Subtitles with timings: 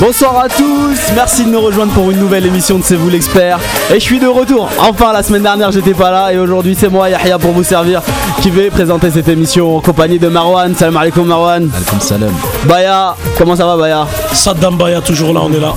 [0.00, 3.58] Bonsoir à tous, merci de nous rejoindre pour une nouvelle émission de C'est vous l'expert.
[3.90, 4.70] Et je suis de retour.
[4.78, 8.00] Enfin, la semaine dernière, j'étais pas là et aujourd'hui, c'est moi, Yahya, pour vous servir,
[8.40, 10.74] qui vais présenter cette émission en compagnie de Marwan.
[10.74, 11.68] Salam alaikum, Marwan.
[11.76, 12.32] Alaikum salam.
[12.66, 14.06] Baya, comment ça va, Baya?
[14.32, 15.74] Saddam Baya, toujours là, on est là.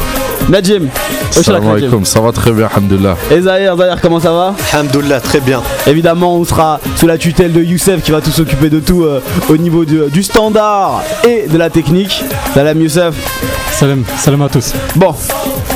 [0.48, 0.88] Najim.
[1.32, 3.18] Salam alaikum, ça va très bien, alhamdoulilah.
[3.30, 4.56] Et Zahir, Zahir, comment ça va?
[4.72, 5.62] Alhamdoulilah, très bien.
[5.86, 9.22] Évidemment, on sera sous la tutelle de Youssef qui va tout s'occuper de tout euh,
[9.50, 12.24] au niveau du, du standard et de la technique.
[12.54, 13.16] Salam Youssef.
[13.74, 14.74] Salam, salam à tous.
[14.96, 15.14] Bon,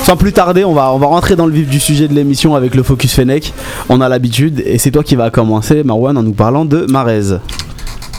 [0.03, 2.55] sans plus tarder, on va, on va rentrer dans le vif du sujet de l'émission
[2.55, 3.53] avec le Focus Fennec.
[3.89, 7.39] On a l'habitude et c'est toi qui vas commencer, Marwan, en nous parlant de Marez.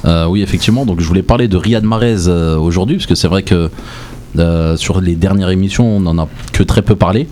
[0.05, 3.29] Euh, oui, effectivement, donc je voulais parler de Riyad Mahrez euh, aujourd'hui, parce que c'est
[3.29, 3.71] vrai que
[4.39, 7.29] euh, sur les dernières émissions, on n'en a que très peu parlé.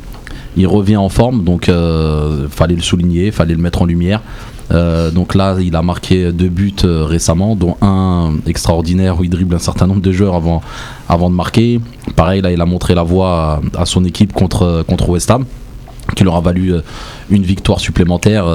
[0.56, 4.22] Il revient en forme, donc euh, fallait le souligner, fallait le mettre en lumière.
[4.72, 9.30] Euh, donc là, il a marqué deux buts euh, récemment, dont un extraordinaire où il
[9.30, 10.60] dribble un certain nombre de joueurs avant,
[11.08, 11.80] avant de marquer.
[12.16, 15.44] Pareil, là, il a montré la voie à, son équipe contre, contre West Ham,
[16.14, 16.80] qui leur a valu euh,
[17.30, 18.46] une victoire supplémentaire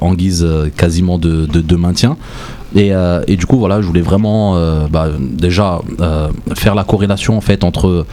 [0.00, 2.16] en guise quasiment de, de- maintien.
[2.74, 2.92] Et,
[3.26, 5.80] et du coup, voilà, je voulais vraiment bah, déjà
[6.54, 8.04] faire la corrélation en fait entre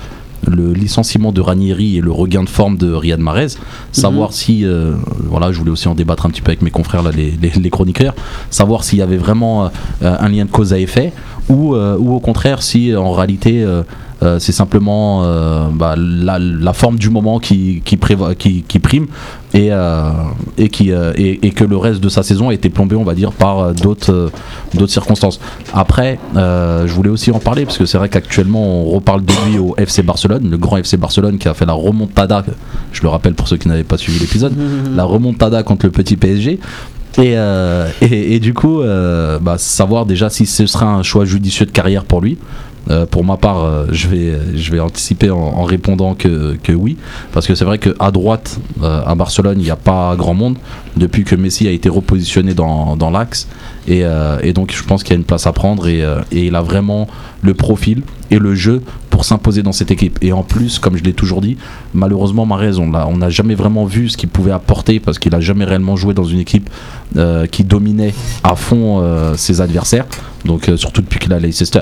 [0.47, 3.47] le licenciement de Ranieri et le regain de forme de Riyad Mahrez,
[3.91, 4.93] savoir si, euh,
[5.23, 7.49] voilà, je voulais aussi en débattre un petit peu avec mes confrères là, les, les-
[7.59, 8.13] les chroniqueurs,
[8.49, 9.69] savoir s'il y avait vraiment euh,
[10.02, 11.13] un lien de cause à effet
[11.49, 13.63] ou, euh, ou au contraire si en réalité
[14.25, 18.79] euh, c'est simplement euh, bah, la, la forme du moment qui, qui, préva- qui, qui
[18.79, 19.07] prime
[19.53, 20.09] et, euh,
[20.57, 23.13] et, qui, et, et que le reste de sa saison a été plombé, on va
[23.13, 24.31] dire, par euh, d'autres
[24.73, 25.39] d'autres circonstances.
[25.73, 29.59] Après, je voulais aussi en parler parce que c'est vrai qu'actuellement on reparle de lui
[29.59, 32.43] au FC Barcelone, le grand FC Barcelone qui a fait la remontada,
[32.91, 34.53] je le rappelle pour ceux qui n'avaient pas suivi l'épisode,
[34.95, 36.59] la remontada contre le petit PSG.
[37.17, 41.23] Et, euh, et, et du coup, euh, bah, savoir déjà si ce sera un choix
[41.23, 42.37] judicieux de carrière pour lui.
[42.89, 46.97] Euh, pour ma part, euh, je, vais, je vais anticiper en, répondant que, que oui.
[47.33, 50.58] Parce que c'est vrai qu'à droite, euh, à Barcelone, il n'y a pas grand monde
[50.95, 53.48] depuis que Messi a été repositionné dans, dans l'axe.
[53.87, 54.04] Et,
[54.42, 55.87] et donc, je pense qu'il y a une place à prendre.
[55.87, 55.99] Et,
[56.32, 57.08] et il a vraiment
[57.43, 58.02] le profil
[58.32, 60.17] et le jeu pour s'imposer dans cette équipe.
[60.23, 61.58] Et en plus, comme je l'ai toujours dit,
[61.93, 65.65] malheureusement, Mahrez, on n'a jamais vraiment vu ce qu'il pouvait apporter parce qu'il a jamais
[65.65, 66.70] réellement joué dans une équipe
[67.52, 69.04] qui dominait à fond
[69.36, 70.05] ses adversaires.
[70.45, 71.82] Donc, surtout depuis qu'il a Leicester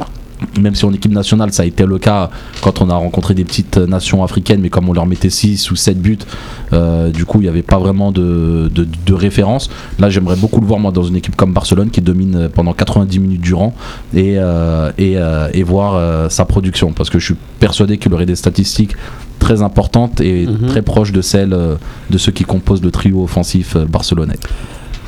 [0.60, 2.30] même si en équipe nationale ça a été le cas
[2.62, 5.76] quand on a rencontré des petites nations africaines mais comme on leur mettait 6 ou
[5.76, 6.18] 7 buts
[6.74, 9.70] euh, du coup il n'y avait pas vraiment de, de, de référence.
[10.00, 13.20] Là j'aimerais beaucoup le voir moi dans une équipe comme Barcelone qui domine pendant 90
[13.20, 13.74] minutes durant
[14.14, 16.92] et, euh, et, euh, et voir sa production.
[16.94, 18.96] Parce que je suis persuadé qu'il aurait des statistiques
[19.40, 20.68] très importantes et Mhm.
[20.68, 21.56] très proches de celles
[22.10, 24.36] de ceux qui composent le trio offensif barcelonais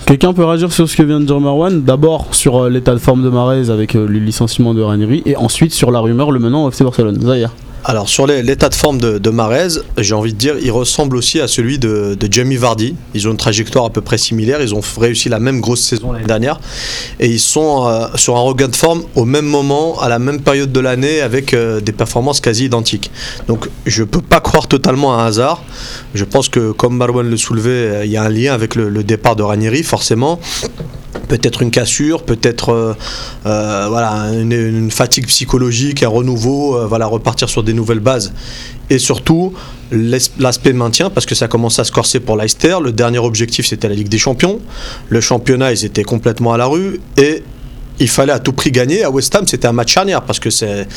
[0.06, 1.82] Quelqu'un peut réagir sur ce que vient de dire Marwan?
[1.82, 5.36] D'abord sur euh, l'état de forme de Marez avec euh, le licenciement de Ranieri et
[5.36, 7.20] ensuite sur la rumeur le menant au FC Barcelone.
[7.20, 7.50] Zahir.
[7.88, 9.68] Alors sur l'état de forme de, Mahrez,
[10.00, 12.96] j'ai envie de dire, il ressemble aussi à celui de, Jamie Vardy.
[13.14, 14.60] Ils ont une trajectoire à peu près similaire.
[14.60, 16.60] Ils ont réussi la même grosse saison l'année dernière
[17.20, 20.42] et ils sont euh, sur un regain de forme au même moment, à la même
[20.42, 23.12] période de l'année, avec euh, des performances quasi identiques.
[23.48, 25.64] Donc je peux pas croire totalement à un hasard.
[26.16, 29.04] Je pense que comme Marwan le soulevait, euh, il y a un lien avec le
[29.04, 30.40] départ de Ranieri, forcément.
[31.28, 32.94] Peut-être une cassure, peut-être euh,
[33.46, 38.34] euh, voilà, une, une fatigue psychologique, un renouveau, euh, voilà, repartir sur des nouvelles bases.
[38.92, 39.54] Et surtout,
[39.92, 42.78] l'as- l'aspect maintien, parce que ça commence à se corser pour Leicester.
[42.84, 44.60] Le dernier objectif, c'était la Ligue des Champions.
[45.10, 47.00] Le championnat, ils étaient complètement à la rue.
[47.18, 47.44] Et
[48.00, 49.04] il fallait à tout prix gagner.
[49.04, 50.88] À West Ham, c'était un match charnière, parce que c'est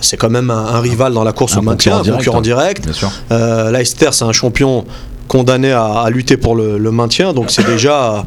[0.00, 2.86] c'est quand même un, un rival dans la course Un au maintien, un concurrent direct,
[2.86, 2.92] hein.
[3.32, 4.84] Euh, Leicester, c'est un champion
[5.28, 8.24] condamné à, à lutter pour le, le maintien, donc c'est déjà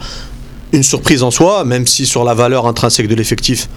[0.74, 3.70] une surprise en soi, même si sur la valeur intrinsèque de l'effectif,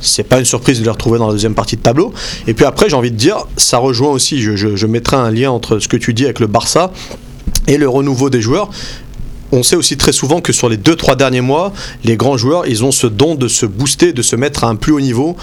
[0.00, 2.12] c'est pas une surprise de les retrouver dans la deuxième partie de tableau.
[2.46, 5.50] Et puis après, j'ai envie de dire, ça rejoint aussi, je, je, mettrai un lien
[5.50, 6.92] entre ce que tu dis avec le Barça
[7.66, 8.70] et le renouveau des joueurs.
[9.50, 11.72] On sait aussi très souvent que sur les 2-3 derniers mois,
[12.04, 14.76] les grands joueurs, ils ont ce don de se booster, de se mettre à un
[14.76, 15.36] plus haut niveau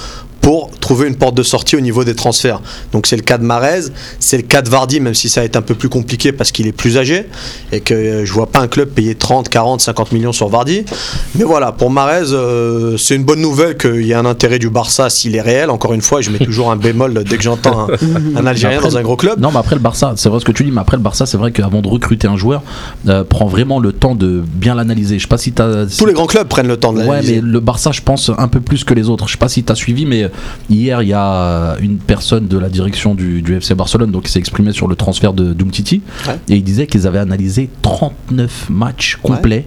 [0.45, 2.61] pour trouver une porte de sortie au niveau des transferts.
[2.91, 3.85] Donc c'est le cas de Marez,
[4.19, 6.51] c'est le cas de Vardy, même si ça va être un peu plus compliqué parce
[6.51, 7.25] qu'il est plus âgé
[7.71, 10.85] et que euh, je vois pas un club payer 30, 40, 50 millions sur Vardy.
[11.33, 14.69] Mais voilà, pour Marez, euh, c'est une bonne nouvelle qu'il y ait un intérêt du
[14.69, 15.71] Barça s'il est réel.
[15.71, 18.89] Encore une fois, je mets toujours un bémol dès que j'entends un, un Algérien Après,
[18.91, 19.39] dans un gros club.
[19.39, 21.25] Non, mais après le Barça, c'est vrai ce que tu dis, mais après le Barça,
[21.25, 22.61] c'est vrai qu'avant de recruter un joueur,
[23.07, 25.17] euh, prend vraiment le temps de bien l'analyser.
[25.17, 25.87] Je sais pas si t'as.
[25.87, 27.41] Tous les grands clubs prennent le temps de Ouais, l'analyser.
[27.41, 29.25] mais le Barça, je pense un peu plus que les autres.
[29.25, 30.29] Je sais pas si t'as suivi, mais
[30.69, 34.31] hier, il y a une personne de la direction du, du FC Barcelone donc, qui
[34.31, 36.39] s'est exprimé sur le transfert de Doumtiti Ouais.
[36.49, 39.65] et il disait qu'ils avaient analysé 39 matchs complets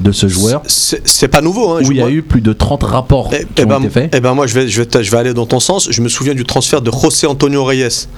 [0.00, 1.74] de ce joueur C'est pas nouveau.
[1.74, 3.78] Hein, où il y a eu plus de 30 rapports Eh, qui eh ont ben,
[3.80, 4.14] été faits.
[4.14, 5.88] eh ben moi je vais, je, vais, te- je vais aller dans ton sens.
[5.90, 8.08] Je me souviens du transfert de José Antonio Reyes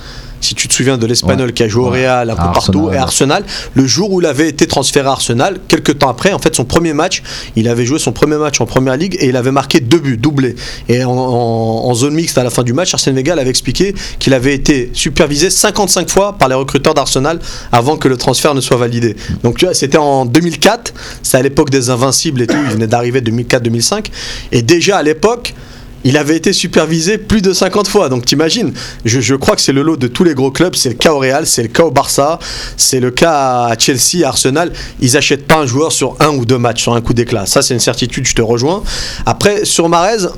[0.40, 1.52] si tu te souviens de l'Espagnol Ouais.
[1.52, 1.90] qui a joué au.
[1.90, 2.98] Real, un peu partout, Arsenal, et.
[2.98, 3.44] Arsenal,
[3.74, 6.64] le jour où il avait été transféré à Arsenal, quelques temps après, en fait, son
[6.64, 7.22] premier match,
[7.56, 10.16] il avait joué son premier match en première ligue et il avait marqué deux buts,
[10.16, 10.56] doublés.
[10.88, 13.94] Et en, en- en zone mixte à la fin du match, Arsène Wenger avait expliqué
[14.18, 17.38] qu'il avait été supervisé 55 fois par les recruteurs d'Arsenal
[17.72, 19.16] avant que le transfert ne soit validé.
[19.42, 20.92] Donc tu vois, c'était en 2004,
[21.22, 24.06] c'est à l'époque des Invincibles et tout, il venait d'arriver 2004-2005,
[24.52, 25.54] et déjà à l'époque,
[26.04, 28.08] il avait été supervisé plus de 50 fois.
[28.08, 28.72] Donc t'imagines,
[29.04, 30.74] je, je crois que c'est le lot de tous les gros clubs.
[30.74, 32.38] C'est le cas au Real, c'est le cas au Barça,
[32.76, 34.72] c'est le cas à Chelsea, à Arsenal.
[35.00, 37.46] Ils achètent pas un joueur sur un ou deux matchs, sur un coup d'éclat.
[37.46, 38.82] Ça c'est une certitude, je te rejoins.
[39.24, 40.28] Après, sur Marez,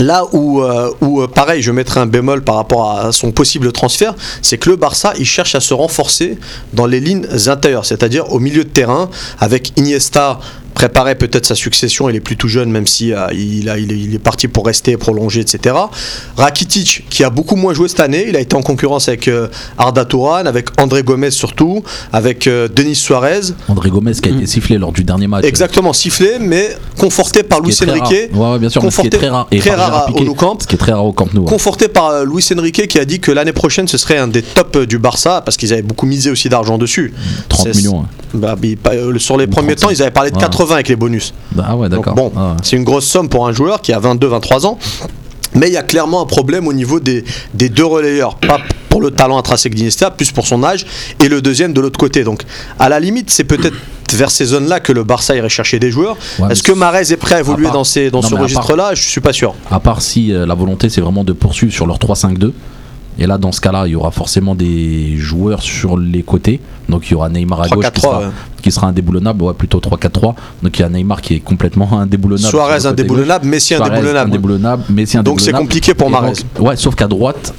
[0.00, 3.72] Là où, euh, où euh, pareil, je mettrai un bémol par rapport à son possible
[3.72, 6.38] transfert, c'est que le Barça, il cherche à se renforcer
[6.72, 9.10] dans les lignes intérieures, c'est-à-dire au milieu de terrain,
[9.40, 10.38] avec Iniesta
[10.78, 12.08] préparer peut-être sa succession.
[12.08, 14.96] Il est plus tout jeune, même si euh, il, a, il, est, parti pour rester,
[14.96, 15.74] prolonger, etc.
[16.36, 19.48] Rakitic, qui a beaucoup moins joué cette année, il a été en concurrence avec euh,
[19.76, 21.82] Arda Touran, avec André Gomez surtout,
[22.12, 23.40] avec euh, Denis Suarez.
[23.66, 24.46] André Gomez qui a été mm.
[24.46, 25.44] sifflé lors du dernier match.
[25.44, 28.30] Exactement, sifflé, mais conforté par Luis Enrique.
[28.32, 30.64] Ouais, bien sûr, conforté, qui est très rare, très rare au Camp.
[30.64, 31.42] Qui est très rare au Camp Nou.
[31.42, 34.86] Conforté par Luis Enrique qui a dit que l'année prochaine ce serait un des tops
[34.86, 37.12] du Barça parce qu'ils avaient beaucoup misé aussi d'argent dessus.
[37.16, 37.42] Mm.
[37.48, 38.04] 30 millions.
[38.34, 38.54] Bah,
[39.16, 41.34] sur les premiers temps, ils avaient parlé de 80 avec les bonus.
[41.52, 41.76] Bah, ah
[42.36, 44.78] ah c'est une grosse somme pour un joueur qui a 22-23 ans.
[45.54, 47.24] Mais il y a clairement un problème au niveau des,
[47.54, 48.36] deux relayeurs.
[48.36, 50.86] Pas pour le talent intrinsèque d'Iniesta, plus pour son âge,
[51.22, 52.24] et le deuxième de l'autre côté.
[52.24, 52.42] Donc,
[52.78, 53.76] à la limite, c'est peut-être
[54.12, 56.16] vers ces zones-là que le Barça irait chercher des joueurs.
[56.50, 58.94] Est-ce que Marez est prêt à évoluer dans, ces, dans ce registre-là?
[58.94, 59.54] Je ne suis pas sûr.
[59.70, 62.52] À part si euh, la volonté, c'est vraiment de poursuivre sur leur 3-5-2.
[63.18, 66.60] Et là, dans ce cas-là, il y aura forcément des joueurs sur les côtés.
[66.88, 68.26] Donc il y aura Neymar à gauche qui 3-4-3, sera, ouais.
[68.62, 70.34] qui sera indéboulonnable, ouais, plutôt 3-4-3.
[70.62, 72.48] Donc il y a Neymar qui est complètement indéboulonnable.
[72.48, 74.30] Suarez indéboulonnable, Messi indéboulonnable.
[74.30, 75.64] indéboulonnable, Messi Donc c'est indéboulonnable.
[75.66, 77.52] compliqué pour donc- ouais, sauf qu'à droite,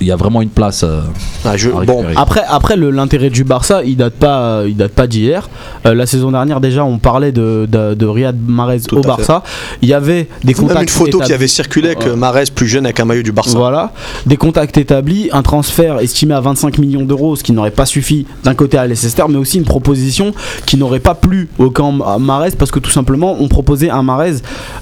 [0.00, 0.82] il y a vraiment une place.
[0.84, 1.00] euh,
[1.44, 2.04] Ah, je- à bon.
[2.16, 5.48] Après, après l'intérêt du Barça, il date pas, euh, il date pas d'hier.
[5.86, 9.02] Euh, la saison dernière déjà, on parlait de, de, de Riyad Mahrez Tout au à
[9.06, 9.42] Barça.
[9.82, 12.66] Il y avait des même contacts une photo qui avait circulé avec euh, Marez plus
[12.66, 13.56] jeune avec un maillot du Barça.
[13.58, 13.92] Voilà,
[14.26, 18.26] des contacts établis, un transfert estimé à 25 millions d'euros, ce qui n'aurait pas suffi
[18.44, 20.32] d'un côté à Leicester, mais aussi une proposition
[20.66, 24.02] qui n'aurait pas plu au camp à Mahrez parce que tout simplement on proposait un
[24.02, 24.36] Mahrez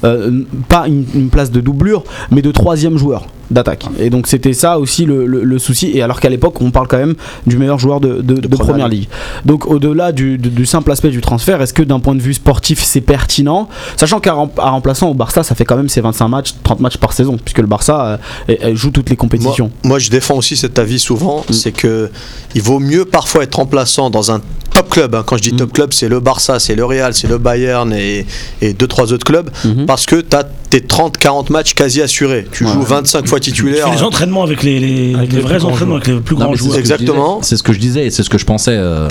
[0.04, 3.86] euh, pas une, une place de doublure, mais de troisième joueur d'attaque.
[3.98, 5.90] Et donc c'était ça aussi le, le- le souci.
[5.94, 7.14] Et alors qu'à l'époque on parle quand même
[7.46, 9.08] du meilleur joueur de, de- de première première ligue.
[9.44, 12.34] Donc au-delà du, du- du simple aspect du transfert, est-ce que d'un point de vue
[12.34, 13.68] sportif c'est pertinent?
[13.96, 16.80] Sachant qu'à rem- à remplaçant au Barça, ça fait quand même ses 25 matchs, 30
[16.80, 18.18] matchs par saison, puisque le Barça
[18.48, 19.70] euh, joue toutes les compétitions.
[19.84, 21.52] moi, je défends aussi cet avis souvent, Mm.
[21.52, 22.10] c'est que
[22.54, 24.40] il vaut mieux parfois être remplaçant dans un
[24.74, 25.14] top club.
[25.14, 25.22] hein.
[25.26, 25.56] Quand je dis Mm.
[25.56, 28.26] top club, c'est le Barça, c'est le Real, c'est le Bayern et,
[28.60, 29.86] et deux trois autres clubs, Mhm.
[29.86, 32.46] parce que tu as tes 30-40 matchs quasi assurés.
[32.52, 33.88] Tu joues 25 fois Tu titulaire.
[33.88, 36.20] fais les entraînements avec les, les, Avec les les vrais plus grands entraînements avec les
[36.20, 36.76] plus grands joueurs.
[36.78, 37.38] Exactement.
[37.42, 39.08] C'est ce que je disais et c'est ce que je pensais euh,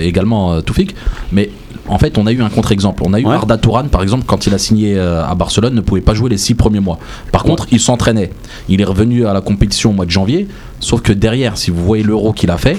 [0.00, 0.94] également, euh, Toufik.
[1.32, 1.50] Mais
[1.88, 3.02] en fait, on a eu un contre-exemple.
[3.04, 3.34] On a eu Ouais.
[3.34, 6.30] Arda Touran, par exemple, quand il a signé euh, à Barcelone, ne pouvait pas jouer
[6.30, 6.98] les six premiers mois.
[7.32, 8.30] Par contre, il s'entraînait.
[8.68, 10.46] Il est revenu à la compétition au mois de janvier.
[10.80, 12.78] Sauf que derrière, si vous voyez l'euro qu'il a fait,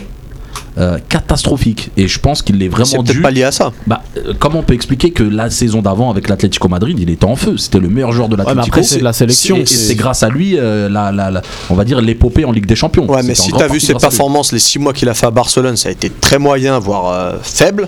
[0.77, 1.91] euh, catastrophique.
[1.97, 3.21] Et je pense qu'il est C'est vraiment peut-être dû.
[3.21, 3.71] pas lié à ça.
[3.87, 7.25] Bah, euh, comment on peut expliquer que la saison d'avant avec l'Atlético Madrid, il était
[7.25, 8.75] en feu C'était le meilleur joueur de Ouais, mais l'Atlético.
[8.77, 9.57] après c'est de la sélection.
[9.57, 12.65] et c'est grâce à lui, euh, la, la- la- on va dire, l'épopée en Ligue
[12.65, 13.09] des Champions.
[13.09, 15.25] Ouais, mais si grande tu as vu ses performances, les 6 mois qu'il a fait
[15.27, 17.87] à Barcelone, ça a été très moyen, voire euh, faible.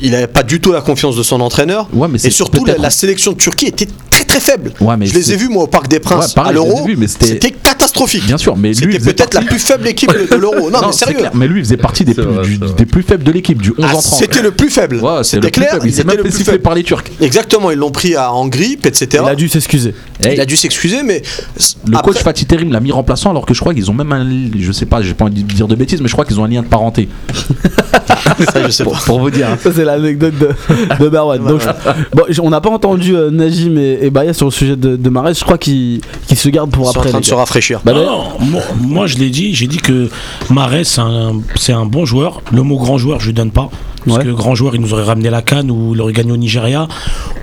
[0.00, 1.88] Il n'avait pas du tout la confiance de son entraîneur.
[1.92, 4.72] Ouais, mais Et surtout, la, sélection de Turquie était très très faible.
[4.80, 6.86] Ouais, mais je les ai vus moi au Parc des Princes Ouais, pareil, à l'Euro.
[7.06, 8.24] c'était- catastrophique.
[8.26, 10.70] Bien sûr, mais lui, C'était peut-être la plus faible équipe de, l'Euro.
[10.70, 11.18] Non, mais sérieux.
[11.18, 12.74] clair, mais lui, il faisait partie des, plus, vrai, du- c'est vrai.
[12.76, 14.02] des plus faibles de l'équipe, du 11 Ah, en 30.
[14.02, 14.96] c'était le plus faible.
[14.96, 15.70] Ouais, c'est le c'était plus clair.
[15.72, 15.86] faible.
[15.86, 16.62] Il s'est c'était même le fait plus siffler faible.
[16.62, 17.04] par les Turcs.
[17.20, 19.22] Exactement, ils l'ont pris à- en grippe, etc.
[19.26, 19.94] Il a dû s'excuser.
[20.24, 21.22] Il a dû s'excuser, mais
[21.86, 24.26] le coach Fatih Terim l'a mis remplaçant alors que je crois qu'ils ont même un.
[24.58, 26.44] Je sais pas, j'ai pas envie de dire de bêtises, mais je crois qu'ils ont
[26.44, 27.08] un lien de parenté.
[28.52, 28.90] ça, je sais pas.
[29.06, 29.48] Pour vous dire.
[29.96, 30.46] L'anecdote de,
[31.04, 31.08] de.
[31.48, 34.76] Donc, je- bon, on n'a pas entendu euh, Najim et, et Baya sur le sujet
[34.76, 35.34] de, de Mahrez.
[35.34, 36.00] Je crois qu'ils
[36.34, 37.10] se gardent pour Ils sont en après.
[37.10, 37.80] train de se rafraîchir.
[37.84, 40.08] Bah, Non, d'ailleurs- non, moi, moi, je l'ai dit, j'ai dit que
[40.50, 42.42] Marais c'est un, c'est un bon joueur.
[42.52, 43.70] Le mot grand joueur, je lui donne pas.
[44.08, 44.24] Parce Ouais.
[44.24, 46.88] que grand joueur, il nous aurait ramené la canne ou il aurait gagné au Nigeria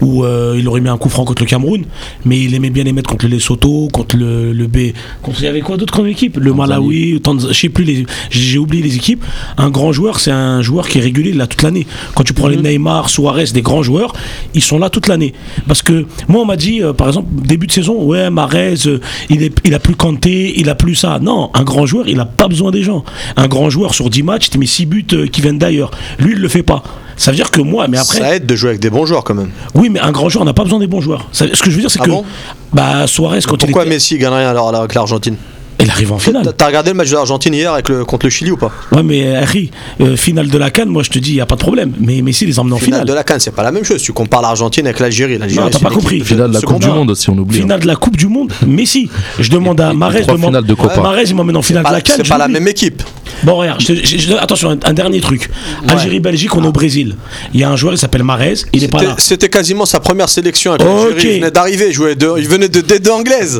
[0.01, 1.85] ou euh, il aurait mis un coup franc contre le Cameroun.
[2.25, 4.93] Mais il aimait bien les mettre contre le Lesotho, contre le, le B.
[5.21, 6.37] Contre, il y avait quoi d'autre comme équipe?
[6.37, 9.23] Le Malawi, Tanz- je sais plus, les, j'ai oublié les équipes.
[9.57, 11.87] Un grand joueur, c'est un joueur qui est régulier là toute l'année.
[12.15, 14.13] Quand tu prends les Neymar, Suarez, des grands joueurs,
[14.53, 15.33] ils sont là toute l'année.
[15.67, 18.99] Parce que moi, on m'a dit, euh, par exemple, début de saison, ouais, Marez, euh,
[19.29, 21.19] il, est, il a plus Kanté, il a plus ça.
[21.21, 23.03] Non, un grand joueur, il a pas besoin des gens.
[23.37, 25.91] Un grand joueur sur 10 matchs, tu mets 6 buts qui viennent d'ailleurs.
[26.19, 26.83] Lui, il le fait pas.
[27.17, 29.23] Ça veut dire que moi, mais après, Ça aide de jouer avec des bons joueurs
[29.23, 29.49] quand même.
[29.73, 31.27] oui, mais un grand joueur n'a pas besoin des bons joueurs.
[31.31, 32.25] Ça- ce que je veux dire, c'est Ah que bon?
[32.73, 33.91] bah, Suarez, quand il Pourquoi était.
[33.95, 35.37] Messi gagne rien alors avec l'Argentine?
[35.81, 36.51] Il arrive en finale.
[36.57, 38.71] T'as- regardé le match de l'Argentine hier avec le, contre le Chili ou pas?
[38.91, 41.45] Ouais, mais Harry, euh, finale de la Cannes, moi je te dis, il n'y a
[41.45, 41.93] pas de problème.
[41.99, 43.07] Mais Messi les emmène en Finale finale.
[43.07, 44.01] de la Cannes, c'est pas la même chose.
[44.01, 45.37] Tu compares l'Argentine avec l'Algérie.
[45.37, 46.19] l'Algérie, Non, t'as c'est pas compris.
[46.19, 46.87] de Finale de la Coupe du.
[46.87, 47.57] Monde si on oublie.
[47.57, 47.61] hein.
[47.61, 49.09] Finale de la Coupe du Monde, Messi.
[49.39, 51.01] Je demande à Marez trois de de.
[51.01, 52.15] Marez, il m'emmène en finale de la Cannes.
[52.17, 53.03] C'est pas la même équipe.
[53.43, 55.49] Bon, regarde, je te- je- je- attention, un, un dernier truc.
[55.87, 57.15] Algérie-Belgique, on est au Brésil.
[57.53, 59.15] Il y a un joueur, il s'appelle Marez, il est pas C'était- là.
[59.19, 61.09] C'était quasiment sa première sélection avec Ok.
[61.11, 61.35] l'Algérie.
[61.35, 63.59] Il venait d'arriver, il, jouait de- il venait de D2 anglaise.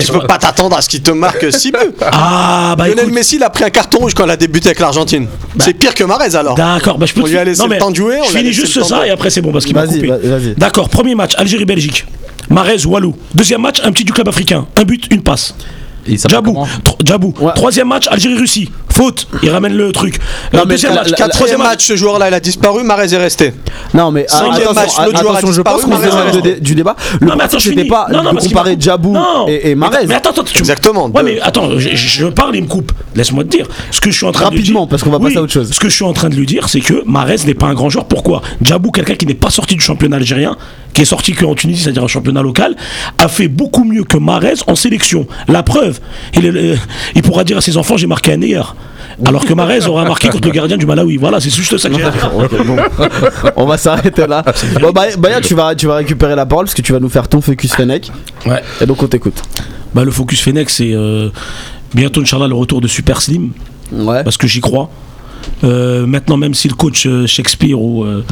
[0.00, 1.50] tu peux pas t'attendre à ce qu'il te marque
[2.00, 3.14] Ah, bah Lionel écoute.
[3.14, 5.26] Messi, il a pris un carton rouge quand il a débuté avec l'Argentine.
[5.58, 6.54] c'est pire que Marez alors.
[6.54, 8.18] D'accord, bah je peux On te lui a laissé Non, le mais temps de jouer,
[8.22, 10.54] on Je finis juste ça de- et après c'est bon parce qu'il m'a Vas-y, coupé.
[10.56, 12.04] D'accord, premier match, Algérie-Belgique.
[12.50, 13.14] Marez, Walou.
[13.34, 14.66] Deuxième match, un petit du club africain.
[14.76, 15.54] Un but, une passe.
[16.08, 16.18] Il
[17.04, 17.34] Djabou.
[17.40, 17.52] Ouais.
[17.54, 18.70] Troisième match, Algérie-Russie.
[18.92, 19.28] Faute.
[19.42, 20.16] Il ramène le truc.
[20.54, 23.12] Euh, Non, mais deuxième la- match, la- troisième match, ce joueur-là, il a disparu, Marez
[23.12, 23.52] est resté.
[23.92, 26.18] Non mais Cinquième attention, match, l'autre joueur a je pense qu'on de- raison.
[26.60, 26.96] du débat.
[27.20, 28.76] Le Non, mais attends, c'était pas Non, non, de comparer.
[28.80, 29.14] Djabou
[29.48, 30.06] et, et Marez.
[30.06, 31.22] Mais attends, attends, tu- Exactement, Ouais, deux.
[31.34, 32.92] mais attends, je, parle, il me coupe.
[33.14, 33.66] Laisse-moi te dire.
[33.90, 34.88] Ce que je suis en train de lui Rapidement, dire.
[34.88, 35.70] parce qu'on va passer à autre chose.
[35.70, 37.74] Ce que je suis en train de lui dire, c'est que Marez n'est pas un
[37.74, 38.06] grand joueur.
[38.06, 38.40] Pourquoi?
[38.62, 40.56] Djabou, quelqu'un qui n'est pas sorti du championnat algérien,
[40.96, 42.74] qui est sorti qu'en Tunisie, c'est-à-dire un championnat local,
[43.18, 45.26] a fait beaucoup mieux que Marez en sélection.
[45.46, 46.00] La preuve,
[46.34, 46.78] il, est-
[47.14, 48.74] il pourra dire à ses enfants j'ai marqué un meilleur.
[49.26, 51.18] Alors que Marez aura marqué contre le gardien du Malawi.
[51.18, 52.30] Voilà, c'est juste ça que j'ai à dire.
[52.34, 52.76] Ok, bon.
[53.56, 54.42] On va s'arrêter là.
[54.80, 57.10] Bon, bah, Baya, tu vas, tu vas récupérer la parole parce que tu vas nous
[57.10, 58.10] faire ton focus Fennec.
[58.46, 58.62] Ouais.
[58.80, 59.42] Et donc on t'écoute.
[59.94, 61.28] Bah, le focus Fennec, c'est euh,
[61.94, 63.50] bientôt, Inch'Allah, le retour de Super Slim.
[63.92, 64.24] Ouais.
[64.24, 64.90] parce que j'y crois.
[65.64, 68.24] Euh, maintenant, même si le coach euh, Shakespeare ou euh,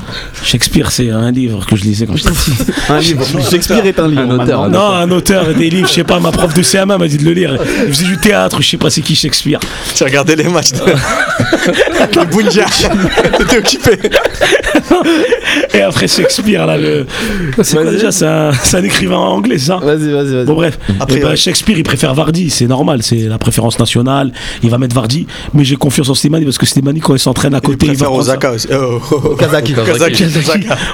[0.42, 2.52] Shakespeare, c'est un livre que je lisais quand j'étais petit.
[2.88, 3.24] Un livre.
[3.50, 4.20] Shakespeare est un livre.
[4.22, 4.68] Un auteur.
[4.68, 7.24] Non, un auteur des livres, je sais pas, ma prof de CM1 m'a dit de
[7.24, 7.56] le lire.
[7.86, 9.58] Il faisait du théâtre, je sais pas c'est qui Shakespeare.
[9.96, 10.78] J'ai regardé les matchs de,
[12.20, 12.66] de Bunja.
[13.48, 13.98] T'es occupé.
[15.72, 17.06] Et après Shakespeare, là, le.
[17.62, 17.94] C'est quoi Vas-y.
[17.94, 19.76] déjà C'est un, c'est un écrivain anglais, ça?
[19.76, 20.44] Vas-y, vas-y, vas-y.
[20.44, 21.36] Bon bref, Après, Eh ben, ouais.
[21.36, 25.64] Shakespeare il préfère Vardy, c'est normal, c'est la préférence nationale, il va mettre Vardy, mais
[25.64, 28.06] j'ai confiance en Slimani parce que Slimani quand il s'entraîne à Il côté, il va
[28.06, 28.30] préfère prendre ça.
[28.32, 28.68] Osaka aussi.
[28.72, 29.36] Oh, oh, oh.
[29.36, 29.74] Kazaki.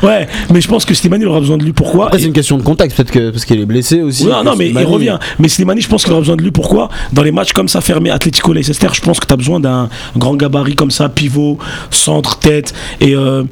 [0.03, 2.33] Ouais, mais je pense que Slimani il aura besoin de lui pourquoi Après, c'est une
[2.33, 4.27] question de contexte, peut-être que parce qu'il est blessé aussi.
[4.27, 5.19] Non, non, mais il Slimani- revient.
[5.39, 6.51] Mais Slimani, je pense qu'il aura besoin de lui.
[6.51, 9.61] Pourquoi Dans les matchs comme ça, fermés, Atlético Leicester, je pense que tu as besoin
[9.61, 11.59] d'un grand gabarit comme ça, pivot,
[11.91, 12.75] centre, tête.
[13.01, 13.45] Et euh,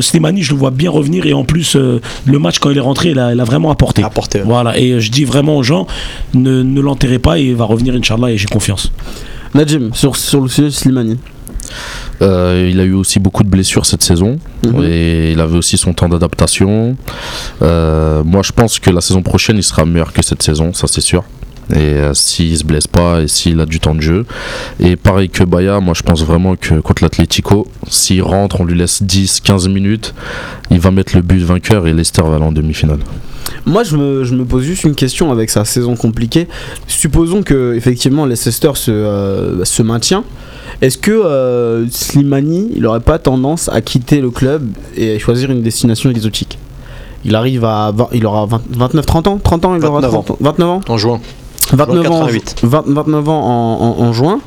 [0.00, 1.26] Slimani, je le vois bien revenir.
[1.26, 3.70] Et en plus, euh, le match, quand il est rentré, il a, il a vraiment
[3.70, 4.02] apporté.
[4.02, 4.44] Apporté, ouais.
[4.46, 4.78] Voilà.
[4.78, 5.86] Et euh, je dis vraiment aux gens,
[6.32, 7.38] ne, ne l'enterrez pas.
[7.38, 8.90] Et il va revenir, Inch'Allah, et j'ai confiance.
[9.54, 11.16] Najim, sur, sur le sujet de Slimani.
[12.22, 14.84] Euh, il a eu aussi beaucoup de blessures cette saison Mhm.
[14.84, 16.96] et il avait aussi son temps d'adaptation.
[17.62, 20.86] Euh, moi, je pense que la saison prochaine, il sera meilleur que cette saison, ça
[20.86, 21.24] c'est sûr.
[21.70, 24.26] Et euh, s'il se blesse pas et s'il a du temps de jeu.
[24.80, 28.76] Et pareil que Baya, moi je pense vraiment que contre l'Atlético, s'il rentre, on lui
[28.76, 30.14] laisse 10-15 minutes,
[30.70, 33.00] il va mettre le but vainqueur et Leicester va aller en demi-finale.
[33.66, 36.48] Moi, je me, je me pose juste une question avec sa saison compliquée.
[36.86, 40.24] Supposons que effectivement Leicester se, euh, se maintient.
[40.82, 44.66] Est-ce que euh, Slimani, il aurait pas tendance à quitter le club
[44.96, 46.58] et choisir une destination exotique?
[47.24, 47.90] Il arrive à.
[47.94, 49.38] 20 il aura 20 29, 30 ans?
[49.42, 50.36] 30 ans, il aura 29 30 ans?
[50.40, 50.80] 29 ans?
[50.88, 51.20] En juin.
[51.72, 52.56] 29 ans, 88.
[52.62, 54.40] 20 29 ans en, en- en juin,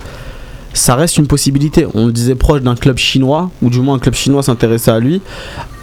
[0.73, 1.87] ça reste une possibilité.
[1.93, 4.99] On le disait proche d'un club chinois, ou du moins un club chinois s'intéressait à
[4.99, 5.21] lui,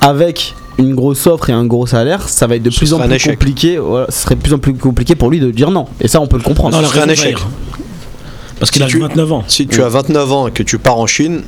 [0.01, 2.99] avec une grosse offre et un gros salaire, ça va être de Ce plus en
[2.99, 3.79] plus compliqué.
[3.79, 5.87] Voilà, ce serait de plus en plus compliqué pour lui de dire non.
[6.01, 6.81] Et ça, on peut le comprendre.
[6.81, 7.37] Non, serait un échec.
[8.59, 9.45] Parce qu'il Si a tu- 29 ans.
[9.47, 11.43] Si tu as 29 ans et que tu pars en Chine,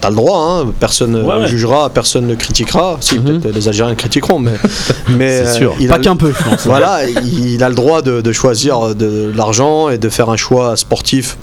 [0.00, 1.46] t'as le droit, hein, personne ne Ouais, ouais.
[1.48, 2.96] jugera, personne ne critiquera.
[3.00, 3.40] Si, Mhm.
[3.40, 4.52] peut-être les Algériens critiqueront, mais.
[5.10, 5.72] mais sûr.
[5.72, 6.66] euh, il Pas a- qu'un peu, je pense.
[6.66, 10.76] Voilà, il a le droit de, de choisir de l'argent et de faire un choix
[10.76, 11.36] sportif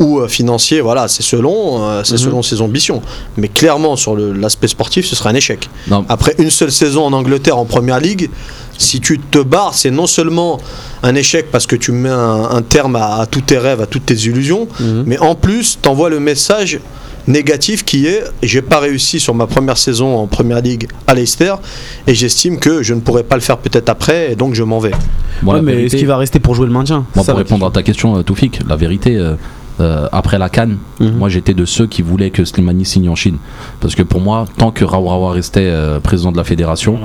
[0.00, 0.80] ou euh, financier.
[0.80, 2.18] Voilà, c'est selon, euh, c'est Mhm.
[2.18, 3.00] selon ses ambitions.
[3.36, 5.68] Mais clairement, sur l'aspect sportif, ce serait un échec.
[5.88, 8.28] Non, Après une seule saison en Angleterre en première ligue,
[8.76, 10.58] si tu te barres, c'est non seulement
[11.04, 13.86] un échec parce que tu mets un, un terme à, à tous tes rêves, à
[13.86, 15.04] toutes tes illusions, Mhm.
[15.06, 16.80] mais en plus, t'envoies le message
[17.26, 21.54] négatif qui est j'ai pas réussi sur ma première saison en première ligue à Leicester
[22.06, 24.78] et j'estime que je ne pourrai pas le faire peut-être après et donc je m'en
[24.78, 24.92] vais.
[25.42, 27.04] Ouais, mais est-ce qu'il va rester pour jouer le maintien?
[27.14, 29.34] Moi, pour répondre à ta question, euh, Toufik, la vérité, euh,
[29.80, 31.16] euh, après la Cannes, Mhm.
[31.18, 33.38] moi j'étais de ceux qui voulaient que Slimani signe en Chine.
[33.80, 36.98] Parce que pour moi, tant que Raourawa restait euh, président de la fédération,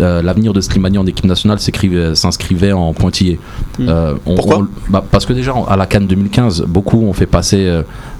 [0.00, 3.38] euh, l'avenir de Slimani en équipe nationale s'inscrivait en pointillé.
[3.78, 3.86] Mhm.
[3.88, 7.26] Euh, on- Pourquoi on- bah, Parce que déjà, à la Cannes 2015, beaucoup ont fait
[7.26, 7.70] passer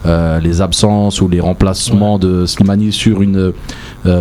[0.07, 3.53] euh, les absences ou les remplacements de Slimani sur une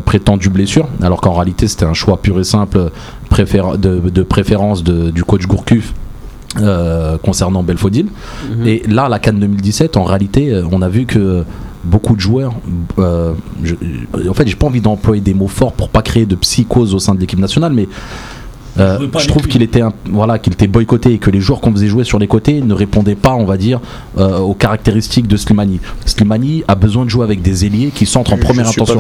[0.06, 2.92] prétendue blessure, alors qu'en réalité c'était un choix pur et simple
[3.80, 5.94] de, de préférence de- du coach Gourcuff
[6.60, 8.08] euh, concernant Belfodil.
[8.58, 8.68] Mhm.
[8.68, 11.44] Et là, à la Cannes 2017, en réalité, on a vu que
[11.84, 12.54] beaucoup de joueurs.
[13.00, 13.34] euh,
[14.30, 17.00] en fait, j'ai pas envie d'employer des mots forts pour pas créer de psychose au
[17.00, 17.88] sein de l'équipe nationale, mais
[18.80, 21.72] Euh, je trouve qu'il était un- voilà qu'il était boycotté et que les joueurs qu'on
[21.74, 23.82] faisait jouer sur les côtés ne répondaient pas on va dire
[24.18, 25.80] euh, aux caractéristiques de Slimani.
[26.06, 28.84] Slimani a besoin de jouer avec des ailiers qui centrent en première je suis pas
[28.94, 29.00] intention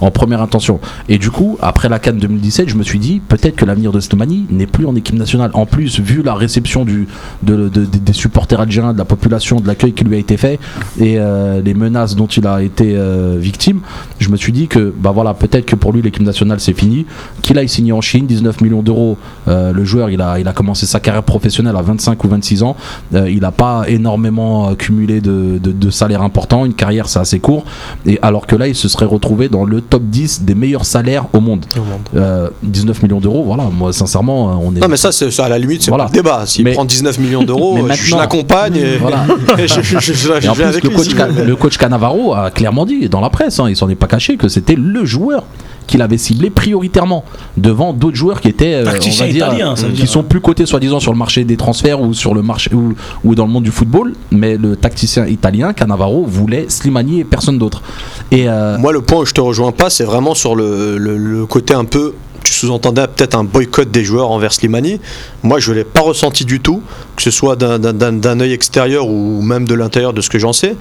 [0.00, 0.80] en première intention.
[1.08, 4.00] Et du coup, après la Cannes 2017, je me suis dit peut-être que l'avenir de
[4.00, 5.50] Slimani n'est plus en équipe nationale.
[5.54, 7.06] En plus, vu la réception du,
[7.42, 10.36] de- de- de- des supporters algériens, de la population, de l'accueil qui lui a été
[10.36, 10.58] fait
[10.98, 13.80] et euh, les menaces dont il a été euh, victime,
[14.18, 17.06] je me suis dit que bah voilà, peut-être que pour lui l'équipe nationale c'est fini.
[17.42, 19.03] Qu'il aille signer en Chine, 19 millions d'euros.
[19.48, 22.62] Euh, le joueur, il a, il a commencé sa carrière professionnelle à 25 ou 26
[22.62, 22.76] ans.
[23.14, 26.64] Euh, il n'a pas énormément euh, cumulé de, de, de salaires importants.
[26.64, 27.64] Une carrière, c'est assez court.
[28.06, 31.26] Et alors que là, il se serait retrouvé dans le top 10 des meilleurs salaires
[31.32, 31.64] au monde.
[32.16, 34.80] Euh, 19 millions d'euros, voilà, moi sincèrement, on est.
[34.80, 36.06] Non, mais ça, c'est ça, à la limite, c'est Voilà.
[36.06, 36.44] le débat.
[36.46, 39.24] S'il Mais- prend 19 millions d'euros, je l'accompagne et, Voilà.
[39.58, 41.26] et je, je, je, je- Et en je viens plus, avec le coach, si Ca-
[41.26, 41.46] vous voulez.
[41.46, 44.36] le coach Cannavaro a clairement dit dans la presse, hein, il s'en est pas caché,
[44.36, 45.44] que c'était le joueur
[45.86, 47.24] qu'il avait ciblé prioritairement
[47.56, 50.08] devant d'autres joueurs qui étaient, euh, on Tacticien va dire, italien, ça veut qui dire.
[50.08, 53.34] sont plus cotés soi-disant sur le marché des transferts ou sur le marché ou, ou
[53.34, 54.14] dans le monde du football.
[54.30, 57.82] Mais le tacticien italien Cannavaro voulait Slimani et personne d'autre.
[58.30, 61.16] Et euh, Moi, le point où je te rejoins pas, c'est vraiment sur le, le-
[61.16, 62.14] le côté un peu.
[62.44, 65.00] Tu sous-entendais peut-être un boycott des joueurs envers Slimani.
[65.42, 66.82] Moi, je ne l'ai pas ressenti du tout,
[67.16, 70.76] que ce soit d'un- œil extérieur ou même de l'intérieur de ce que j'en sais.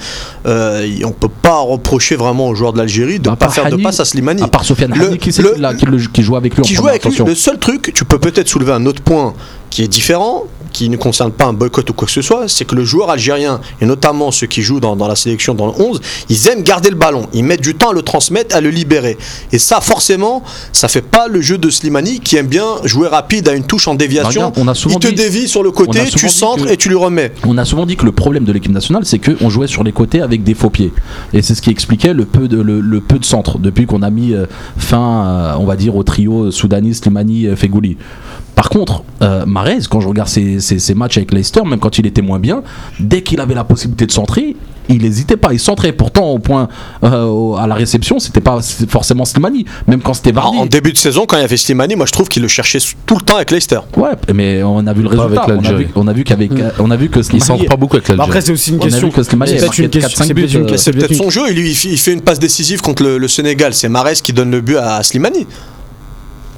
[0.46, 3.46] Euh, on ne peut pas reprocher vraiment aux joueurs de l'Algérie de Bah, ne pas
[3.46, 4.42] par faire de passe à Slimani.
[4.44, 6.62] à part Sofiane Le- Hani, qui, le- qui l'a- qui le- qui joue avec lui
[6.62, 7.26] en qui joue première avec lui.
[7.26, 9.34] Le seul truc, tu peux peut-être soulever un autre point
[9.70, 12.66] qui est différent, qui ne concerne pas un boycott ou quoi que ce soit, c'est
[12.66, 15.74] que le joueur algérien, et notamment ceux qui jouent dans, dans la sélection dans le
[15.80, 17.28] 11, ils aiment garder le ballon.
[17.32, 19.18] Ils mettent du temps à le transmettre, à le libérer.
[19.52, 23.48] Et ça, forcément, ça fait pas le jeu de Slimani qui aime bien jouer rapide
[23.48, 24.30] à une touche en déviation.
[24.30, 26.78] Regarde, on a souvent il te dit- dévie sur le côté, tu centres que- et
[26.78, 27.32] tu lui remets.
[27.48, 29.92] On a souvent dit que le problème de l'équipe nationale, c'est qu'on jouait sur les
[29.92, 30.92] côtés avec des faux pieds.
[31.34, 34.02] Et c'est ce qui expliquait le peu de, le, le peu de centre depuis qu'on
[34.02, 34.46] a mis euh,
[34.78, 37.98] fin, euh, on va dire, au trio Soudani, Slimani, euh, Fegouli.
[38.56, 41.98] Par contre, euh, Marez, quand je regarde ses, ses- ses matchs avec Leicester, même quand
[41.98, 42.62] il était moins bien,
[43.00, 44.56] dès qu'il avait la possibilité de centrer,
[44.90, 45.92] il n'hésitait pas, il centrait.
[45.94, 46.68] Pourtant, au point
[47.04, 50.58] euh, à la réception, c'était pas forcément Slimani, même quand c'était En, Vardy.
[50.60, 52.80] en début de saison, quand il y avait Slimani, moi je trouve qu'il le cherchait
[53.06, 53.80] tout le temps avec Leicester.
[53.98, 55.42] Ouais, mais on a vu le Pas résultat.
[55.44, 57.66] avec On a vu, on a vu qu'avec, on a vu que Il Slimani- centre
[57.66, 58.30] pas beaucoup avec Bah, l'Algérie.
[58.30, 59.08] après, c'est aussi une On a question.
[59.08, 60.10] vu que c'est a peut-être une question.
[60.10, 60.78] 4-5 C'est peut-être buts, une euh, question.
[60.78, 63.74] C'est peut-être son jeu, il, lui- il fait- une passe décisive contre le, le Sénégal.
[63.74, 65.48] C'est Marès qui donne le but à Slimani.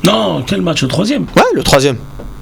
[0.04, 1.24] Non, quel match au troisième?
[1.36, 1.98] Ouais, le troisième.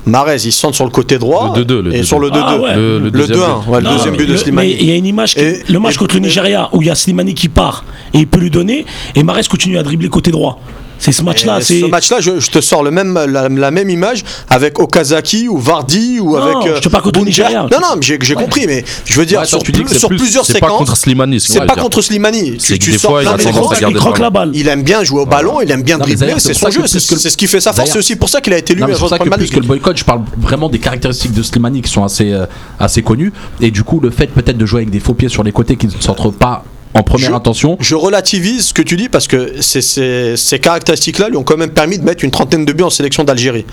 [0.05, 1.53] Marez, il centre sur le côté droit.
[1.55, 2.03] Le 2-2, le Et 2-2.
[2.03, 2.33] sur le 2-2.
[2.35, 2.75] Ah ouais.
[2.75, 3.69] Le, le Le deuxième 2-1, but.
[3.71, 4.67] ouais, le Non, deuxième but de Slimani.
[4.69, 6.81] Mais il y a une image, qui- Et- le match et- contre le Nigeria où
[6.81, 8.85] il y a Slimani qui part et il peut lui donner
[9.15, 10.59] et Mares continue à dribbler côté droit.
[11.03, 11.59] C'est ce match-là.
[11.61, 15.57] Ce match-là, je, je te sors le même, la, la même image avec Okazaki ou
[15.57, 16.67] Vardy ou Non, avec.
[16.71, 17.23] euh, je te parle contre.
[17.23, 17.67] Nigeria.
[17.71, 19.99] Non, non, j'ai compris, mais je veux dire, Ouais, sur, tu dis plus- que c'est
[19.99, 21.39] sur plus- plusieurs C'est pas séquences, contre Slimani.
[21.39, 21.83] c'est pas dire.
[21.83, 22.57] contre Slimani.
[22.57, 24.51] Tu, que tu des sors fois, il il croque la balle.
[24.53, 27.37] Il aime bien jouer au ballon, il aime bien dribbler, c'est son jeu, c'est ce
[27.37, 27.91] qui fait sa force.
[27.91, 30.03] C'est aussi pour ça qu'il a été élu que Premier plus que le boycott, je
[30.03, 32.45] parle vraiment des caractéristiques de Slimani qui sont assez, euh,
[32.79, 33.31] assez connues.
[33.61, 35.75] Et du coup, le fait peut-être de jouer avec des faux pieds sur les côtés
[35.75, 36.63] qui ne centrent pas
[36.93, 37.77] en première Je- intention.
[37.79, 41.97] Je relativise ce que tu dis parce que ces caractéristiques-là lui ont quand même permis
[41.99, 43.65] de mettre une trentaine de buts en sélection d'Algérie.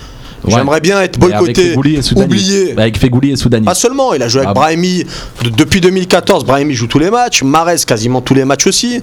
[0.43, 0.53] Ouais.
[0.55, 1.75] J'aimerais bien être avec boycotté,
[2.15, 2.73] oublié.
[2.75, 3.63] Avec Fegouli et Soudani.
[3.63, 4.53] Pas seulement, il a joué avec Ah.
[4.55, 5.03] Brahimi
[5.43, 6.45] de- depuis 2014.
[6.45, 9.01] Brahimi joue tous les matchs, Marez quasiment tous les matchs aussi.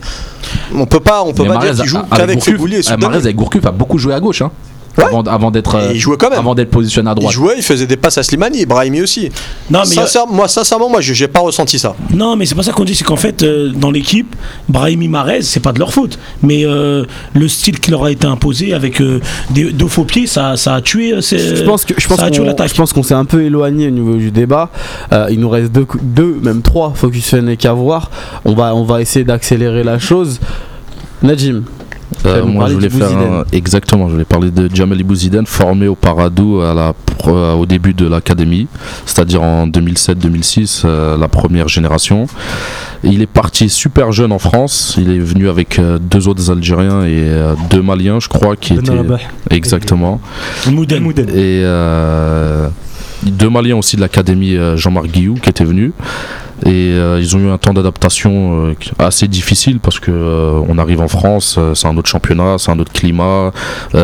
[0.75, 3.03] On peut pas, on peut Mais pas dire qu'il joue qu'avec Fegouli et euh, Soudani.
[3.03, 4.43] Mahrez avec Gourcuff a beaucoup joué à gauche.
[4.43, 4.51] Hein,
[4.99, 5.05] Ouais.
[5.05, 6.39] Avant, avant d'être euh, il jouait quand même.
[6.41, 7.33] avant d'être positionné à Il droite.
[7.35, 9.31] jouait, il faisait des passes à Slimani, Brahimi aussi.
[9.71, 11.95] Non, mais il y a- Sincère- moi, sincèrement, moi, je- j'ai pas ressenti ça.
[12.13, 14.35] Non, mais c'est pas ça qu'on dit, c'est qu'en fait, euh, dans l'équipe,
[14.69, 16.19] Brahimi Marez, c'est pas de leur faute.
[16.43, 20.27] Mais euh, le style qui leur a été imposé avec euh, des, deux faux pieds,
[20.27, 21.15] ça, ça a tué.
[21.23, 22.69] c'est- Je pense que je pense qu'on l'attaque.
[22.71, 24.71] je pense qu'on s'est un peu éloigné au niveau du débat.
[25.13, 28.11] Euh, il nous reste deux, deux même trois focus Fennec à voir.
[28.45, 30.41] On va on va essayer d'accélérer la chose.
[31.23, 31.63] Najim.
[32.27, 33.09] Euh, moi, je voulais faire
[33.41, 34.09] un- exactement.
[34.09, 38.07] Je voulais parler de Jamel Bouziden, formé au Paradou à la, pro- au début de
[38.09, 38.67] l'académie,
[39.07, 42.27] c'est-à-dire en 2007-2006, euh, la première génération.
[43.05, 44.97] Il est parti super jeune en France.
[44.99, 48.75] Il est venu avec euh, deux autres Algériens et euh, deux Maliens, je crois, qui
[48.75, 48.91] étaient
[49.51, 50.21] exactement.
[50.67, 51.29] Mouden.
[51.31, 52.69] Et euh,
[53.23, 55.93] deux Maliens aussi de l'académie euh, Jean-Marc Guillou qui était venu.
[56.67, 60.11] Et euh, ils ont eu un temps d'adaptation euh, assez difficile parce que
[60.69, 63.53] on arrive en France, c'est un autre championnat, c'est un autre climat,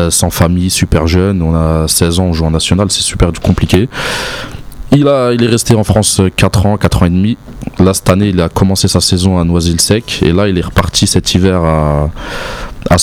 [0.09, 1.41] sans famille, super jeune.
[1.41, 3.89] On a 16 ans, on joue en national, c'est super compliqué.
[4.91, 7.37] Il, a, il est resté en France 4 ans, 4 ans et demi.
[7.79, 10.21] Là, cette année, il a commencé sa saison à Noisy-le-Sec.
[10.23, 12.09] Et là, il est reparti cet hiver à,
[12.89, 12.97] à.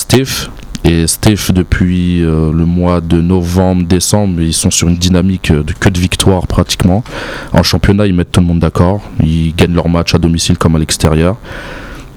[0.84, 5.62] Et Steph, depuis euh, le mois de novembre, décembre, ils sont sur une dynamique euh,
[5.62, 7.04] de que de victoires pratiquement.
[7.52, 9.00] En championnat, ils mettent tout le monde d'accord.
[9.22, 11.36] Ils gagnent leur match à domicile comme à l'extérieur.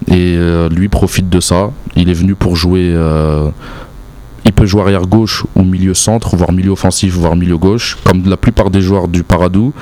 [0.08, 1.71] Et euh, lui profite de ça.
[1.95, 2.95] Il est venu pour jouer
[4.45, 8.28] Il peut jouer arrière gauche ou milieu centre, voire milieu offensif, voire milieu gauche, comme
[8.28, 9.73] la plupart des joueurs du Paradou,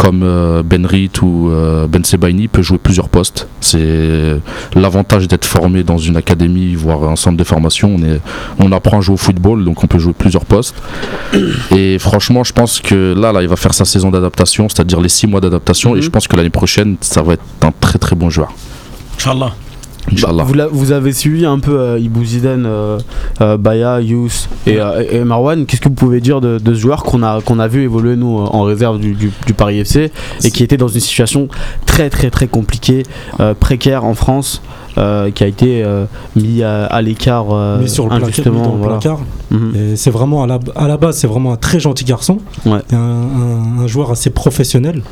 [0.00, 3.48] comme euh, Ben Rit ou euh, Ben Sebaini, peut jouer plusieurs postes.
[3.60, 4.40] C'est
[4.74, 7.96] l'avantage d'être formé dans une académie, voire un centre de formation.
[7.98, 8.18] On, est,
[8.58, 10.74] on apprend à jouer au football, donc on peut jouer plusieurs postes.
[11.76, 15.10] Et franchement, je pense que là, là, il va faire sa saison d'adaptation, c'est-à-dire les
[15.10, 15.94] six mois d'adaptation.
[15.94, 16.02] Et Mhm.
[16.02, 18.52] je pense que l'année prochaine, ça va être un très très bon joueur.
[19.18, 19.52] Inch'Allah.
[20.10, 20.44] Inch'Allah.
[20.72, 22.98] Vous, avez suivi un peu euh, Ibou Zidane, euh,
[23.40, 25.66] euh, Baya, Yous et, euh, et Marwan.
[25.66, 28.16] Qu'est-ce que vous pouvez dire de, de ce joueur qu'on a, qu'on a vu évoluer
[28.16, 30.10] nous en réserve du, du- du Paris FC
[30.42, 31.48] et qui était dans une situation
[31.86, 33.02] très très très compliquée,
[33.40, 34.62] euh, précaire en France,
[34.98, 38.32] euh, qui a été euh, mis à, à l'écart euh, mis sur le placard, mis
[38.32, 38.76] injustement.
[38.80, 38.98] voilà.
[39.50, 39.96] Mhm.
[39.96, 42.80] C'est vraiment à la, à la base, c'est vraiment un très gentil garçon, Ouais.
[42.90, 45.02] et un, un- un joueur assez professionnel,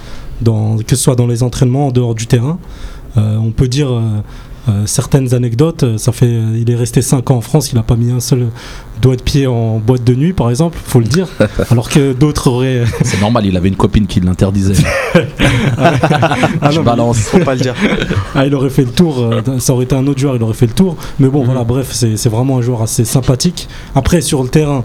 [0.41, 2.59] dans, que ce soit dans les entraînements, en dehors du terrain.
[3.17, 3.89] Euh, on peut dire
[4.87, 5.83] certaines anecdotes.
[5.83, 8.11] euh, Ça fait, euh, il est resté 5 ans en France, il n'a pas mis
[8.11, 8.47] un seul
[9.03, 11.29] doigt de pied en boîte de nuit, par exemple, faut le dire.
[11.71, 12.85] alors que d'autres auraient.
[13.03, 14.75] C'est normal, il avait une copine qui l'interdisait.
[15.79, 17.19] Ah Je non, mais- balance.
[17.19, 17.75] Faut pas le dire.
[18.35, 20.55] Ah, il aurait fait le tour, euh, ça aurait été un autre joueur, il aurait
[20.55, 20.97] fait le tour.
[21.19, 21.47] Mais bon, Mhm.
[21.47, 23.69] voilà, bref, c'est vraiment un joueur assez sympathique.
[23.95, 24.85] Après, sur le terrain,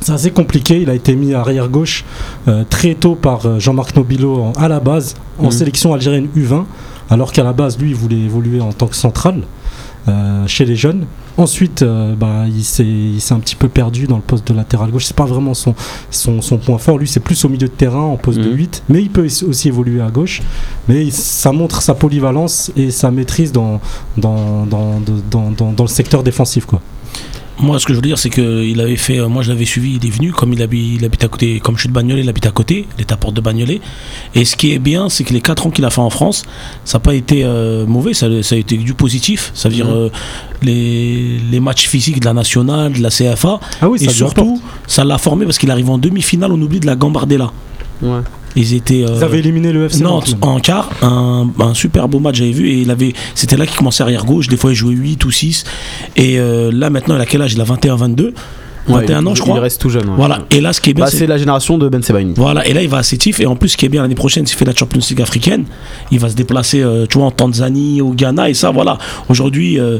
[0.00, 0.80] c'est assez compliqué.
[0.80, 2.04] Il a été mis arrière gauche
[2.48, 5.50] euh, très tôt par euh, Jean-Marc Nobilo en- à la base, en Mhm.
[5.50, 6.64] sélection algérienne U20,
[7.10, 9.42] alors qu'à la base, lui, il voulait évoluer en tant que central.
[10.08, 11.04] euh, chez les jeunes.
[11.36, 15.04] Ensuite, euh, bah, il s'est un petit peu perdu dans le poste de latéral gauche.
[15.04, 15.74] C'est pas vraiment son,
[16.10, 16.96] son, son point fort.
[16.96, 18.56] Lui, c'est plus au milieu de terrain, en poste de Mhm.
[18.56, 18.82] 8.
[18.88, 20.40] Mais il peut aussi évoluer à gauche.
[20.88, 23.78] Mais il- ça montre sa polyvalence et sa maîtrise dans,
[24.16, 26.64] dans, dans, dans, dans, dans le secteur défensif.
[26.64, 26.80] Quoi.
[27.62, 29.18] Moi, ce que je veux dire, c'est que il avait fait.
[29.20, 29.98] euh, Moi, je l'avais suivi.
[30.00, 32.22] Il est venu, comme il habite, il habite à côté, comme je suis de Bagnolet,
[32.22, 32.86] il habite à côté.
[32.96, 33.80] Il est à Porte de Bagnolet.
[34.34, 36.44] Et ce qui est bien, c'est que les 4 ans qu'il a fait en France,
[36.84, 38.14] ça n'a pas été euh, mauvais.
[38.14, 39.50] Ça, ça a été du positif.
[39.54, 39.92] Ça veut dire Mhm.
[39.94, 40.08] euh,
[40.62, 43.60] les, les matchs physiques de la nationale, de la CFA.
[43.80, 46.52] Ah oui, et surtout, ça l'a formé parce qu'il arrive en demi-finale.
[46.52, 47.50] On oublie de la Gambardella.
[48.02, 48.20] Ouais.
[48.56, 49.04] Ils étaient.
[49.04, 52.50] euh, Ils avaient éliminé le FC Nantes en quart, un, un super beau match j'avais
[52.50, 55.24] vu et il avait c'était là qu'il commençait arrière gauche, des fois il jouait 8
[55.24, 55.64] ou 6
[56.16, 57.52] et euh, là maintenant il a quel âge?
[57.54, 58.34] Il a 21 22
[58.88, 59.60] Ouais, 21 il- ans je Il crois.
[59.60, 60.08] reste tout jeune.
[60.08, 60.14] ouais.
[60.16, 62.32] Voilà, et là ce qui est bien Bah, c'est c'est la génération de Ben Sebaini.
[62.36, 64.14] voilà, et là il va à Sétif et en plus ce qui est bien l'année
[64.16, 65.64] prochaine, s'il fait la Champions League africaine,
[66.10, 68.98] il va se déplacer euh, tu vois en Tanzanie, au Ghana et ça voilà.
[69.28, 69.98] Aujourd'hui euh,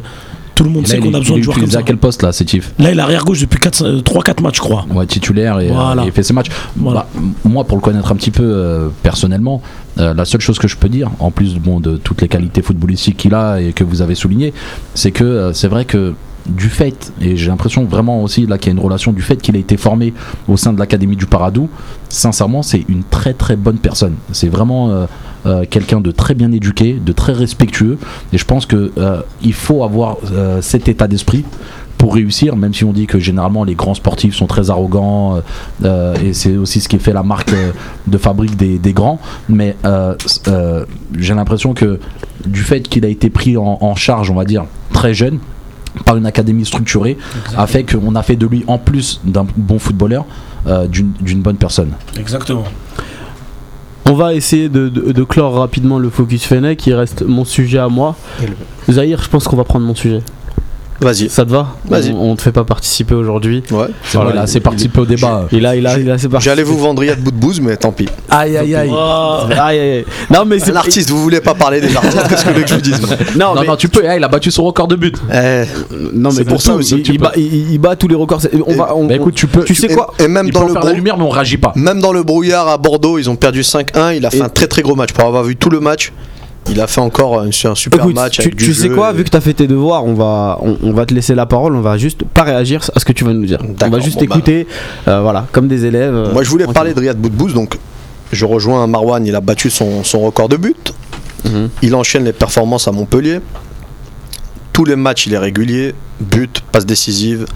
[0.60, 1.78] tout le monde Et là, sait qu'on a besoin de joueurs comme ça.
[1.78, 4.84] à quel poste là, Sétif Là il est arrière gauche depuis 3-4 matchs je crois.
[4.90, 6.02] Ouais, titulaire et, euh, Voilà.
[6.02, 6.48] et il fait ses matchs.
[6.76, 7.06] Voilà.
[7.14, 9.62] Bah, moi, pour le connaître un petit peu euh, personnellement,
[9.98, 12.60] euh, la seule chose que je peux dire, en plus bon, de toutes les qualités
[12.60, 14.52] footballistiques qu'il a et que vous avez souligné,
[14.94, 16.12] c'est que euh, c'est vrai que
[16.46, 19.36] du fait, et j'ai l'impression vraiment aussi là qu'il y a une relation du fait
[19.40, 20.12] qu'il a été formé
[20.48, 21.68] au sein de l'académie du Paradou,
[22.08, 24.14] sincèrement, c'est une très très bonne personne.
[24.32, 25.06] C'est vraiment euh,
[25.46, 27.98] euh, quelqu'un de très bien éduqué, de très respectueux,
[28.32, 29.22] et je pense que euh,
[29.52, 31.44] faut avoir euh, cet état d'esprit
[31.98, 35.42] pour réussir, même si on dit que généralement les grands sportifs sont très arrogants,
[35.84, 37.72] euh, et c'est aussi ce qui fait la marque euh,
[38.06, 40.14] de fabrique des, des grands, mais euh,
[41.18, 42.00] j'ai l'impression que
[42.46, 45.40] du fait qu'il a été pris en, en charge, on va dire, très jeune,
[46.06, 47.18] par une académie structurée,
[47.54, 50.24] a fait qu'on a fait de lui, en plus d'un bon footballeur,
[50.88, 51.90] d'une bonne personne.
[52.18, 52.64] Exactement.
[54.10, 56.84] On va essayer de, de- de clore rapidement le focus Fennec.
[56.86, 58.16] Il reste mon sujet à moi.
[58.90, 60.20] Zahir, je pense qu'on va prendre mon sujet.
[61.00, 61.28] Vas-y.
[61.30, 62.12] Ça te va Vas-y.
[62.12, 63.62] On, on te fait pas participer aujourd'hui.
[63.70, 63.86] Ouais.
[64.04, 65.46] C'est Voilà, là, c'est participé au débat.
[65.52, 66.44] Et là, il a, il a, c'est parti.
[66.44, 68.08] J'allais vous vendre Riyad bout de bouse, mais tant pis.
[68.28, 68.90] Aïe, aïe, aïe.
[68.92, 69.38] Oh.
[69.50, 70.04] Aïe, aïe, aïe.
[70.30, 72.74] Non, mais c'est Un artiste, vous voulez pas parler des artistes Qu'est-ce que que je
[72.74, 73.00] vous dise
[73.36, 75.16] Non, Non, mais, non, tu peux, eh, il a battu son record de but.
[75.32, 75.62] Eh,
[76.12, 78.42] non, mais c'est pour ça aussi Il, bat, il, il bat tous les records.
[78.42, 79.64] C'est- On Et- va, on- Bah écoute, tu peux.
[79.64, 81.56] tu sais quoi Et même il dans peut le faire la lumière, mais on réagit
[81.56, 81.72] pas.
[81.76, 84.12] même dans le brouillard à Bordeaux, ils ont perdu 5-1.
[84.14, 85.12] Il a fait Et- un très très gros match.
[85.12, 86.12] Pour avoir vu tout le match,
[86.68, 88.34] il a fait encore un, un super Écoute, match.
[88.34, 90.04] tu, avec tu du sais jeu quoi, et- vu que tu as fait tes devoirs,
[90.04, 93.00] on va, on, on va te laisser la parole, on va juste pas réagir à
[93.00, 93.58] ce que tu vas nous dire.
[93.82, 94.36] On va juste bon, bah.
[94.36, 94.66] écouter,
[95.08, 96.14] euh, voilà, comme des élèves.
[96.14, 97.76] euh, Moi, je voulais parler de Riyad Boudbouz, donc
[98.32, 99.24] je rejoins Marwan.
[99.26, 100.92] Il a battu son, son record de but.
[101.44, 101.70] Mhm.
[101.82, 103.40] Il enchaîne les performances à Montpellier.
[104.72, 105.94] Tous les matchs, il est régulier.
[106.20, 107.46] But, passe décisive,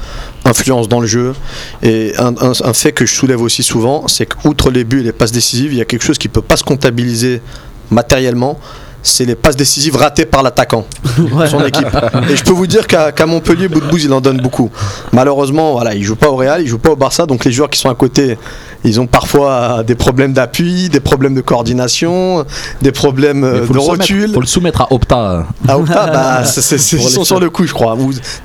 [0.46, 1.34] influence dans le jeu.
[1.82, 5.02] Et un, un- un fait que je soulève aussi souvent, c'est qu'outre les buts et
[5.04, 7.42] les passes décisives, il y a quelque chose qui ne peut pas se comptabiliser
[7.90, 8.58] matériellement.
[9.06, 10.86] C'est les passes décisives ratées par l'attaquant,
[11.32, 11.46] Ouais.
[11.46, 11.86] son équipe.
[12.30, 14.70] Et je peux vous dire qu'à Montpellier, Boudbouz, il en donne beaucoup.
[15.12, 17.68] Malheureusement, voilà, il joue pas au Real, il joue pas au Barça, donc les joueurs
[17.68, 18.38] qui sont à côté,
[18.82, 22.44] ils ont parfois des problèmes d'appui, des problèmes de coordination,
[22.80, 24.32] des problèmes euh, de rotule.
[24.32, 25.46] Faut le soumettre à Opta.
[25.68, 27.96] À Opta, bah, Pour ils sont sur le coup, je crois.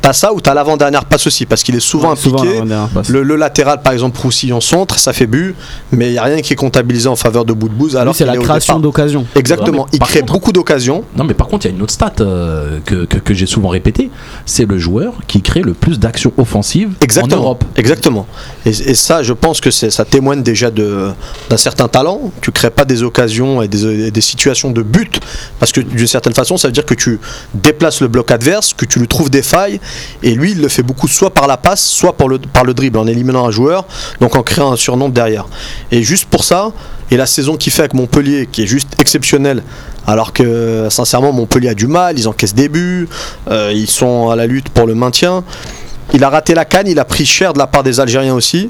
[0.01, 2.61] T'as ça ou t'as l'avant-dernière passe aussi, parce qu'il est souvent impliqué.
[3.07, 5.55] le, le latéral, par exemple, Roussillon centre, ça fait but,
[5.93, 7.95] mais il n'y a rien qui est comptabilisé en faveur de Boudbouz.
[7.95, 9.25] Alors c'est la création d'occasion.
[9.35, 11.03] Exactement, il crée beaucoup beaucoup d'occasions.
[11.15, 13.45] Non, mais par contre, il y a une autre stat euh, que, que, que j'ai
[13.45, 14.09] souvent répété
[14.45, 16.89] c'est le joueur qui crée le plus d'actions offensives
[17.21, 17.27] en.
[17.27, 17.63] Europe.
[17.75, 18.25] Exactement.
[18.65, 22.31] Et, et ça, je pense que ça témoigne déjà d'un certain talent.
[22.41, 25.19] Tu crées pas des occasions et des, et des situations de but
[25.59, 27.19] parce que d'une certaine façon, ça veut dire que tu
[27.53, 29.79] déplaces le bloc adverse, que tu lui trouves des failles.
[30.23, 32.73] Et lui, il le fait beaucoup soit par la passe, soit par le, par le
[32.73, 33.85] dribble, en éliminant un joueur,
[34.19, 35.45] donc en créant un surnombre derrière.
[35.91, 36.71] Et juste pour ça,
[37.11, 39.63] et la saison qu'il fait avec Montpellier, qui est juste exceptionnelle,
[40.07, 43.07] alors que sincèrement, Montpellier a du mal, ils encaissent des buts,
[43.49, 45.43] euh, ils sont à la lutte pour le maintien.
[46.13, 48.69] Il a raté la canne, il a pris cher de la part des Algériens aussi.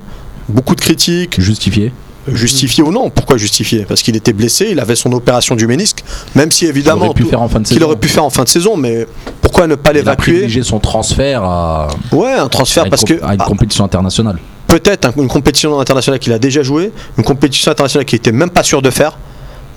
[0.50, 1.94] Beaucoup de critiques, Justifié.
[2.28, 3.10] justifié ou non.
[3.10, 3.86] Pourquoi justifié?
[3.88, 6.04] Parce qu'il était blessé, il avait son opération du ménisque,
[6.36, 8.30] même si évidemment aurait pu tout- faire en fin de qu'il aurait pu faire en
[8.30, 9.06] fin de saison, mais
[9.42, 10.32] pourquoi ne pas Il a l'évacuer?
[10.34, 14.38] privilégié son transfert à, Ouais, un transfert à parce que à une ah, compétition internationale.
[14.68, 18.50] peut-être un- une compétition internationale qu'il a déjà joué, une compétition internationale qu'il était même
[18.50, 19.18] pas sûr de faire,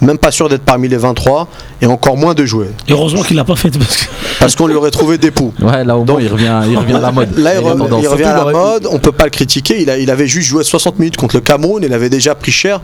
[0.03, 1.49] même pas sûr d'être parmi les 23
[1.81, 4.05] et encore moins de jouer Et heureusement qu'il l'a pas fait parce que
[4.41, 5.53] parce qu'on lui aurait trouvé des poux.
[5.63, 7.39] Ouais, là au moins Donc- il revient, il revient à la mode.
[7.39, 8.03] Là, il, Il est re- tendance.
[8.03, 9.81] il revient à la mode, on peut pas le critiquer.
[9.81, 12.51] Il, a- il avait juste joué 60 minutes contre le Cameroun, il avait déjà pris
[12.53, 12.81] cher,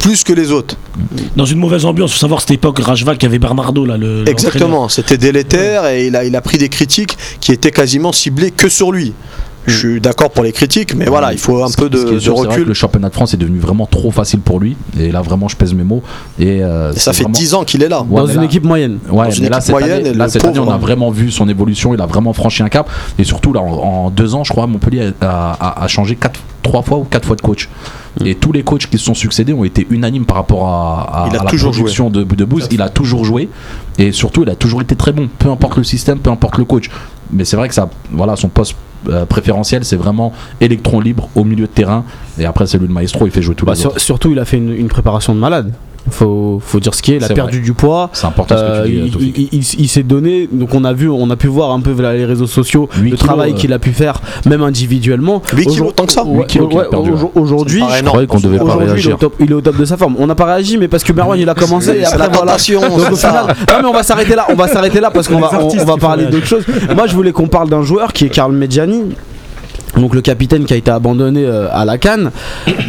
[0.00, 0.76] plus que les autres.
[1.36, 4.28] dans une mauvaise ambiance, faut savoir cette époque Rajval qui avait Bernardo là le.
[4.28, 8.50] Exactement, c'était délétère et il a, il a pris des critiques qui étaient quasiment ciblées
[8.50, 9.14] que sur lui.
[9.68, 12.46] Je suis d'accord pour les critiques, mais voilà, il faut un peu de, sûr, vrai
[12.46, 12.64] que recul.
[12.66, 14.76] le championnat de France est devenu vraiment trop facile pour lui.
[14.98, 16.02] Et là, vraiment, je pèse mes mots.
[16.38, 18.02] Et, euh, Et ça fait vraiment- 10 ans qu'il est là.
[18.08, 18.98] Ouais, Dans une là- équipe moyenne.
[19.10, 20.74] Ouais, Dans une mais là, équipe cette, moyenne, année, et là, cette année, on a
[20.74, 20.78] hein.
[20.78, 21.94] vraiment vu son évolution.
[21.94, 22.88] Il a vraiment franchi un cap.
[23.18, 23.66] Et surtout, là, en,
[24.06, 27.26] en deux ans, je crois, Montpellier a, a- a changé quatre, trois fois ou quatre
[27.26, 27.68] fois de coach.
[28.24, 31.28] Et tous les coachs qui se sont succédés ont été unanimes par rapport à, à-
[31.28, 32.46] Il a à la production de, de.
[32.72, 33.48] Il a toujours joué.
[33.96, 35.28] Et surtout, il a toujours été très bon.
[35.38, 36.90] Peu importe le système, peu importe le coach.
[37.30, 38.74] Mais c'est vrai que ça, voilà, son poste
[39.08, 42.04] euh, préférentiel, c'est vraiment électron libre au milieu de terrain.
[42.38, 43.26] Et après, c'est lui le maestro.
[43.26, 44.00] Il fait jouer tous Bah, les sur- autres.
[44.00, 45.72] surtout, il a fait une, une préparation de malade.
[46.10, 47.16] Faut, faut dire ce qui est.
[47.16, 48.10] Il a perdu du poids.
[48.12, 49.38] C'est important ce que Euh, tu dis, il, Tofik.
[49.38, 51.92] il- il- il s'est donné, donc on a vu, on a pu voir un peu
[52.00, 53.54] les réseaux sociaux le kilos, travail euh.
[53.54, 55.42] qu'il a pu faire, même individuellement.
[55.54, 58.40] 8 kilos, tant que ça Ouais, Huit kilos qu'il a ouais, Aujourd'hui, Je croyais qu'on
[58.40, 59.18] devait pas réagir.
[59.18, 60.16] top, il est au top de sa forme.
[60.18, 62.28] On n'a pas réagi, mais parce que Merwan il a commencé et C'est après la
[62.28, 62.40] voilà.
[62.52, 63.28] tentation, Donc c'est au ça.
[63.30, 65.68] final, non mais on va s'arrêter là, on va s'arrêter là parce qu'on va, on,
[65.68, 66.64] on va parler d'autre chose.
[66.94, 69.02] Moi je voulais qu'on parle d'un joueur qui est Karl Medjani.
[70.00, 72.30] Donc le capitaine qui a été abandonné euh, à la Cannes,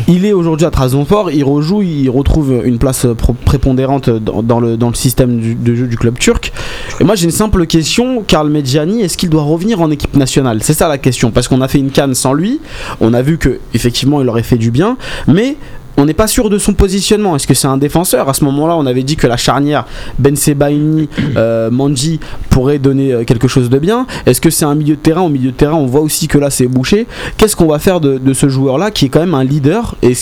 [0.07, 4.59] il est aujourd'hui à Trabzonspor, il rejoue, il retrouve une place euh, prépondérante dans, dans
[4.59, 6.51] le, dans le système de jeu du club turc.
[6.99, 10.59] Et moi j'ai une simple question, Karl Medjani, est-ce qu'il doit revenir en équipe nationale?
[10.61, 12.59] C'est ça la question, parce qu'on a fait une Cannes sans lui,
[13.01, 15.57] on a vu que effectivement il aurait fait du bien, mais
[15.99, 17.35] on n'est pas sûr de son positionnement.
[17.35, 19.85] Est-ce que c'est un défenseur À ce moment-là, on avait dit que la charnière
[20.17, 24.07] Ben Sebaini, euh, Manji pourrait donner euh, quelque chose de bien.
[24.25, 26.37] Est-ce que c'est un milieu de terrain Au milieu de terrain, on voit aussi que
[26.37, 27.05] là, c'est bouché.
[27.37, 30.13] Qu'est-ce qu'on va faire de, ce joueur-là qui est quand même un leader et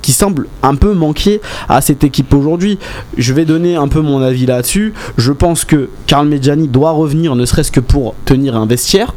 [0.00, 2.78] qui semble un peu manquer à cette équipe aujourd'hui?
[3.18, 4.94] Je vais donner un peu mon avis là-dessus.
[5.18, 9.12] Je pense que Karl Medjani doit revenir, ne serait-ce que pour tenir un vestiaire.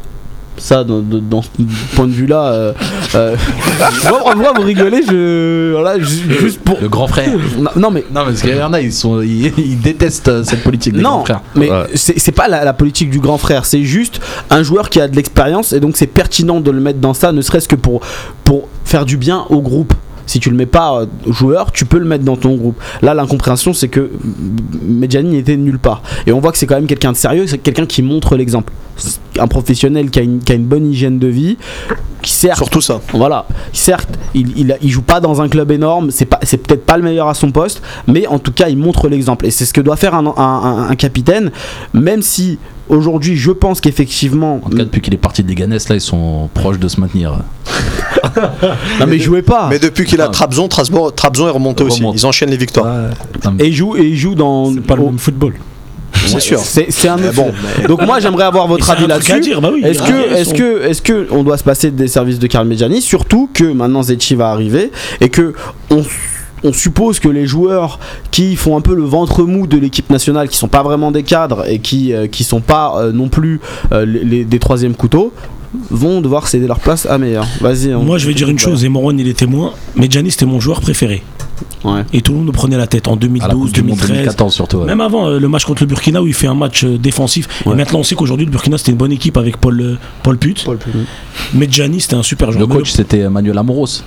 [0.60, 1.48] Ça, dans, dans- ce
[1.96, 2.72] point de vue-là, euh,
[3.14, 3.34] euh,
[4.10, 7.30] moi, moi, vous rigolez, je, voilà, ju- juste pour, Le grand frère.
[7.58, 10.44] non, non, mais Non, parce qu'il y en a, ils, sont, ils, ils détestent euh,
[10.44, 11.40] cette politique des non, grands frères.
[11.54, 11.86] mais Ouais.
[11.94, 14.20] c'est c'est pas la, la politique du grand frère, c'est juste
[14.50, 17.32] un joueur qui a de l'expérience et donc c'est pertinent de le mettre dans ça,
[17.32, 18.00] ne serait-ce que pour,
[18.44, 19.94] pour faire du bien au groupe.
[20.30, 22.80] Si tu le mets pas euh, joueur, tu peux le mettre dans ton groupe.
[23.02, 24.10] Là, l'incompréhension, c'est que
[24.86, 26.02] Medjani n'était nulle part.
[26.24, 28.72] Et on voit que c'est quand même quelqu'un de sérieux, c'est quelqu'un qui montre l'exemple.
[28.96, 31.56] C'est Un professionnel qui a, une, qui a une bonne hygiène de vie,
[32.22, 33.00] qui certes Surtout ça.
[33.12, 37.02] voilà, certes, il, il, il joue pas dans un club énorme, c'est peut-être pas le
[37.02, 39.46] meilleur à son poste, mais en tout cas, il montre l'exemple.
[39.46, 41.50] Et c'est ce que doit faire un, un- un- un capitaine,
[41.92, 44.56] même si aujourd'hui, je pense qu'effectivement.
[44.64, 47.00] En tout cas, depuis qu'il est parti de Leganés, là, ils sont proches de se
[47.00, 47.38] maintenir.
[49.00, 49.68] Non, mais il jouait pas.
[49.70, 50.28] Mais depuis qu'il a.
[50.28, 52.00] Trabzon, Trabzon, Trabzon est remonté aussi.
[52.00, 52.16] Remonte.
[52.20, 53.10] Ils enchaînent les victoires.
[53.58, 54.72] Et il joue, et il joue dans.
[54.72, 55.54] C'est pas le même football.
[56.26, 56.60] C'est sûr.
[56.60, 57.52] C'est c'est un bon,
[57.88, 59.40] Donc moi, j'aimerais avoir votre avis là-dessus.
[59.40, 62.08] dire, bah oui, Est-ce a que, est-ce que, est-ce que on doit se passer des
[62.08, 65.54] services de Karl Medjani, surtout que maintenant Zetchi va arriver et que
[65.90, 66.02] on,
[66.64, 67.98] on suppose que les joueurs
[68.30, 71.22] qui font un peu le ventre mou de l'équipe nationale, qui sont pas vraiment des
[71.22, 73.60] cadres et qui, euh, qui sont pas euh, non plus
[73.92, 75.32] euh, les, les- des troisième couteaux,
[75.90, 77.46] vont devoir céder leur place à meilleur.
[77.60, 77.94] Vas-y.
[77.94, 79.72] on- Moi, je vais dire une chose, et Moron, il est témoin.
[79.96, 81.22] Medjani, c'était mon joueur préféré.
[81.84, 82.02] Ouais.
[82.12, 83.90] Et tout le monde nous prenait la tête en à la 2012, Coupe du Monde
[83.98, 84.08] 2013.
[84.16, 84.76] 2014 surtout.
[84.78, 84.86] ouais.
[84.86, 87.46] Même avant euh, le match contre le Burkina où il fait un match défensif.
[87.64, 87.72] Ouais.
[87.72, 90.36] Et maintenant, on sait qu'aujourd'hui, le Burkina, c'était une bonne équipe avec Paul, euh, Paul
[90.38, 90.66] Put.
[91.54, 92.66] Medjani, c'était un super joueur.
[92.66, 94.02] Le Mais coach, c'était Manuel Amoros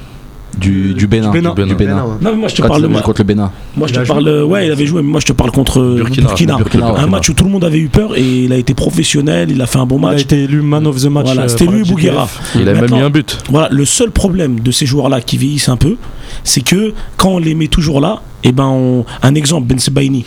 [0.58, 1.32] du, du Bénin.
[1.32, 1.54] Bénin.
[1.54, 1.96] Du Bénin.
[1.96, 2.88] Non, mais moi, je te Quand parle.
[2.88, 3.52] moi, contre le Bénin.
[3.76, 4.28] moi, je te parle.
[4.28, 6.28] euh, Ouais, il avait joué, mais moi, je te parle contre euh, Burkina.
[6.28, 6.58] Burkina.
[6.58, 9.52] Burkina, Un match où tout le monde avait eu peur et il a été professionnel,
[9.52, 10.22] il a fait un bon Il a match.
[10.22, 11.26] été élu man of the match.
[11.26, 12.28] Voilà, euh, c'était lui Bouguera.
[12.56, 13.38] Il a même mis un but.
[13.50, 15.96] Voilà, le seul problème de ces joueurs-là qui vieillissent un peu,
[16.44, 20.26] c'est que quand on les met toujours là, et ben on- un exemple, Ben Sebaini.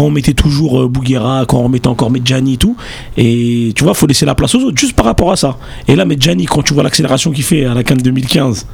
[0.00, 2.74] Quand on mettait toujours euh, Bouguera, quand on mettait encore Medjani et tout.
[3.18, 5.58] Et tu vois, faut laisser la place aux autres, juste par rapport à ça.
[5.88, 8.66] Et là, Medjani, quand tu vois l'accélération qu'il fait à la Cannes 2015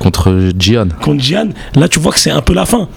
[0.00, 2.88] Contre Gian, contre Gian, là, tu vois que c'est un peu la fin.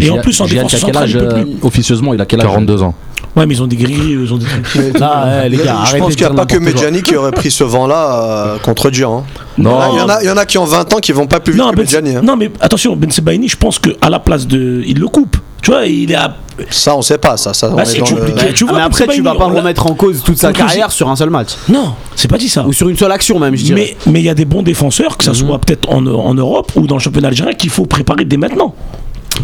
[0.00, 1.56] Et en plus, en Gian, défense centrale, il âge, peut euh, plus.
[1.60, 2.94] officieusement, il a quel âge 42 ans.
[3.36, 4.96] Ouais, mais ils ont des grilles, ils ont des trucs.
[5.00, 6.56] Ah, ouais, les gars, je pense qu'il n'y a pas que.
[6.58, 8.22] Medjani qui aurait pris ce vent-là
[8.54, 9.18] euh, contre Dian.
[9.26, 9.40] hein.
[9.58, 11.26] Non, Il y, en a, il y en a qui ont 20 ans qui vont
[11.26, 12.16] pas plus vite non, que ben, Medjani.
[12.16, 12.20] hein.
[12.22, 14.82] non, mais attention, Ben Sebaini, je pense qu'à la place de.
[14.86, 15.36] Il le coupe.
[15.62, 16.36] Tu vois, il est à.
[16.70, 17.36] Ça, on sait pas.
[17.36, 18.52] Ça, ça on Bah, est c'est dans le- compliqué.
[18.54, 21.08] Tu Ah, vois, mais après, tu vas pas remettre en cause toute sa carrière sur
[21.10, 21.50] un seul match.
[21.68, 22.64] Non, c'est pas dit ça.
[22.66, 23.96] Ou sur une seule action, même, je dirais.
[24.06, 25.36] Mais mais il y a des bons défenseurs, que ça Mhm.
[25.38, 28.74] soit peut-être en, en Europe ou dans le championnat algérien, qu'il faut préparer dès maintenant.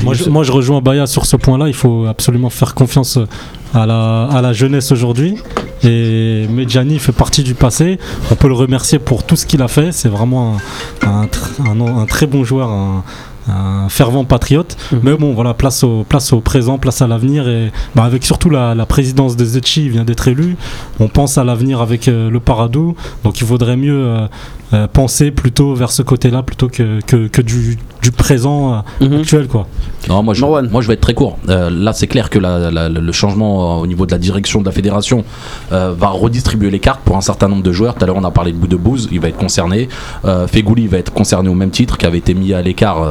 [0.05, 1.69] Moi je, moi, je rejoins Baya sur ce point-là.
[1.69, 3.19] Il faut absolument faire confiance
[3.75, 5.37] à la, à la jeunesse aujourd'hui.
[5.83, 7.99] Et Medjani fait partie du passé.
[8.31, 9.93] On peut le remercier pour tout ce qu'il a fait.
[9.93, 10.57] C'est vraiment
[11.03, 11.29] un, un
[11.67, 13.03] un- un très bon joueur, un,
[13.49, 14.77] un fervent patriote.
[14.93, 15.01] Mhm.
[15.03, 17.49] Mais bon, voilà, place au, place au présent, place à l'avenir.
[17.49, 20.57] Et bah, avec surtout la, la présidence de Zetchi vient d'être élue.
[20.99, 22.95] On pense à l'avenir avec euh, le Paradou.
[23.25, 24.27] Donc il vaudrait mieux euh,
[24.75, 29.21] euh, penser plutôt vers ce côté-là plutôt que, que, que du, du présent Mhm.
[29.21, 29.47] actuel.
[29.49, 29.67] Quoi.
[30.09, 30.69] Non, moi je, Marwan.
[30.71, 31.37] moi je vais être très court.
[31.49, 34.61] Euh, là, c'est clair que la- la- le changement euh, au niveau de la direction
[34.61, 35.25] de la fédération
[35.73, 37.95] euh, va redistribuer les cartes pour un certain nombre de joueurs.
[37.95, 39.89] Tout à l'heure, on a parlé de Boudebouz, il va être concerné.
[40.25, 43.03] Euh, Fegouli va être concerné au même titre, qui avait été mis à l'écart.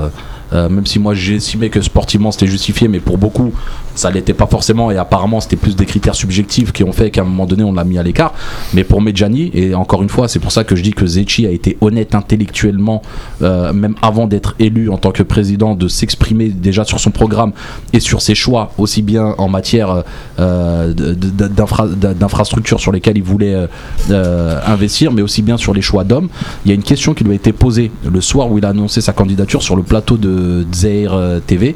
[0.54, 3.54] Euh, même si moi j'ai estimé que sportivement c'était justifié, mais pour beaucoup
[3.96, 7.22] ça l'était pas forcément et apparemment c'était plus des critères subjectifs qui ont fait qu'à
[7.22, 8.34] un moment donné on l'a mis à l'écart.
[8.74, 11.46] Mais pour Medjani, et encore une fois, c'est pour ça que je dis que Zetchi
[11.46, 13.02] a été honnête intellectuellement,
[13.42, 17.52] euh, même avant d'être élu en tant que président, de s'exprimer déjà sur son programme
[17.92, 20.04] et sur ses choix, aussi bien en matière
[20.40, 23.68] euh, d'infrastructures sur lesquelles il voulait
[24.10, 26.30] investir, mais aussi bien sur les choix d'hommes.
[26.66, 28.70] Il y a une question qui lui a été posée le soir où il a
[28.70, 30.39] annoncé sa candidature sur le plateau de
[30.74, 31.76] Zaire euh, TV.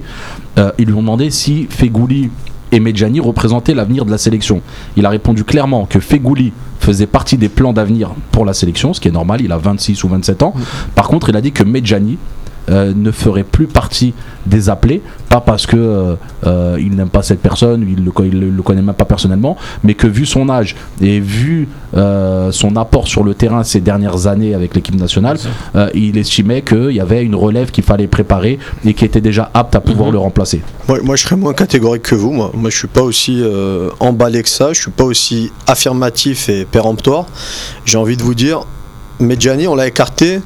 [0.58, 2.30] Euh, ils lui ont demandé si Fegouli
[2.72, 4.62] et Medjani représentaient l'avenir de la sélection.
[4.98, 9.00] Il a répondu clairement que Fegouli faisait partie des plans d'avenir pour la sélection, ce
[9.00, 10.54] qui est normal, il a 26 ou 27 ans.
[10.96, 12.18] Par contre, il a dit que Medjani
[12.70, 14.14] euh, ne ferait plus partie
[14.46, 18.40] des appelés, pas parce que euh, euh, il n'aime pas cette personne, il le, il
[18.40, 22.76] le- le connaît même pas personnellement, mais que vu son âge et vu euh, son
[22.76, 25.38] apport sur le terrain ces dernières années avec l'équipe nationale,
[25.76, 29.50] euh, il estimait qu'il y avait une relève qu'il fallait préparer et qui était déjà
[29.54, 30.62] apte à pouvoir le remplacer.
[30.88, 32.32] Moi, moi, je serais moins catégorique que vous.
[32.32, 34.74] Moi, moi je suis pas aussi euh, emballé que ça.
[34.74, 37.26] Je suis pas aussi affirmatif et péremptoire.
[37.86, 38.62] J'ai envie de vous dire,
[39.20, 40.40] Medjani, on l'a écarté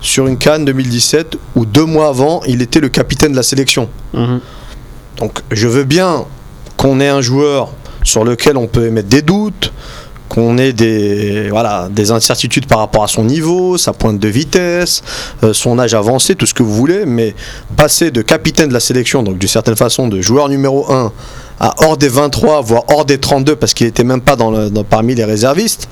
[0.00, 3.88] sur une Cannes 2017 où deux mois avant, il était le capitaine de la sélection.
[4.14, 4.40] Mhm.
[5.18, 6.24] Donc, je veux bien
[6.76, 9.72] qu'on ait un joueur sur lequel on peut émettre des doutes,
[10.30, 15.02] qu'on ait des, voilà, des incertitudes par rapport à son niveau, sa pointe de vitesse,
[15.42, 17.34] euh, son âge avancé, tout ce que vous voulez, mais
[17.76, 21.12] passer de capitaine de la sélection, donc d'une certaine façon de joueur numéro 1
[21.58, 24.70] à hors des 23, voire hors des 32, parce qu'il n'était même pas dans le-
[24.70, 25.88] dans- parmi les réservistes,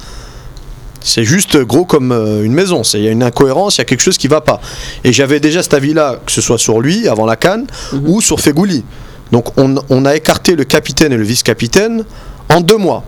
[1.09, 2.83] c'est juste gros comme euh, une maison.
[2.95, 4.61] Il y a une incohérence, il y a quelque chose qui va pas.
[5.05, 7.67] Et j'avais déjà cet avis-là, que ce soit sur lui avant la canne
[8.07, 8.85] ou sur Fegouli.
[9.33, 12.05] Donc on, on a écarté le capitaine et le vice-capitaine
[12.49, 13.05] en deux mois.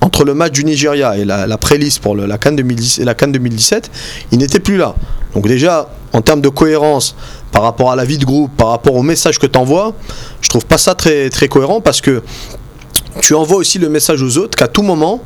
[0.00, 3.04] Entre le match du Nigeria et la, la pré-liste pour le- la, Cannes 2010 et
[3.04, 3.90] la Cannes 2017,
[4.32, 4.94] il n'était plus là.
[5.34, 7.16] Donc déjà, en termes de cohérence
[7.50, 9.94] par rapport à la vie de groupe, par rapport au message que tu envoies,
[10.42, 12.22] je trouve pas ça très, très cohérent parce que
[13.20, 15.22] tu envoies aussi le message aux autres qu'à tout moment,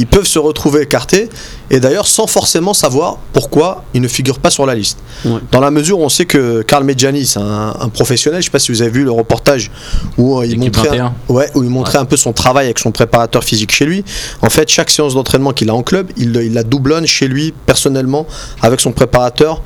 [0.00, 1.28] ils peuvent se retrouver écartés
[1.70, 4.98] et d'ailleurs sans forcément savoir pourquoi ils ne figurent pas sur la liste.
[5.26, 5.40] Ouais.
[5.52, 8.50] Dans la mesure où on sait que Karl Medjani, c'est un, un professionnel, je sais
[8.50, 9.70] pas si vous avez vu le reportage
[10.16, 11.14] où euh, il Équipe montrait, 21.
[11.28, 14.02] ouais, où il montrait un peu son travail avec son préparateur physique chez lui.
[14.40, 17.52] En fait, chaque séance d'entraînement qu'il a en club, il, il la doublonne chez lui
[17.66, 18.26] personnellement
[18.62, 19.62] avec son préparateur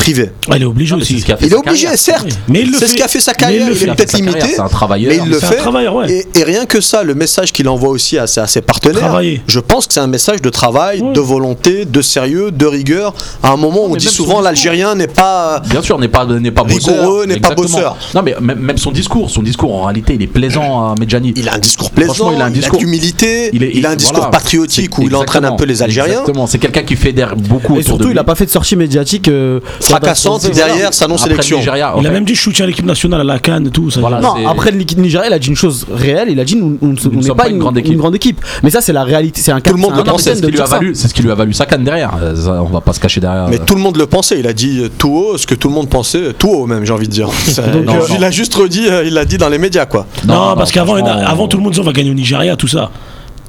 [0.00, 0.30] privé.
[0.48, 1.20] Ouais, il est obligé c'est aussi.
[1.20, 1.98] ce qui a fait Il est sa obligé, carrière.
[2.00, 2.22] certes.
[2.26, 3.66] Oui, mais il le C'est ce qui a fait sa Mais il carrière.
[3.66, 3.86] le Il, fait.
[3.88, 5.12] est peut-être limité, C'est un travailleur.
[5.12, 5.56] mais il le fait.
[5.56, 6.10] travailleur, ouais.
[6.34, 9.00] Et, et rien que ça, le message qu'il envoie aussi à, ses- à ses partenaires,
[9.00, 9.42] Travailler.
[9.46, 13.14] je pense que c'est un message de travail, de volonté, de sérieux, de rigueur.
[13.42, 15.62] À un moment où on dit souvent l'Algérien n'est pas.
[15.68, 16.94] Bien sûr, n'est pas n'est pas bosseur.
[16.94, 17.68] Rigoureux, n'est pas Exactement.
[17.68, 17.96] bosseur.
[18.14, 21.32] Non, mais même, son discours, son discours en réalité, il est plaisant à Medjani.
[21.36, 24.30] Il a un discours plaisant, Franchement, il a un discours- d'humilité, il, a un discours
[24.30, 26.12] patriotique où il entraîne un peu les Algériens.
[26.20, 28.18] Exactement, c'est quelqu'un qui fédère beaucoup Et surtout, il lui.
[28.18, 29.60] a pas fait de sortie médiatique euh,
[29.90, 30.54] Fracassante catastrophique.
[30.66, 31.56] derrière sa Après non-sélection.
[31.56, 33.70] le Nigeria, en Il a même dit je soutiens l'équipe nationale à la Cannes et
[33.70, 33.90] tout.
[33.90, 34.20] Ça Voilà.
[34.20, 36.28] Non, après le Nigeria, il a dit une chose réelle.
[36.30, 37.84] Il a dit nous, on ne- on n'est sommes pas, pas une une, grande une
[37.84, 37.98] équipe.
[37.98, 38.40] grande équipe.
[38.62, 39.40] Mais ça, c'est la réalité.
[39.40, 41.08] C'est un Tout le monde le mais c'est ce de qui lui a valu, c'est
[41.08, 42.12] ce qui lui a valu sa canne derrière.
[42.20, 43.48] Euh, ça, on va pas se cacher derrière.
[43.48, 43.64] Mais euh.
[43.66, 45.88] tout le monde le pensait, il a dit tout haut ce que tout le monde
[45.88, 47.26] pensait, tout haut même, j'ai envie de dire.
[47.84, 50.06] Donc, il, euh, a juste redit, euh, il l'a dit dans les médias quoi.
[50.26, 52.90] Non, parce qu'avant, avant tout le monde disait on va gagner au Nigeria, tout ça.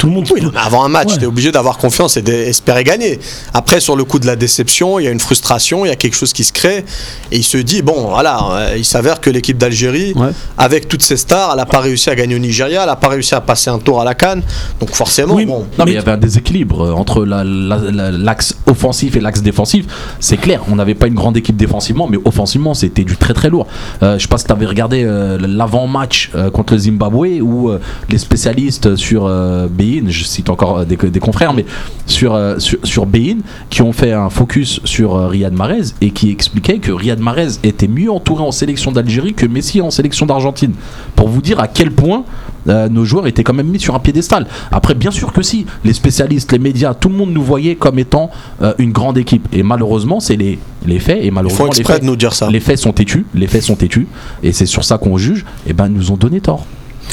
[0.01, 0.27] Tout le monde.
[0.33, 1.17] Oui, mais avant un match, Ouais.
[1.19, 3.19] tu es obligé d'avoir confiance et d'espérer gagner.
[3.53, 5.95] Après, sur le coup de la déception, il y a une frustration, il y a
[5.95, 6.83] quelque chose qui se crée.
[7.31, 10.29] Et il se dit, bon, voilà, euh, il s'avère que l'équipe d'Algérie, Ouais.
[10.57, 13.09] avec toutes ses stars, elle n'a pas réussi à gagner au Nigeria, elle n'a pas
[13.09, 14.41] réussi à passer un tour à la Cannes.
[14.79, 15.59] Donc forcément, Oui, bon.
[15.59, 19.15] Non, mais Mais- il y avait un déséquilibre euh, entre la- la- la- l'axe offensif
[19.15, 19.85] et l'axe défensif.
[20.19, 23.49] C'est clair, on n'avait pas une grande équipe défensivement, mais offensivement, c'était du très très
[23.51, 23.67] lourd.
[24.01, 27.69] Euh, je sais pas si tu avais regardé euh, l'avant-match euh, contre le Zimbabwe où
[27.69, 27.79] euh,
[28.09, 31.65] les spécialistes sur euh, Bein, je cite encore euh, des, des confrères, mais
[32.05, 33.37] sur, euh, sur, sur Bein,
[33.69, 37.59] qui ont fait un focus sur euh, Riyad Mahrez et qui expliquaient que Riyad Mahrez
[37.63, 40.73] était mieux entouré en sélection d'Algérie que Messi en sélection d'Argentine.
[41.15, 42.23] Pour vous dire à quel point
[42.67, 44.47] euh, nos joueurs étaient quand même mis sur un piédestal.
[44.71, 47.99] Après, bien sûr que si, les spécialistes, les médias, tout le monde nous voyait comme
[47.99, 48.29] étant
[48.61, 49.47] euh, une grande équipe.
[49.51, 51.23] Et malheureusement, c'est les, les faits.
[51.23, 52.49] Et malheureusement, les exprès faits, de nous dire ça.
[52.49, 53.25] les faits sont têtus.
[53.33, 54.07] Les faits sont têtus.
[54.43, 55.45] Et c'est sur ça qu'on juge.
[55.67, 56.65] Et ben, ils nous ont donné tort.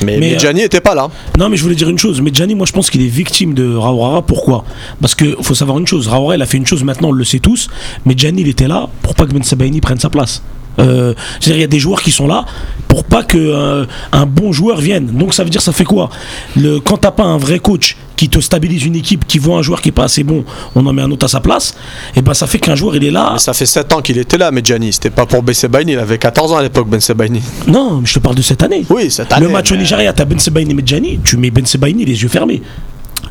[0.04, 1.08] Mais, Mais, n'était pas là.
[1.38, 2.20] Non, mais je voulais dire une chose.
[2.20, 4.22] Mais Gianni, moi, je pense qu'il est victime de Raoura.
[4.22, 4.64] Pourquoi?
[5.00, 6.08] Parce que faut savoir une chose.
[6.08, 6.84] Raoura, il a fait une chose.
[6.84, 7.68] Maintenant, on le sait tous.
[8.06, 10.42] Mais Gianni, il était là pour pas que Ben Sebaini prenne sa place.
[10.78, 12.44] Euh, C'est-à-dire, il y a des joueurs qui sont là
[12.88, 15.06] pour pas que euh, un bon joueur vienne.
[15.06, 16.08] Donc, ça veut dire, ça fait quoi?
[16.56, 19.62] Le, Quand t'as pas un vrai coach qui te stabilise une équipe, qui voit un
[19.62, 21.74] joueur qui est pas assez bon, on en met un autre à sa place.
[22.16, 23.30] Et ben, ça fait qu'un joueur, il est là.
[23.34, 24.92] Mais ça fait 7 ans qu'il était là, Medjani.
[24.92, 27.40] C'était pas pour Ben Sebaini, il avait 14 ans à l'époque, Ben Sebaini.
[27.66, 28.84] Non, mais je te parle de cette année.
[28.90, 29.46] Oui, cette année.
[29.46, 32.28] le match au Nigeria, t'as Ben Sebaini et Medjani, tu mets Ben Sebaini les yeux
[32.28, 32.62] fermés.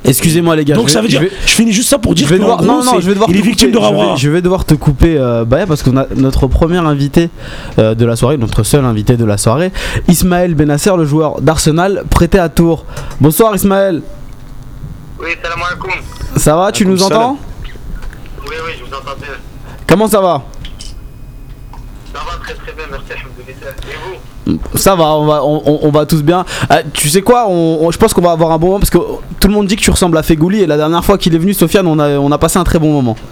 [0.08, 0.76] Excusez-moi les gars.
[0.76, 2.39] Donc je ça veut dire, je vais- je, finis juste ça pour dire je vais
[2.39, 3.91] qu'en devoir, gros, non, non, je vais devoir il te est victime couper, de je
[3.93, 4.16] vais- Rawa.
[4.16, 7.30] Je, vais devoir te couper euh, Baya parce qu'on a notre premier invité
[7.78, 9.72] euh, de la soirée, notre seul invité de la soirée,
[10.08, 12.86] Ismaël Benasser, le joueur d'Arsenal, prêté à Tours.
[13.20, 14.01] Bonsoir Ismaël,
[15.20, 15.91] Oui, salam alaikum.
[16.38, 17.38] ça va, tu nous entends?
[18.47, 19.30] Oui, oui, je vous entends bien.
[19.88, 20.43] Comment ça va?
[22.14, 23.12] Ça va très très bien, merci.
[23.12, 24.18] Et vous?
[24.76, 26.45] Ça va, on va, on, va tous bien.
[26.72, 28.89] Euh, tu sais quoi, on, on- je pense qu'on va avoir un bon moment parce
[28.89, 28.98] que
[29.39, 31.38] tout le monde dit que tu ressembles à Fegouli et la dernière fois qu'il est
[31.39, 33.16] venu, Sofiane, on a, on a passé un très bon moment.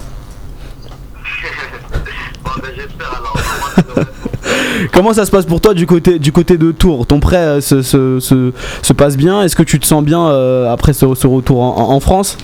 [2.43, 4.05] Bon, ben alors.
[4.93, 7.07] Comment ça se passe pour toi du côté, du côté de Tours?
[7.07, 8.51] Ton prêt euh, se, se, se-
[8.81, 9.41] se passe bien?
[9.41, 12.37] Est-ce que tu te sens bien euh, après ce, ce retour en, en- en France?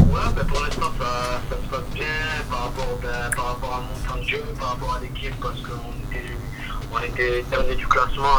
[0.00, 0.06] Ouais,
[0.36, 0.86] ben pour l'instant,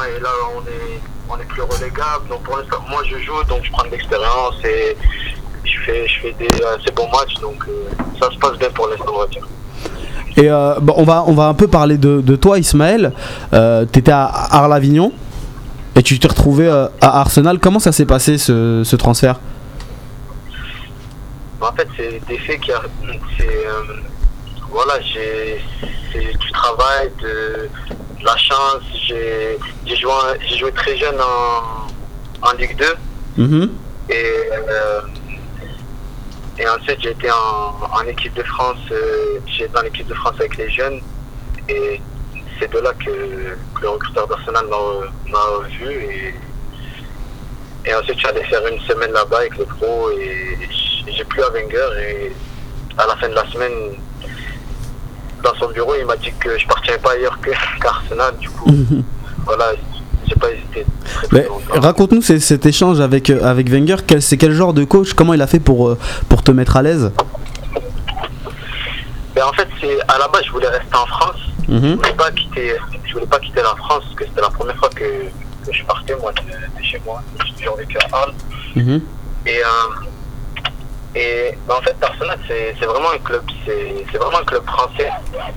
[0.08, 1.00] et là, on est,
[1.30, 2.28] on est plus relégable.
[2.30, 4.98] Donc pour l'instant, moi je joue, donc je prends de l'expérience et
[5.64, 8.88] je fais, je fais des assez bons matchs, donc euh, ça se passe bien pour
[8.88, 9.48] l'instant, on va dire.
[10.38, 13.14] Et euh, bon, on, va, on va un peu parler de, de toi, Ismaël.
[13.54, 15.12] Euh, T'étais à Arles-Avignon
[15.96, 17.60] et tu t'es retrouvé euh, à Arsenal.
[17.60, 19.40] Comment ça s'est passé ce, ce transfert?
[21.62, 22.72] En fait, c'est des faits qui.
[24.72, 25.62] Voilà, j'ai
[26.14, 27.70] du travail, de,
[28.20, 28.84] de la chance.
[29.08, 30.12] J'ai j'ai joué,
[30.58, 32.86] joué très jeune en, en Ligue 2.
[33.38, 33.72] Mhm.
[34.10, 34.14] Et,
[34.54, 35.02] euh,
[36.58, 38.78] et ensuite, j'ai été en, en équipe de France.
[38.92, 41.00] euh, j'ai été dans l'équipe de France avec les jeunes.
[41.70, 42.02] Et
[42.60, 43.06] c'est de là que,
[43.76, 44.78] que le recruteur d'Arsenal m'a
[45.32, 45.92] m'a vu.
[45.92, 46.34] Et,
[47.86, 50.12] et ensuite, je suis allé faire une semaine là-bas avec le pro.
[50.12, 50.58] Et
[51.08, 51.90] j'ai plus à Wenger.
[52.02, 52.32] Et
[52.98, 53.96] à la fin de la semaine,
[55.44, 58.36] dans son bureau, il m'a dit que je partirais pas ailleurs que- qu'Arsenal.
[58.40, 58.70] Du coup,
[59.46, 59.72] voilà,
[60.28, 60.86] j'ai pas hésité.
[61.72, 63.98] Raconte-nous cet échange avec, euh, avec Wenger.
[64.06, 65.14] Quel, c'est quel genre de coach?
[65.14, 65.98] Comment il a fait pour, euh,
[66.30, 67.12] pour te mettre à l'aise?
[69.36, 69.68] Ben, en fait,
[70.08, 71.36] à la base, je voulais rester en France.
[71.68, 71.82] Mhm.
[71.82, 72.74] Je voulais pas quitter,
[73.08, 75.84] je voulais pas quitter la France parce que c'était la première fois que, que je
[75.86, 76.42] partais moi de,
[76.80, 77.22] de chez moi.
[77.46, 78.34] J'ai toujours vécu à Arles.
[78.76, 79.02] Mhm.
[79.46, 80.06] Et, euh,
[81.16, 85.10] et ben, en fait, Arsenal, c'est c'est vraiment un club, c'est vraiment un club français.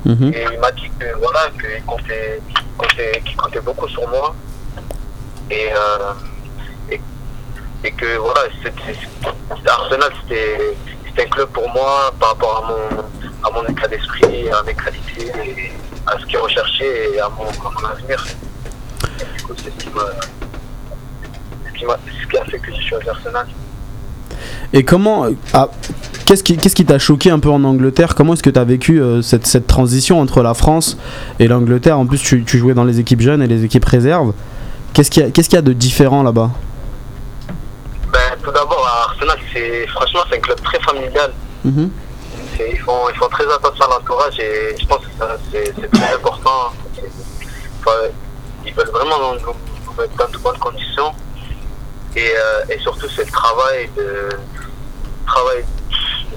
[0.05, 0.33] Mhm.
[0.35, 2.41] Et il m'a dit que voilà, qu'il comptait,
[2.79, 4.35] comptait, comptait beaucoup sur moi.
[5.51, 6.13] Et, euh,
[6.91, 7.01] et,
[7.85, 8.41] et que voilà,
[9.67, 10.77] Arsenal, c'était
[11.19, 13.03] un club pour moi par rapport à mon,
[13.47, 15.73] à mon état d'esprit, à mes qualités, et
[16.07, 18.25] à ce qu'il recherchait et à mon, à mon avenir.
[19.21, 20.03] Et du coup, c'est ce qui m'a.
[21.67, 23.47] Ce qui, m'a- ce qui a fait que j'ai choisi Arsenal.
[24.73, 25.27] Et comment.
[25.53, 25.69] ah,
[26.25, 26.43] Qu'est-ce
[26.75, 28.15] qui t'a choqué un peu en Angleterre?
[28.15, 30.97] Comment est-ce que tu as vécu euh, cette, cette transition entre la France
[31.39, 31.99] et l'Angleterre?
[31.99, 34.33] En plus, tu, tu jouais dans les équipes jeunes et les équipes réserves.
[34.95, 36.51] Qu'est-ce qu'il y, a- qu'est-ce qu'il y a de différent là-bas?
[38.13, 39.39] Ben, tout d'abord, Arsenal,
[39.89, 41.33] franchement, c'est un club très familial.
[41.65, 41.91] Mhm.
[42.71, 45.11] Ils font, ils font très attention à l'entourage et je pense que
[45.51, 46.73] c'est c'est très important.
[47.81, 47.97] Enfin,
[48.67, 49.41] ils veulent vraiment nous,
[49.87, 51.13] nous mettre dans de bonnes conditions.
[52.15, 54.29] Et, euh, et surtout, c'est le travail, de,
[55.27, 55.65] travail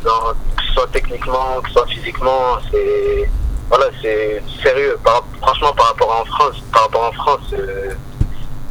[0.03, 2.57] dans, que ce soit techniquement, que ce soit physiquement.
[2.71, 3.29] C'est
[3.69, 4.97] voilà, c'est sérieux.
[5.03, 7.93] Par- franchement, par rapport à en France, par rapport en France, euh,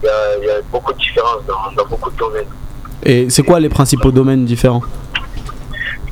[0.02, 2.46] il y, a, il y a beaucoup de différences dans, dans beaucoup de domaines.
[3.02, 4.82] Et c'est quoi les principaux domaines différents?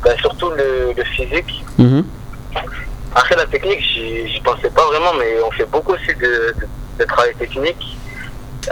[0.04, 1.64] Ben, surtout le, le physique.
[1.78, 2.04] Mhm.
[3.14, 6.66] Après la technique, j'y j'y pensais pas vraiment, mais on fait beaucoup aussi de, de,
[6.98, 7.96] de travail technique.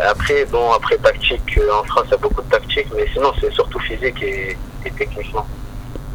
[0.08, 3.32] Après, bon, après tactique, euh, en France, il y a beaucoup de tactique, mais sinon,
[3.40, 5.44] c'est surtout physique et, et techniquement.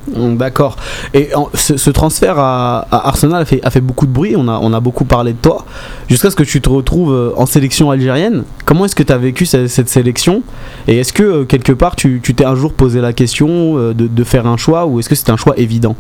[0.08, 0.78] Mm, D'accord.
[1.14, 4.36] Et en- ce, ce transfert à, à Arsenal a fait, a fait beaucoup de bruit,
[4.38, 5.66] on a, on a beaucoup parlé de toi,
[6.08, 8.46] jusqu'à ce que tu te retrouves euh, en sélection algérienne.
[8.66, 10.42] Comment est-ce que tu as vécu cette, cette sélection?
[10.88, 14.24] Et est-ce que euh, quelque part tu t'es un jour posé la question de, de
[14.24, 15.96] faire un choix ou est-ce que c'est un choix évident?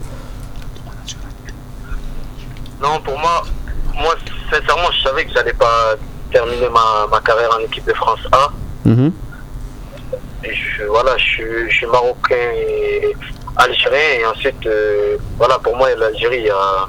[2.82, 3.42] Non, pour moi,
[3.96, 4.16] moi,
[4.52, 5.96] sincèrement, je savais que j'allais pas
[6.36, 8.50] terminer ma, ma carrière en équipe de France A.
[8.84, 9.12] Mhm.
[10.44, 13.16] Et je, voilà, je, suis- je suis marocain et
[13.56, 14.08] algérien.
[14.20, 16.88] Et ensuite, euh, voilà, pour moi, l'Algérie, il n'y a,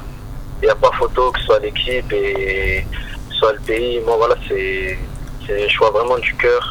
[0.64, 2.84] y a pas photo, que ce soit l'équipe et
[3.38, 4.00] soit le pays.
[4.06, 4.98] Moi, voilà, c'est
[5.64, 6.64] un choix vraiment du cœur.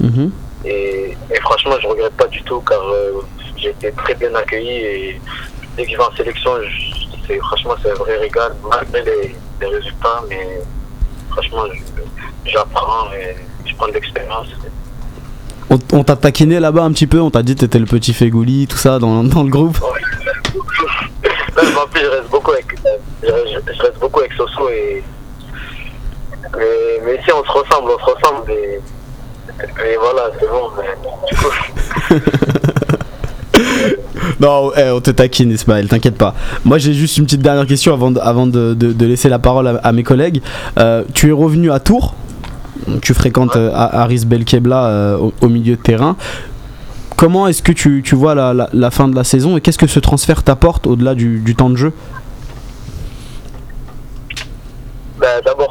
[0.00, 0.30] Mhm.
[0.64, 3.20] Et, et franchement, je regrette pas du tout car euh,
[3.58, 4.76] j'ai été très bien accueilli.
[4.94, 5.20] Et
[5.76, 9.36] dès que je vais en sélection, je- c'est, franchement, c'est un vrai régal, malgré les,
[9.60, 10.20] les résultats.
[10.30, 10.44] Mais
[11.36, 11.64] franchement,
[12.44, 13.36] j'apprends et
[13.68, 14.48] je prends de l'expérience.
[15.68, 18.14] On, on t'a taquiné là-bas un petit peu, on t'a dit que t'étais le petit
[18.14, 19.78] Fégouli, tout ça dans, dans le groupe.
[21.58, 22.66] En plus, je reste beaucoup avec,
[23.22, 25.02] je, reste beaucoup avec Soso et.
[26.54, 28.50] Mais, mais ici, on se ressemble, on se ressemble.
[28.50, 28.80] Et,
[29.84, 30.70] et voilà, c'est bon.
[30.76, 30.94] Mais,
[31.28, 31.50] du coup,
[34.40, 36.34] Non, eh, on te taquine Ismaël, t'inquiète pas.
[36.64, 39.38] Moi j'ai juste une petite dernière question avant de, avant de, de- de laisser la
[39.38, 40.42] parole à, à mes collègues.
[40.78, 42.14] Euh, tu es revenu à Tours,
[43.02, 46.16] tu fréquentes euh, Haris Belkebla euh, au, au milieu de terrain.
[47.16, 49.78] Comment est-ce que tu, tu vois la, la- la fin de la saison et qu'est-ce
[49.78, 51.92] que ce transfert t'apporte au-delà du, du temps de jeu?
[55.18, 55.65] Ben, d'abord,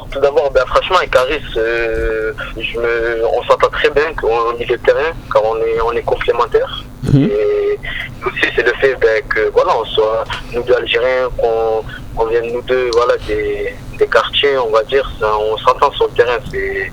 [0.96, 5.56] franchement, avec euh, je me, on s'entend très bien au milieu de terrain, car on
[5.58, 6.84] est, on est complémentaires.
[7.12, 7.30] Mhm.
[7.30, 7.78] Et
[8.24, 11.84] aussi, c'est le fait ben, que, voilà, on soit nous deux Algériens, qu'on
[12.18, 16.06] on vienne nous deux, voilà, des, des quartiers, on va dire, ça, on s'entend sur
[16.08, 16.38] le terrain.
[16.50, 16.92] C'est,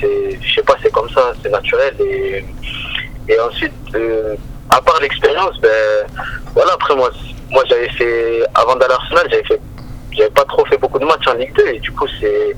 [0.00, 1.94] c'est, je sais pas, c'est comme ça, c'est naturel.
[2.00, 2.44] Et,
[3.28, 4.34] et ensuite, euh,
[4.70, 6.06] à part l'expérience, ben,
[6.54, 7.10] voilà, après moi,
[7.50, 9.60] moi j'avais fait, avant d'aller à Arsenal, j'avais fait
[10.10, 12.56] j'avais pas trop fait beaucoup de matchs en Ligue 2 et du coup c'est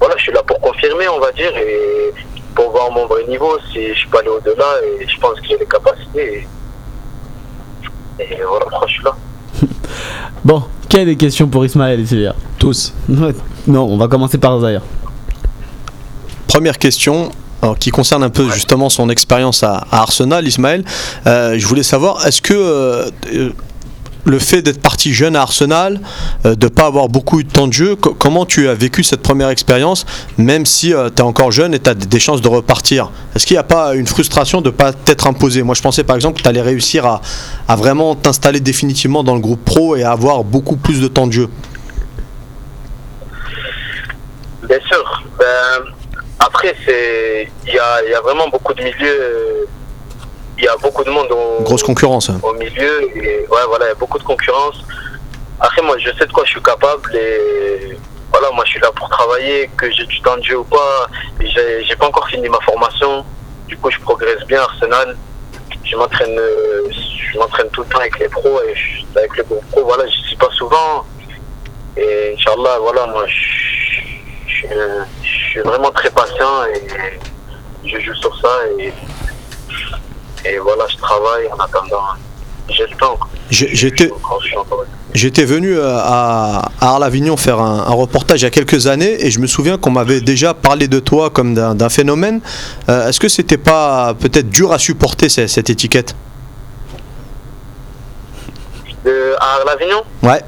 [0.00, 2.12] voilà je suis là pour confirmer on va dire et
[2.54, 4.64] pour voir mon vrai niveau si je peux aller au-delà
[5.00, 6.46] et je pense que j'ai les capacités
[8.18, 9.14] et, et voilà pourquoi je suis là
[10.44, 12.92] Bon, quelle des questions pour Ismaël ici là Tous.
[13.08, 13.34] Ouais.
[13.66, 14.80] Non, on va commencer par Zahir.
[16.48, 17.30] Première question.
[17.60, 20.82] alors, qui concerne un peu justement son expérience à, à Arsenal, Ismaël.
[21.26, 23.10] Euh, je voulais savoir, est-ce que euh,
[24.24, 26.00] le fait d'être parti jeune à Arsenal,
[26.46, 28.74] euh, de ne pas avoir beaucoup eu de temps de jeu, co- comment tu as
[28.74, 30.04] vécu cette première expérience,
[30.38, 33.10] même si tu es encore jeune et tu as des chances de repartir?
[33.34, 35.62] Est-ce qu'il n'y a pas une frustration de ne pas t'être imposé?
[35.62, 37.20] Moi je pensais par exemple que tu allais réussir à,
[37.68, 41.26] à vraiment t'installer définitivement dans le groupe pro et à avoir beaucoup plus de temps
[41.26, 41.48] de jeu.
[44.68, 45.90] bien sûr ben,
[46.38, 49.64] après il y a, il y a vraiment beaucoup de milieux euh,
[50.58, 52.28] il y a beaucoup de monde au, Grosse concurrence.
[52.28, 52.38] hein.
[52.42, 52.99] au milieu
[53.50, 54.78] ouais voilà il y a beaucoup de concurrence.
[55.60, 57.98] Après moi je sais de quoi je suis capable et
[58.30, 61.06] voilà moi je suis là pour travailler que j'ai du temps de jeu ou pas.
[61.40, 63.24] J'ai pas encore fini ma formation.
[63.68, 65.16] Du coup je progresse bien Arsenal.
[65.84, 66.38] Je m'entraîne
[67.32, 69.84] je m'entraîne tout le temps avec les pros et je- avec les gros pros.
[69.84, 71.04] Voilà je suis pas souvent.
[71.96, 74.66] Et Inch'Allah voilà moi je,
[75.22, 76.86] je suis vraiment très patient et
[77.88, 78.92] je joue sur ça et
[80.42, 82.02] et voilà, je travaille en attendant.
[83.50, 84.10] J'étais
[85.12, 89.26] J'étais venu euh, à, à Arles-Avignon faire un, un reportage il y a quelques années
[89.26, 92.40] et je me souviens qu'on m'avait déjà parlé de toi comme d'un phénomène.
[92.88, 96.14] Euh, Est-ce que c'était pas peut-être dur à supporter ce- cette étiquette?
[99.04, 100.42] De, à l'Avignon Ouais.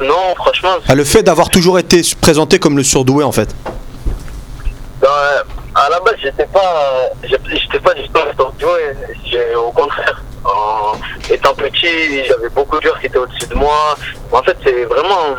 [0.00, 3.54] Non, franchement, Ah, Le fait d'avoir toujours été présenté comme le surdoué en fait.
[5.00, 5.08] dans-
[5.80, 8.18] à la base, j'étais pas, j'ai- j'étais pas du tout.
[9.24, 10.92] J'ai- Au contraire, en
[11.30, 13.94] étant petit, j'avais beaucoup de joueurs qui étaient au-dessus de moi.
[14.32, 15.36] En fait, c'est vraiment,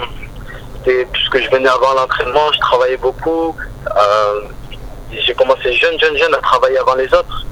[0.83, 3.55] puisque je venais avant l'entraînement, je travaillais beaucoup.
[3.97, 4.41] Euh,
[5.11, 7.45] j'ai commencé jeune, jeune, jeune à travailler avant les autres.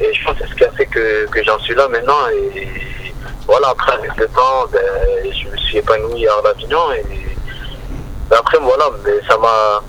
[0.00, 2.28] Et je pense que c'est ce qui a fait que, j'en suis là maintenant.
[2.28, 2.68] Et
[3.46, 4.80] voilà, après, avec le temps, ben,
[5.24, 6.92] je me suis épanoui à l'Avignon.
[6.92, 7.04] Et
[8.28, 9.82] ben, après, voilà, mais ça m'a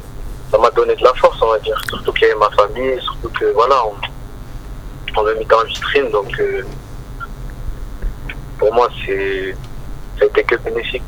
[0.52, 1.78] ça m'a donné de la force, on va dire.
[1.90, 5.68] Surtout qu'il y avait ma famille, surtout que voilà, on, on m'a mis dans le
[5.68, 6.10] vitrine.
[6.12, 6.62] Donc, euh,
[8.58, 9.56] pour moi, c'est
[10.18, 11.04] ça a été que bénéfique.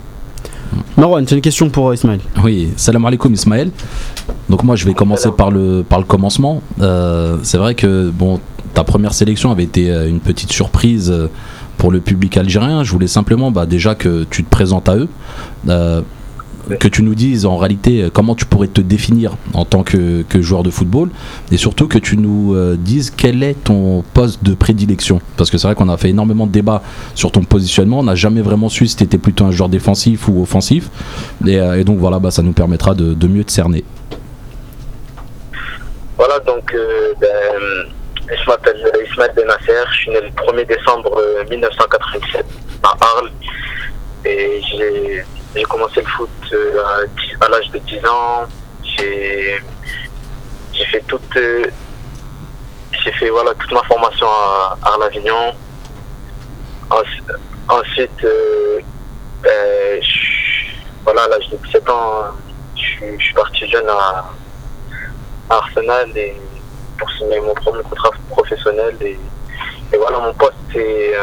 [0.98, 3.72] Marwan, tu as une question pour euh, Ismaël Oui, salam alaikum Ismaël.
[4.50, 6.62] Donc moi je vais commencer par le, par le commencement.
[6.82, 8.40] Euh, c'est vrai que bon,
[8.74, 11.12] ta première sélection avait été une petite surprise
[11.80, 12.84] pour le public algérien.
[12.84, 15.08] Je voulais simplement bah, déjà que tu te présentes à eux,
[15.70, 16.02] euh,
[16.78, 20.24] que tu nous dises en réalité euh, comment tu pourrais te définir en tant que,
[20.24, 21.10] que joueur de football,
[21.52, 25.22] et surtout que tu nous euh, dises quel est ton poste de prédilection.
[25.38, 26.82] Parce que c'est vrai qu'on a fait énormément de débats
[27.16, 30.28] sur ton positionnement, on n'a jamais vraiment su si tu étais plutôt un joueur défensif
[30.28, 30.90] ou offensif,
[31.46, 33.84] et, euh, et donc voilà, bah, ça nous permettra de, de mieux te cerner.
[36.18, 37.88] Voilà, donc euh, ben,
[38.30, 38.76] je m'appelle
[39.10, 42.46] Ismaël Benasser, je suis né le 1er décembre euh, 1997
[42.84, 43.32] à Arles.
[44.26, 45.24] Et j'ai
[45.56, 48.46] j'ai commencé le foot euh, à, 10 à l'âge de 10 ans.
[48.98, 49.60] J'ai
[50.92, 51.66] fait toute euh,
[53.04, 55.54] j'ai fait voilà toute ma formation à Arles-Avignon.
[57.70, 58.80] Ensuite, euh,
[59.44, 60.02] ben,
[61.04, 62.24] voilà à l'âge de 17 ans,
[62.76, 62.82] je
[63.20, 64.26] suis- parti jeune à
[65.50, 66.36] Arsenal et
[66.98, 69.18] pour signer mon premier contrat professionnel et,
[69.98, 71.14] voilà mon poste c'est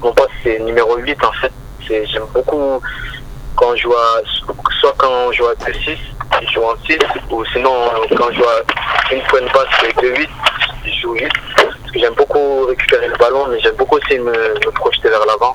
[0.00, 1.52] mon poste numéro 8 en fait
[1.88, 2.80] j'aime beaucoup
[3.56, 4.20] quand je joue à,
[4.80, 5.96] soit quand je joue à 2-6
[6.46, 6.98] je joue en 6
[7.30, 10.28] ou sinon euh, quand je joue à une pointe basse avec 2-8
[10.86, 14.32] je joue 8 parce que j'aime beaucoup récupérer le ballon mais j'aime beaucoup aussi me,
[14.32, 15.54] me projeter vers l'avant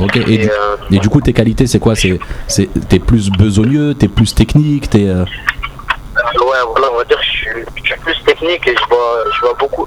[0.00, 1.94] Ok, et, du, euh, et du coup, tes qualités, c'est quoi?
[1.94, 2.18] C'est,
[2.48, 5.08] c'est, T'es plus besogneux, t'es plus technique, t'es.
[5.08, 7.50] euh, Ouais, voilà, on va dire que je suis,
[7.84, 9.86] je suis plus technique et je vois, je vois beaucoup,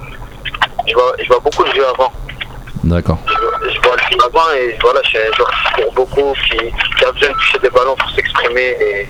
[0.88, 2.12] je vois, je vois beaucoup de jeux avant.
[2.84, 3.18] D'accord.
[3.28, 5.94] Je, vois- je vois le jeu avant et voilà, je suis un joueur qui court
[5.94, 9.08] beaucoup, qui, qui a besoin de toucher des ballons pour s'exprimer et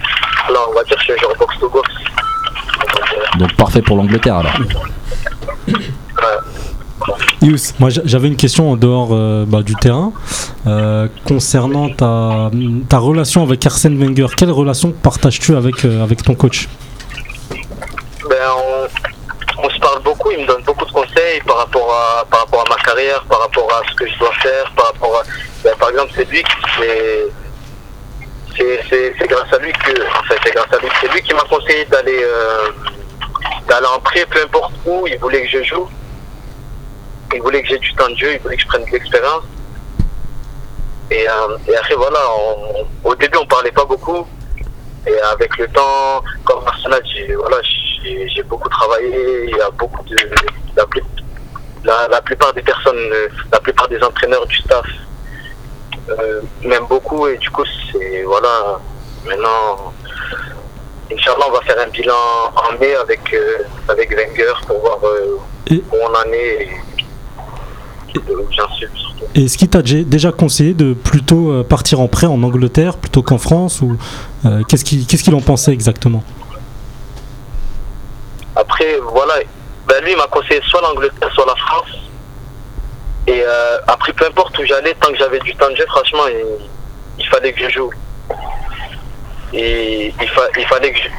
[0.52, 1.90] là, on va dire que je suis un joueur box to box.
[3.40, 4.54] Donc parfait pour l'Angleterre alors.
[7.42, 10.12] Yous, moi j'a- j'avais une question en dehors euh, bah, du terrain
[10.66, 12.50] euh, concernant ta,
[12.90, 14.28] ta relation avec Arsène Wenger.
[14.36, 16.68] Quelle relation partages-tu avec, euh, avec ton coach?
[18.30, 18.36] Ben,
[20.00, 23.24] beaucoup, il me donne beaucoup de conseils par rapport à, par rapport à ma carrière,
[23.26, 25.24] par rapport à ce que je dois faire, par rapport à,
[25.64, 26.56] ben, par exemple, c'est lui qui,
[28.58, 29.92] c'est, grâce à lui que,
[30.44, 32.70] c'est grâce à lui, c'est lui qui m'a conseillé d'aller, euh,
[33.68, 35.90] d'aller en prêt, peu importe où, il voulait que je joue.
[37.34, 39.44] Il voulait que j'ai du temps de jeu, il voulait que je prenne de l'expérience.
[41.12, 42.20] Et, euh, après, voilà,
[43.04, 44.26] au début, on parlait pas beaucoup.
[45.06, 47.58] Et avec le temps, comme Arsenal, j'ai voilà,
[48.04, 49.46] j'ai beaucoup travaillé.
[49.50, 50.16] Il y a beaucoup de
[50.76, 51.04] la, plus-
[51.84, 54.86] la, la plupart des personnes, euh, la plupart des entraîneurs du staff
[56.10, 57.28] euh, m'aiment beaucoup.
[57.28, 58.80] Et du coup, c'est voilà.
[59.26, 59.94] Maintenant,
[61.12, 62.14] Inch'Allah, on va faire un bilan
[62.56, 63.58] en mai avec euh,
[63.90, 65.38] avec Wenger pour voir euh,
[65.70, 66.70] Et- où on en est
[69.36, 73.22] et, est-ce qu'il t'a dé- déjà conseillé de plutôt partir en prêt en Angleterre plutôt
[73.22, 73.98] qu'en France ou
[74.46, 76.24] euh, qu'est-ce qu'il qu'est-ce qu'il en pensait exactement?
[78.58, 79.36] Après, voilà,
[79.86, 81.92] ben lui m'a conseillé soit l'Angleterre, soit la France.
[83.28, 86.24] Et euh, après, peu importe où j'allais, tant que j'avais du temps de jeu, franchement,
[87.20, 87.92] il, fallait que je joue.
[89.54, 91.10] Et il, il fallait que je,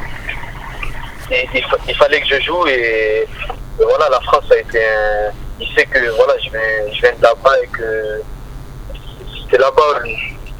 [1.55, 3.29] il, fa- il fallait que je joue et,
[3.79, 5.31] voilà, la France a été un,
[5.61, 8.23] il sait que voilà, je viens, je de là-bas et que
[9.51, 10.01] c'est là-bas,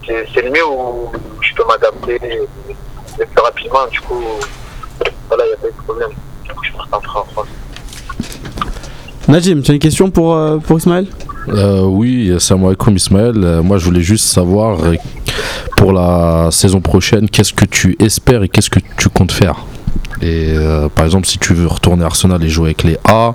[0.07, 1.11] c'est le mieux où
[1.41, 2.19] je peux m'adapter
[3.19, 3.87] le plus rapidement.
[3.89, 4.23] Du coup,
[5.29, 6.11] voilà, il n'y a pas de problème.
[9.29, 11.07] Najim, tu as une question pour, euh, pour Ismaël?
[11.49, 13.35] Euh, oui, salam alaikum Ismaël.
[13.37, 14.95] Euh, moi, je voulais juste savoir euh,
[15.77, 19.65] pour la saison prochaine, qu'est-ce que tu espères et qu'est-ce que tu comptes faire?
[20.23, 23.35] Et euh, par exemple, si tu veux retourner à Arsenal et jouer avec les A,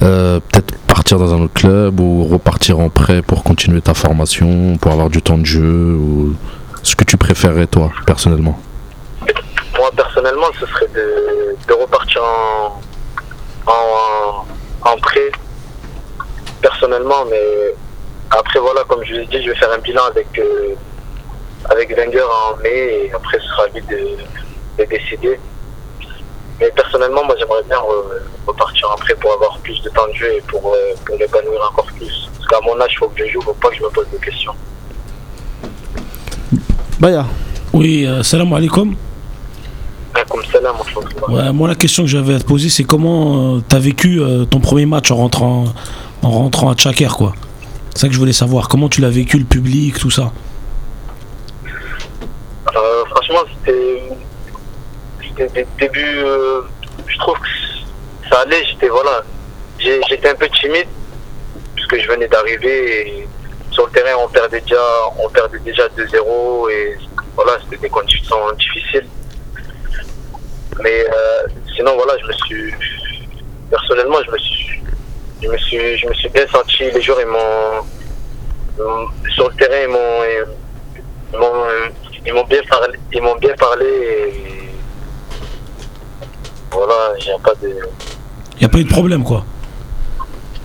[0.00, 4.92] peut-être partir dans un autre club ou repartir en prêt pour continuer ta formation, pour
[4.92, 6.34] avoir du temps de jeu ou
[6.82, 8.58] ce que tu préférerais toi, personnellement?
[9.96, 12.80] Personnellement, ce serait de, de repartir en,
[13.66, 14.46] en,
[14.90, 15.30] en prêt,
[16.60, 17.74] personnellement, mais
[18.30, 20.74] après, voilà, comme je l'ai dit, je vais faire un bilan avec, euh,
[21.68, 24.16] avec Wenger en mai et après, ce sera à lui de,
[24.78, 25.38] de décider.
[26.58, 30.14] Mais personnellement, moi, j'aimerais bien re- repartir en prêt pour avoir plus de temps de
[30.14, 32.30] jeu et pour, euh, pour m'épanouir encore plus.
[32.38, 33.90] Parce qu'à mon âge, il faut que je joue, il faut pas que je me
[33.90, 34.52] pose de questions.
[36.98, 37.26] Baya.
[37.72, 38.94] Oui, euh, salam alaikum.
[40.12, 40.41] Comme ça, là, moi,
[41.28, 44.44] Ouais, moi, la question que j'avais à te poser, c'est comment tu as vécu euh,
[44.44, 45.64] ton premier match en rentrant,
[46.22, 47.32] en rentrant à Tchaker, quoi?
[47.94, 48.68] C'est ça que je voulais savoir.
[48.68, 50.32] Comment tu l'as vécu, le public, tout ça?
[52.74, 54.02] Euh, franchement, c'était
[55.78, 56.18] débuts.
[56.18, 56.62] euh,
[57.06, 58.64] je trouve que ça allait.
[58.64, 59.22] J'étais voilà,
[59.78, 60.86] j'étais un peu timide
[61.74, 63.26] puisque je venais d'arriver
[63.70, 64.76] sur le terrain on perdait déjà,
[65.18, 66.98] on perdait déjà 2-0 et
[67.34, 69.06] voilà, c'était des conditions difficiles.
[70.82, 72.74] Mais euh, sinon voilà, je me suis
[73.70, 74.82] personnellement, je me suis,
[75.42, 76.90] je me suis, je me suis bien senti.
[76.90, 77.84] Les joueurs, ils m'ont,
[79.34, 80.24] sur le terrain, ils m'ont,
[81.32, 81.64] ils m'ont,
[82.26, 83.86] ils m'ont bien parlé, ils m'ont bien parlé.
[83.86, 84.68] Et
[86.70, 87.68] voilà, il n'y a pas de,
[88.56, 89.44] Il n'y a pas eu de problème, quoi.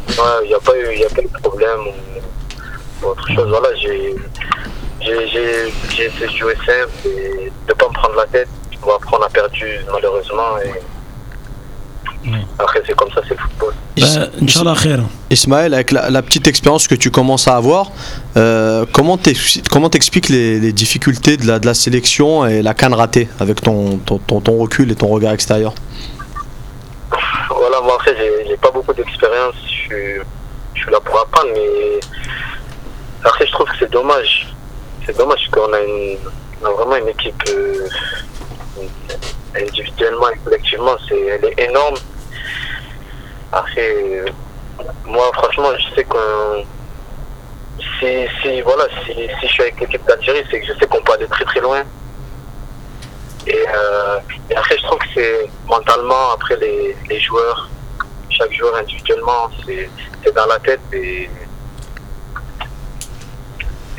[0.09, 3.27] ouais, il y a pas eu, y a pas eu de problème ou, ou autre
[3.27, 3.49] chose.
[3.49, 4.15] Voilà, j'ai,
[5.01, 8.47] j'ai, j'ai, j'ai essayé de jouer simple et de pas me prendre la tête.
[8.81, 10.71] Bon, après, on a perdu malheureusement et
[12.59, 13.73] après c'est comme ça, c'est le football.
[13.97, 14.05] Bah.
[15.29, 17.91] Ismaël, avec la, la petite expérience que tu commences à avoir,
[18.35, 22.73] euh, comment t'ex- comment t'expliques les, les difficultés de la, de la sélection et la
[22.73, 25.73] canne ratée avec ton, ton, ton- ton recul et ton regard extérieur?
[27.49, 28.15] Voilà, moi après,
[28.47, 30.13] j'ai pas beaucoup d'expérience, je suis,
[30.75, 31.99] je suis là pour apprendre, mais
[33.23, 34.53] après, je trouve que c'est dommage.
[35.05, 36.17] C'est dommage qu'on a, une,
[36.61, 37.87] on a vraiment une équipe euh,
[39.55, 41.95] individuellement et collectivement, c'est, elle est énorme.
[43.51, 44.25] Après, euh,
[45.05, 46.65] moi, franchement, je sais qu'on.
[47.99, 51.01] Si, si, voilà, si, si je suis avec l'équipe d'Algérie, c'est que je sais qu'on
[51.01, 51.83] peut aller très très loin.
[53.47, 54.19] Et, euh,
[54.55, 57.69] après, je trouve que c'est mentalement, après les, les joueurs,
[58.29, 59.89] chaque joueur individuellement, c'est
[60.35, 60.81] dans la tête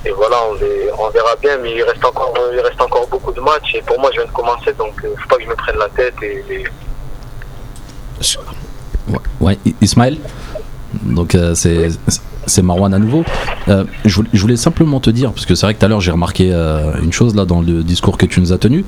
[0.05, 3.32] et voilà, on, les- on verra bien, mais il reste, encore, il reste encore beaucoup
[3.32, 3.74] de matchs.
[3.74, 5.76] Et pour moi, je viens de commencer, donc il faut pas que je me prenne
[5.78, 6.64] la tête et, et-
[9.11, 10.18] Ouais, ouais, Ismaël?
[11.03, 11.88] Donc euh, c'est
[12.46, 13.22] c'est Marwan à nouveau.
[13.68, 15.88] Euh, je, voulais, je voulais simplement te dire, parce que c'est vrai que tout à
[15.88, 18.84] l'heure j'ai remarqué euh, une chose là dans le discours que tu nous as tenu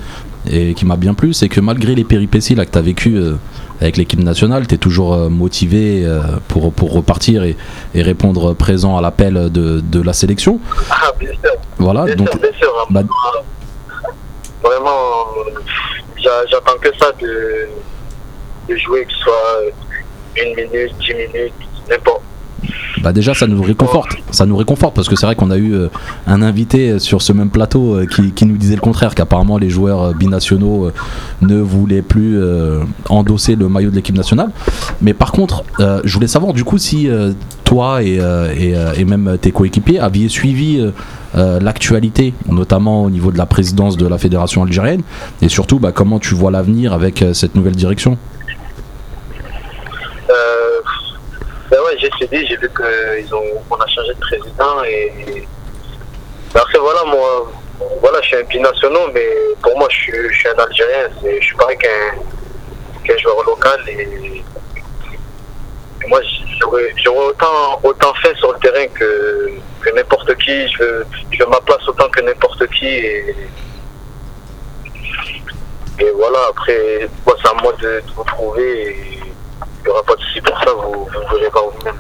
[0.50, 3.16] et qui m'a bien plu, c'est que malgré les péripéties là que tu as vécues
[3.18, 3.34] euh,
[3.80, 7.56] avec l'équipe nationale, tu es toujours euh, motivé euh, pour, pour repartir et,
[7.94, 10.60] et répondre présent à l'appel de, de la sélection.
[10.90, 12.86] Ah, bien sûr, Voilà, bien donc sûr, bien sûr.
[12.90, 13.02] bah-
[14.62, 15.26] Vraiment,
[16.22, 17.66] j'a- j'attends que ça de,
[18.68, 19.60] de jouer, que ce soit
[20.36, 21.52] une minute, dix minutes,
[21.88, 22.20] n'importe.
[23.02, 25.72] Bah déjà ça nous réconforte, ça nous réconforte parce que c'est vrai qu'on a eu
[25.72, 25.88] euh,
[26.26, 29.70] un invité sur ce même plateau euh, qui, qui nous disait le contraire, qu'apparemment les
[29.70, 30.92] joueurs euh, binationaux euh,
[31.40, 34.50] ne voulaient plus euh, endosser le maillot de l'équipe nationale.
[35.00, 37.32] Mais par contre, euh, je voulais savoir du coup si euh,
[37.64, 40.90] toi et, euh, et, euh, et même tes coéquipiers aviez suivi euh,
[41.36, 45.02] euh, l'actualité, notamment au niveau de la présidence de la fédération algérienne,
[45.40, 48.18] et surtout bah, comment tu vois l'avenir avec euh, cette nouvelle direction?
[50.28, 50.32] Euh,
[52.02, 55.46] ouais, j'ai vu qu'ils ont, on a changé de président et,
[56.52, 57.52] ben après voilà, moi,
[58.00, 59.26] voilà, je suis un binational, mais
[59.62, 64.42] pour moi, je suis, un Algérien, je suis pareil qu'un joueur local et,
[66.02, 66.20] et moi,
[66.60, 66.92] j'aurais
[67.28, 69.50] autant, autant fait sur le terrain que,
[69.94, 73.34] n'importe qui, je veux, je ma place autant que n'importe qui et,
[76.00, 79.29] et voilà, après, c'est à moi de, vous trouver et
[79.80, 81.94] il n'y aura pas de souci pour ça, vous, vous verrez par vous-même.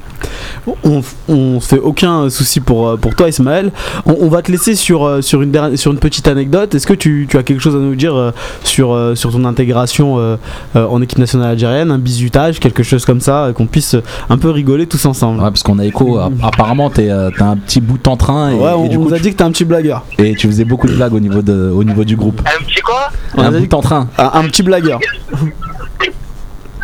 [0.84, 3.72] On, on fait aucun souci pour, euh, pour toi Ismaël.
[4.04, 6.74] On, on va te laisser sur, euh, sur, une, dernière- sur une petite anecdote.
[6.74, 8.30] Est-ce que tu, tu as quelque chose à nous dire euh,
[8.62, 10.38] sur, sur ton intégration
[10.74, 13.96] en équipe nationale algérienne, un bisutage, quelque chose comme ça, qu'on puisse
[14.28, 15.38] un peu rigoler tous ensemble?
[15.40, 17.08] Ouais, parce qu'on a écho, app- apparemment t'es
[17.38, 19.16] t'as un petit bout en train et, Ouais, on, et du on coup nous a
[19.16, 20.04] tu- dit que t'es un petit blagueur.
[20.18, 22.40] Et tu faisais beaucoup de blagues au niveau, de, au niveau du groupe.
[22.44, 23.08] Un petit quoi?
[23.36, 24.08] On un a dit bout en train.
[24.18, 25.00] Un, un petit blagueur.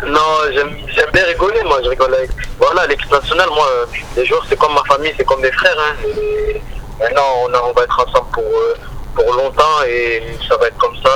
[0.05, 0.21] Non,
[0.53, 2.29] j'aime j'aime bien rigoler, moi, je rigole avec.
[2.59, 3.67] Voilà, l'équipe nationale, moi,
[4.15, 5.75] les joueurs, c'est comme ma famille, c'est comme des frères.
[5.79, 5.95] Hein.
[6.17, 6.61] Et
[7.01, 8.75] maintenant, on, a- on va être ensemble pour, euh,
[9.15, 11.09] pour longtemps et ça va être comme ça.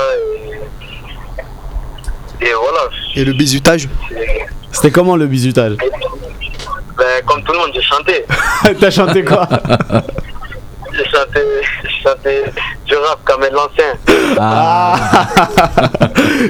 [2.40, 2.88] Et, et voilà.
[3.14, 8.24] Et le bisutage c'est- C'était comment le bisutage Ben, comme tout le monde, j'ai chanté.
[8.80, 9.48] T'as chanté quoi?
[10.94, 11.40] J'ai chanté,
[11.82, 12.42] j'ai chanté
[12.86, 13.94] du rap comme l'ancien.
[14.38, 14.96] Ah,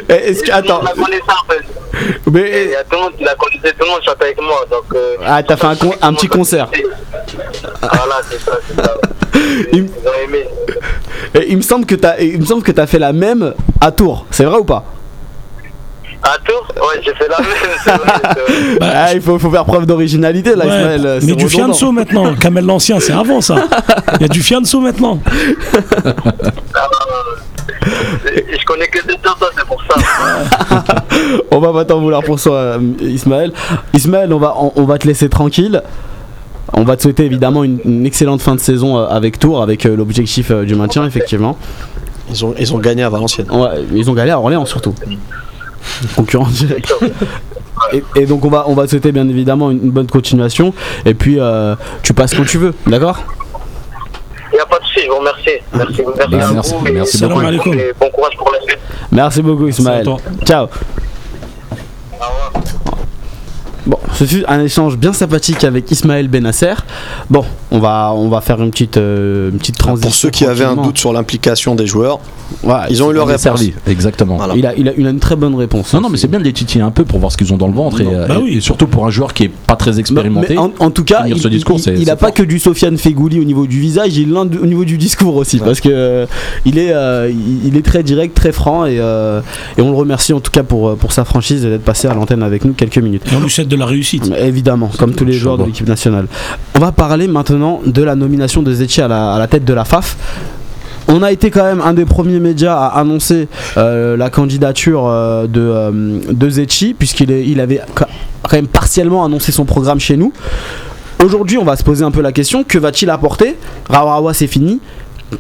[0.09, 1.59] Eh, Est-ce que attends, Tout le monde la connaissait en fait.
[1.61, 4.24] Et il mais y a tout le monde qui la connaissait, tout le monde chantait
[4.24, 4.64] avec moi.
[4.70, 6.68] Donc, euh, Ah, t'as fait un con- un petit concert.
[7.80, 8.95] Voilà, c'est ça, c'est ça.
[9.72, 10.47] Il- Ils ont aimé.
[11.34, 13.93] eh, il me semble que t'as, il me semble que t'as fait la même à
[13.93, 14.26] Tours.
[14.30, 14.84] C'est vrai ou pas?
[16.24, 17.48] À Tours Ouais, j'ai fait la même.
[17.84, 18.78] c'est vrai, c'est vrai.
[18.94, 21.02] Ah, il faut, faut faire preuve d'originalité là, Ouais, Ismaël.
[21.06, 21.48] euh, mais c'est du redondant.
[21.66, 22.34] fianso maintenant.
[22.40, 23.56] Kamel l'ancien, c'est avant ça.
[24.16, 25.18] Il y a du fianso maintenant.
[26.74, 26.88] Ah,
[28.34, 30.84] et je connais que des temps, ça, c'est pour ça.
[31.50, 33.52] On va pas t'en vouloir pour ça, euh, Ismaël.
[33.92, 35.82] Ismaël, on va, on, on va te laisser tranquille.
[36.74, 39.84] On va te souhaiter évidemment une, une excellente fin de saison euh, avec Tours, avec
[39.84, 41.56] l'objectif du maintien, effectivement.
[42.30, 43.50] ils ont, ils ont gagné à Valenciennes.
[43.50, 44.94] Ouais, ils ont galéré à Orléans surtout.
[46.16, 46.92] Concurrent direct.
[47.92, 50.72] Et, et donc on va, on va te souhaiter bien évidemment une, une bonne continuation.
[51.05, 53.18] Et puis euh, tu passes quand tu veux, d'accord?
[54.53, 55.50] Il n'y a pas de souci, je vous remercie.
[55.74, 56.86] Merci, merci, Bah, à merci- vous.
[56.86, 57.72] et- merci beaucoup.
[57.72, 58.78] Et bon courage pour la suite.
[59.11, 60.07] Merci beaucoup Ismaël.
[60.44, 60.68] Ciao.
[63.85, 66.74] Bon, ce fut un échange bien sympathique avec Ismaël Benasser.
[67.30, 70.09] Bon, on va, on va faire une petite, euh, une petite transition.
[70.09, 72.20] Pour ceux qui avaient un doute sur l'implication des joueurs,
[72.62, 73.43] Voilà, ils ont eu leur réponse.
[73.43, 74.37] servi, exactement.
[74.37, 74.55] Voilà.
[74.55, 75.93] il, a, il, a, il a une très bonne réponse.
[75.95, 77.57] Non, non, mais c'est bien de les titiller un peu pour voir ce qu'ils ont
[77.57, 78.57] dans le ventre et, euh, bah et- oui.
[78.59, 80.55] et surtout pour un joueur qui est pas très expérimenté.
[80.55, 82.45] Mais en, en tout cas, il, ce discours, il- c'est- il c'est a pas que
[82.45, 85.80] du Sofiane Fegouli au niveau du visage, il l'a au niveau du discours aussi, parce
[85.80, 86.26] que euh,
[86.66, 89.41] il est, euh, il, il est très direct, très franc, et, euh,
[89.76, 92.45] et on le remercie en tout cas pour, pour sa franchise d'être passé à l'antenne
[92.45, 93.22] avec nous quelques minutes.
[93.33, 94.28] Et on lui souhaite de la réussite.
[94.30, 96.26] Mais Évidemment, comme tous les joueurs de l'équipe nationale.
[96.74, 99.72] On va parler maintenant de la nomination de Zetchi à la, à la tête de
[99.72, 100.16] la FAF.
[101.08, 105.46] On a été quand même un des premiers médias à annoncer euh, la candidature euh,
[105.46, 108.06] de, euh, de Zetchi, puisqu'il il avait quand
[108.52, 110.32] même partiellement annoncé son programme chez nous.
[111.22, 113.56] Aujourd'hui, on va se poser un peu la question que va-t-il apporter?
[113.88, 114.80] Rawa c'est fini.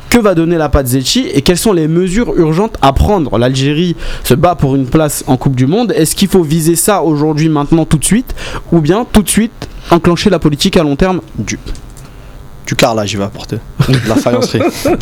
[0.08, 3.38] Que va donner la patte Zetchi et quelles sont les mesures urgentes à prendre?
[3.38, 5.92] L'Algérie se bat pour une place en Coupe du Monde.
[5.92, 8.34] Est-ce qu'il faut viser ça aujourd'hui, maintenant, tout de suite?
[8.72, 11.20] Ou bien tout de suite enclencher la politique à long terme?
[11.38, 11.58] Du,
[12.66, 13.58] du carrelage, il va apporter.
[13.88, 14.60] De la faïencerie.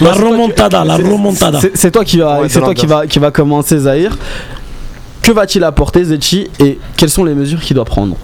[0.00, 1.60] La remontada, la remontada.
[1.74, 4.16] C'est toi qui va, Ouais, c'est toi qui va, qui va commencer Zahir.
[5.22, 8.16] Que va-t-il apporter Zetchi et quelles sont les mesures qu'il doit prendre?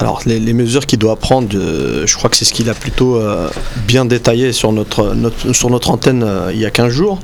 [0.00, 2.74] Alors, les, les mesures qu'il doit prendre, euh, je crois que c'est ce qu'il a
[2.74, 3.48] plutôt euh,
[3.86, 7.18] bien détaillé sur notre, notre- sur notre antenne euh, il y a 15 jours.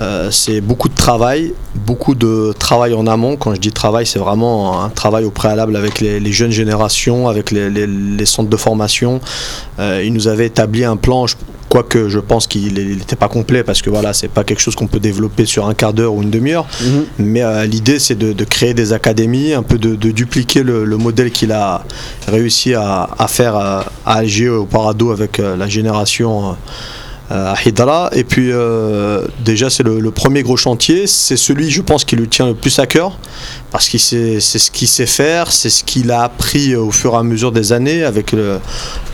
[0.00, 3.36] Euh, c'est beaucoup de travail, beaucoup de travail en amont.
[3.36, 7.26] Quand je dis travail, c'est vraiment un travail au préalable avec les, les jeunes générations,
[7.26, 9.20] avec les, centres de formation.
[9.78, 11.26] Il nous avait établi un plan.
[11.26, 11.36] je-
[11.70, 14.88] Quoique je pense qu'il n'était pas complet parce que voilà, c'est pas quelque chose qu'on
[14.88, 16.66] peut développer sur un quart d'heure ou une demi-heure.
[17.18, 20.84] Mais euh, l'idée, c'est de, de créer des académies, un peu de, de dupliquer le,
[20.84, 21.84] le modèle qu'il a
[22.26, 26.56] réussi à, à faire à, à Alger, au Parado, avec euh, la génération
[27.30, 28.10] euh, à Hidra.
[28.14, 31.06] Et puis, euh, déjà, c'est le, le premier gros chantier.
[31.06, 33.16] C'est celui, je pense, qui lui tient le plus à cœur.
[33.70, 37.18] Parce que c'est ce qu'il sait faire, c'est ce qu'il a appris au fur et
[37.18, 38.58] à mesure des années avec le,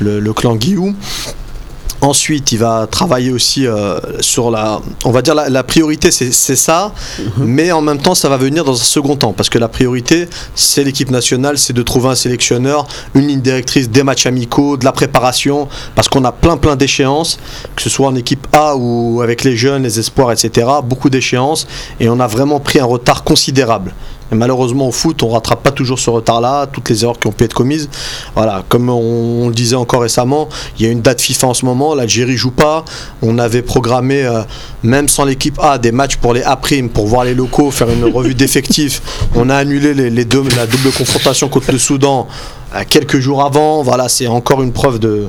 [0.00, 0.96] le, le clan Guillou.
[2.06, 6.30] Ensuite, il va travailler aussi euh, sur la, on va dire la, la priorité, c'est
[6.30, 6.92] c'est ça,
[7.36, 10.28] mais en même temps, ça va venir dans un second temps, parce que la priorité,
[10.54, 12.86] c'est l'équipe nationale, c'est de trouver un sélectionneur,
[13.16, 17.40] une ligne directrice, des matchs amicaux, de la préparation, parce qu'on a plein plein d'échéances,
[17.74, 20.68] que ce soit en équipe A ou avec les jeunes, les espoirs, etc.
[20.84, 21.66] Beaucoup d'échéances,
[21.98, 23.92] et on a vraiment pris un retard considérable.
[24.32, 27.44] Malheureusement au foot, on rattrape pas toujours ce retard-là, toutes les erreurs qui ont pu
[27.44, 27.88] être commises.
[28.34, 30.48] Voilà, comme on, le disait encore récemment,
[30.78, 32.84] il y a une date FIFA en ce moment, l'Algérie joue pas.
[33.22, 34.42] On avait programmé, euh,
[34.82, 36.56] même sans l'équipe A, des matchs pour les A
[36.92, 39.02] pour voir les locaux, faire une revue d'effectifs.
[39.34, 42.26] On a annulé la double confrontation contre le Soudan
[42.74, 43.82] euh, quelques jours avant.
[43.82, 45.28] Voilà, c'est encore une preuve de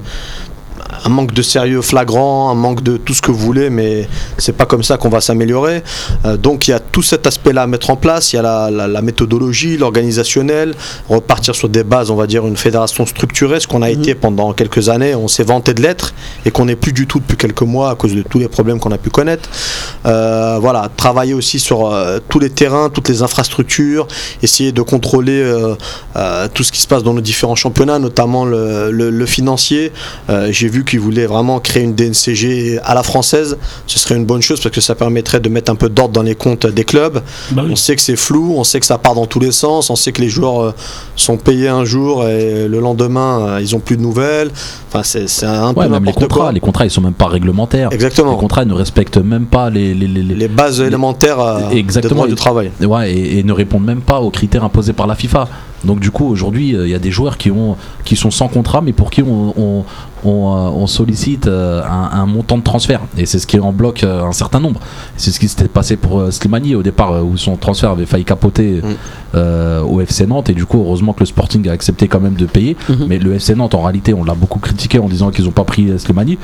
[1.06, 4.08] un manque de sérieux flagrant, un manque de tout ce que vous voulez, mais
[4.38, 5.84] c'est pas comme ça qu'on va s'améliorer.
[6.26, 8.34] Euh, donc il y a tout cet aspect-là à mettre en place.
[8.34, 10.74] Il y a la, la- la méthodologie, l'organisationnel,
[11.10, 14.54] repartir sur des bases, on va dire une fédération structurée, ce qu'on a été pendant
[14.54, 15.14] quelques années.
[15.16, 16.14] On s'est vanté de l'être
[16.46, 18.80] et qu'on n'est plus du tout depuis quelques mois à cause de tous les problèmes
[18.80, 19.50] qu'on a pu connaître.
[20.06, 24.08] Euh, voilà, travailler aussi sur euh, tous les terrains, toutes les infrastructures,
[24.42, 25.44] essayer de contrôler
[26.54, 29.92] tout ce qui se passe dans nos différents championnats, notamment le, le- le financier.
[30.50, 33.58] J'ai vu qu'ils voulaient vraiment créer une DNCG à la française.
[33.86, 36.24] Ce serait une bonne chose parce que ça permettrait de mettre un peu d'ordre dans
[36.24, 37.22] les comptes des clubs.
[37.52, 37.72] Bah oui.
[37.72, 39.96] On sait que c'est flou, on sait que ça part dans tous les sens, on
[39.96, 40.72] sait que les joueurs euh,
[41.16, 44.50] sont payés un jour et le lendemain euh, ils ont plus de nouvelles.
[44.90, 46.52] Enfin, c'est un peu même les contrats, quoi.
[46.52, 47.90] les contrats ils sont même pas réglementaires.
[47.92, 48.32] Exactement.
[48.34, 52.10] Les contrats ne respectent même pas les, les, les- les- bases élémentaires euh, Exactement.
[52.10, 52.72] des droits du travail.
[52.82, 55.48] Ouais, et, et ne répondent même pas aux critères imposés par la FIFA.
[55.84, 58.82] Donc du coup, aujourd'hui, il y a des joueurs qui, ont, qui sont sans contrat,
[58.82, 59.84] mais pour qui on, on,
[60.26, 63.02] on, euh, on sollicite euh, un, un montant de transfert.
[63.18, 64.80] Et c'est ce qui en bloque euh, un certain nombre.
[65.16, 68.06] C'est ce qui s'était passé pour euh, Slimani au départ, euh, où son transfert avait
[68.06, 68.96] failli capoter Mm.
[69.36, 70.50] euh, au FC Nantes.
[70.50, 72.76] Et du coup, heureusement que le Sporting a accepté quand même de payer.
[72.90, 73.06] Mhm.
[73.08, 75.64] Mais le FC Nantes, en réalité, on l'a beaucoup critiqué en disant qu'ils n'ont pas
[75.64, 76.38] pris Slimani.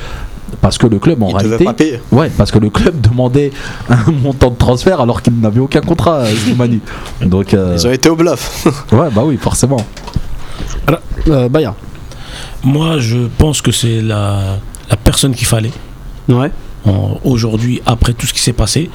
[0.61, 1.99] Parce que le club, en Ils ne devaient réalité, pas payer.
[2.11, 3.51] Ouais, parce que le club demandait
[3.89, 6.79] un montant de transfert alors qu'il n'avait aucun contrat, euh, Slimani.
[7.25, 8.67] Donc, euh, Ils ont été au bluff.
[8.91, 9.77] ouais, bah oui, forcément.
[11.27, 11.73] Euh, Baya.
[12.63, 14.59] Moi, je pense que c'est la,
[14.89, 15.71] la personne qu'il fallait.
[16.29, 16.51] Ouais.
[17.23, 18.89] aujourd'hui après tout ce qui s'est passé.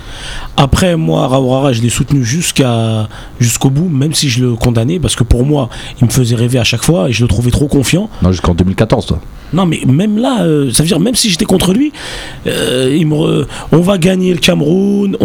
[0.56, 3.08] Après moi Rawara je l'ai soutenu jusqu'à
[3.40, 5.68] jusqu'au bout même si je le condamnais parce que pour moi
[6.00, 8.08] il me faisait rêver à chaque fois et je le trouvais trop confiant.
[8.22, 9.20] Non, jusqu'en 2014, toi.
[9.52, 11.92] Non, mais même là, euh, ça veut dire, même si j'étais contre lui,
[12.46, 15.16] euh, il me on va gagner le Cameroun,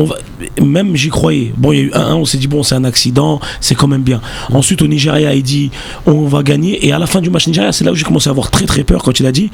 [0.62, 1.54] même j'y croyais.
[1.58, 3.88] Bon, il y a eu 1-1, on s'est dit, bon, c'est un accident, c'est quand
[3.88, 4.22] même bien.
[4.52, 5.72] Ensuite, au Nigeria, il dit,
[6.06, 6.86] on va gagner.
[6.86, 8.66] Et à la fin du match Nigeria, c'est là où j'ai commencé à avoir très
[8.66, 9.52] très peur quand il a dit,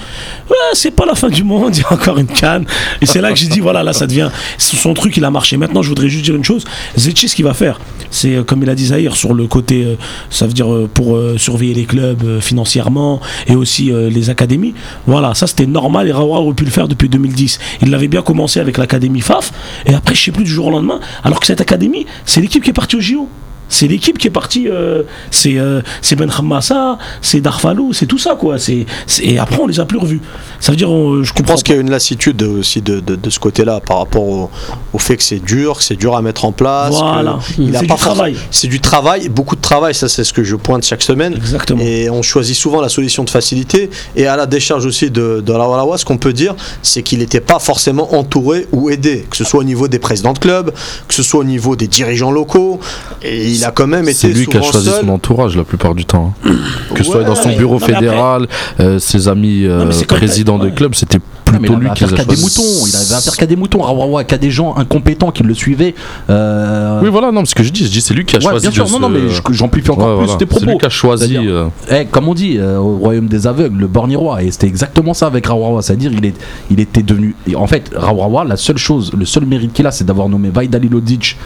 [0.73, 2.65] c'est pas la fin du monde, il y a encore une canne.
[3.01, 4.29] Et c'est là que j'ai dit, voilà, là, ça devient.
[4.57, 5.57] Son truc, il a marché.
[5.57, 6.63] Maintenant, je voudrais juste dire une chose
[6.95, 7.79] Zetchi, ce qu'il va faire,
[8.11, 9.97] c'est, euh, comme il a dit Zahir, sur le côté,
[10.29, 14.58] ça veut dire pour surveiller les clubs financièrement et aussi les académies.
[15.07, 17.59] Voilà, ça c'était normal et Rawa aurait pu le faire depuis 2010.
[17.81, 19.51] Il l'avait bien commencé avec l'académie FAF
[19.85, 22.63] et après, je sais plus du jour au lendemain, alors que cette académie, c'est l'équipe
[22.63, 23.27] qui est partie au JO.
[23.69, 28.17] C'est l'équipe qui est partie, euh, c'est euh, c'est Ben Hammassa, c'est Darfalou, c'est tout
[28.17, 28.57] ça quoi.
[28.59, 30.21] C'est c'est- et après on les a plus revus.
[30.59, 31.53] Ça veut dire, on- je Je comprends.
[31.53, 34.49] pense qu'il y a une lassitude aussi de, de, de ce côté-là par rapport au,
[34.93, 36.89] au fait que c'est dur, que c'est dur à mettre en place.
[36.95, 37.39] Voilà.
[37.55, 38.33] C'est pas du travail.
[38.33, 41.33] forc- C'est du travail, beaucoup de travail, ça c'est ce que je pointe chaque semaine.
[41.35, 41.81] Exactement.
[41.83, 43.89] Et on choisit souvent la solution de facilité.
[44.15, 47.19] Et à la décharge aussi de, de la Walawa, ce qu'on peut dire, c'est qu'il
[47.19, 50.71] n'était pas forcément entouré ou aidé, que ce soit au niveau des présidents de club,
[51.07, 52.79] que ce soit au niveau des dirigeants locaux.
[53.21, 55.01] Et il a quand même été C'est lui qui a choisi seul.
[55.05, 56.33] son entourage la plupart du temps.
[56.45, 56.51] hein.
[56.93, 58.47] Que ce soit dans son bureau fédéral,
[58.79, 60.69] euh, ses amis euh, Non, présidents ouais.
[60.71, 61.19] de club, c'était
[61.57, 63.45] plutôt il lui avait qui les affaire a qu'à des moutons, il avait affaire qu'à
[63.45, 65.95] des moutons, Rawawa, qu'à des gens incompétents qui le suivaient.
[66.29, 68.45] Euh, Oui, voilà, non, ce que je dis, je dis c'est lui qui a ouais,
[68.45, 68.67] choisi.
[68.67, 69.19] bien sûr, de non, non, mais
[69.51, 70.37] j'amplifie encore Ouais, plus voilà.
[70.39, 70.65] tes propos.
[70.65, 71.37] C'est lui qui a choisi.
[71.37, 74.67] Euh, Eh, comme on dit euh, au royaume des aveugles, le borgne roi, et c'était
[74.67, 76.35] exactement ça avec Rawawa, c'est-à-dire il, est,
[76.71, 77.35] il était devenu.
[77.55, 80.89] en fait, Rawawa, la seule chose, le seul mérite qu'il a, c'est d'avoir nommé Vaidali
[80.89, 81.37] Lodic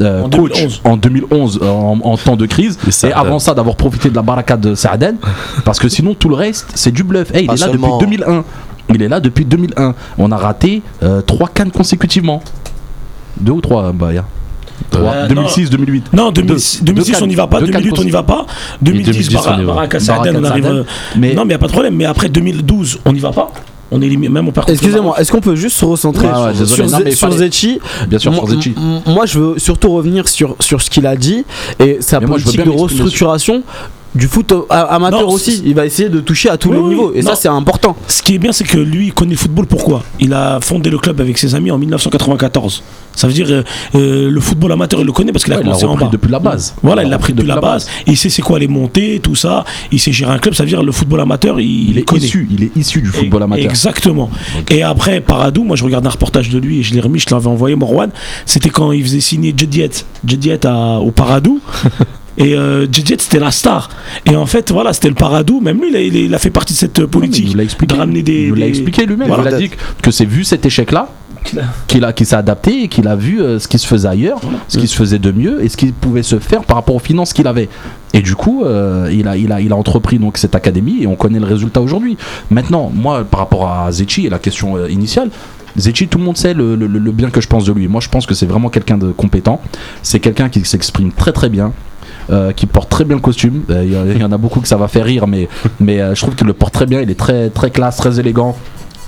[0.00, 0.80] euh, En coach 2011.
[0.84, 4.22] en 2011 euh, en, en temps de crise, Et avant ça d'avoir profité de la
[4.22, 5.16] baraka de Saaden,
[5.64, 7.28] parce que sinon tout le reste c'est du bluff.
[7.34, 7.98] Eh, il Pas est là seulement.
[7.98, 8.44] depuis 2001.
[8.94, 9.94] Il est là depuis 2001.
[10.18, 10.82] On a raté
[11.26, 12.42] 3 cannes consécutivement.
[13.40, 14.24] Deux ou trois, bah, ya.
[14.90, 15.12] Trois.
[15.12, 16.12] Euh, 2006, 2008.
[16.12, 18.22] Non, 2006, Deux- 2006 deux on n'y va pas, cannes- deux 2008 on n'y va
[18.22, 18.46] pas,
[18.82, 19.72] 2010 2010, Bara- on y va.
[19.74, 20.66] Baraka Saaden, on arrive.
[20.66, 20.84] Euh,
[21.16, 23.30] Mais Non, mais il n'y a pas de problème, mais après 2012 on n'y va
[23.30, 23.50] pas.
[23.94, 27.28] On est même le Excusez-moi, est-ce qu'on peut juste se recentrer ouais, sur, désolé, sur
[27.28, 27.78] sur Zetchi
[28.08, 28.74] Bien sûr, Moi- sur Zetchi.
[29.06, 31.44] Moi, je veux surtout revenir sur, sur ce qu'il a dit
[31.78, 33.62] et sa Mais moi, je veux politique bien de restructuration
[34.14, 35.62] du foot a- amateur Non, aussi.
[35.64, 37.30] Il va essayer de toucher à tous Oui, les oui, niveaux et non.
[37.30, 37.96] ça, c'est important.
[38.08, 39.66] Ce qui est bien, c'est que lui, il connaît le football.
[39.66, 40.02] Pourquoi?
[40.20, 42.82] Il a fondé le club avec ses amis en 1994.
[43.14, 43.62] Ça veut dire euh,
[43.94, 45.96] euh, le football amateur, il le connaît parce qu'il a Ouais, il l'a commencé en
[46.06, 46.10] bas.
[46.10, 46.74] depuis la base.
[46.82, 47.86] Voilà, il l'a pris depuis la base.
[48.06, 49.64] Il sait c'est quoi les montées, tout ça.
[49.90, 50.54] Il sait gérer un club.
[50.54, 52.22] Ça veut dire le football amateur, il, Il est connaît.
[52.24, 53.64] issu, il est issu du football amateur.
[53.70, 54.30] Exactement.
[54.70, 57.26] Et après, Paradou, moi je regarde un reportage de lui et je l'ai remis, je
[57.34, 58.10] l'avais envoyé, Morwan.
[58.46, 59.90] C'était quand il faisait signer Jediet.
[60.26, 61.60] Jediet à- au Paradou.
[62.38, 63.90] Et euh, c'était la star.
[64.26, 65.60] Et en fait, voilà, c'était le Paradou.
[65.60, 67.44] Même lui, il a, il il fait partie de cette euh, Non, politique.
[67.46, 67.94] Il nous l'a expliqué.
[67.94, 68.48] de ramener des.
[68.48, 69.28] il l'a expliqué lui-même.
[69.28, 69.50] Voilà.
[69.50, 69.70] il a dit
[70.02, 71.08] que c'est vu cet échec-là
[71.88, 74.40] qu'il a, qu'il s'est adapté et qu'il a vu euh, ce qui se faisait ailleurs,
[74.68, 77.00] ce qui se faisait de mieux et ce qui pouvait se faire par rapport aux
[77.00, 77.68] finances qu'il avait.
[78.14, 81.06] Et du coup, euh, il, a, il, a, il a entrepris donc cette académie et
[81.08, 82.16] on connaît le résultat aujourd'hui.
[82.50, 85.30] Maintenant, moi, par rapport à Zetchi et la question euh, initiale,
[85.76, 87.88] Zetchi, tout le monde sait le, le- le bien que je pense de lui.
[87.88, 89.60] Moi, je pense que c'est vraiment quelqu'un de compétent.
[90.02, 91.72] C'est quelqu'un qui s'exprime très très bien.
[92.30, 93.62] Euh, qui porte très bien le costume.
[93.70, 95.48] Euh, Il y en a beaucoup que ça va faire rire, mais,
[95.80, 97.00] mais euh, je trouve qu'il le porte très bien.
[97.00, 98.56] Il est très, très classe, très élégant.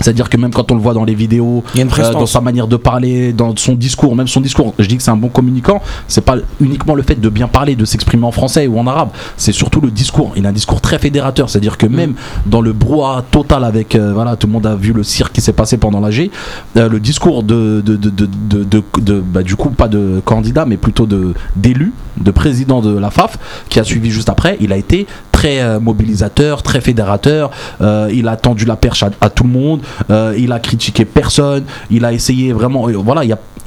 [0.04, 1.64] C'est-à-dire que même quand on le voit dans les vidéos,
[2.08, 5.02] euh, dans sa manière de parler, dans son discours, même son discours, je dis que
[5.02, 8.30] c'est un bon communicant, c'est pas uniquement le fait de bien parler, de s'exprimer en
[8.30, 10.32] français ou en arabe, c'est surtout le discours.
[10.36, 12.12] Il a un discours très fédérateur, c'est-à-dire que même
[12.44, 15.40] dans le brouhaha total avec, euh, voilà, tout le monde a vu le cirque qui
[15.40, 16.30] s'est passé pendant l'AG,
[16.76, 20.20] euh, le discours de, de, de, de, de- de- de- bah, du coup, pas de
[20.24, 23.38] candidat, mais plutôt de d'élu, de président de la FAF,
[23.70, 27.50] qui a suivi juste après, il a été très euh, mobilisateur, très fédérateur.
[27.80, 29.80] euh, il a tendu la perche à, tout le monde.
[30.10, 31.64] euh, il a critiqué personne.
[31.90, 32.86] Il a essayé vraiment.
[33.02, 33.22] voilà,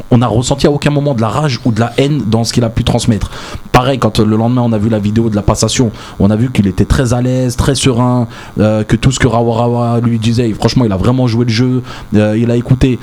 [0.09, 2.53] on a ressenti à aucun moment de la rage ou de la haine dans ce
[2.53, 3.32] qu'il a pu transmettre.
[3.74, 6.51] Pareil, quand le lendemain on a vu la vidéo de la passation, on a vu
[6.51, 10.51] qu'il était très à l'aise, très serein, que tout ce que Rawa Rawa lui disait,
[10.53, 11.84] franchement, il a vraiment joué le jeu.
[12.13, 12.97] il a écouté.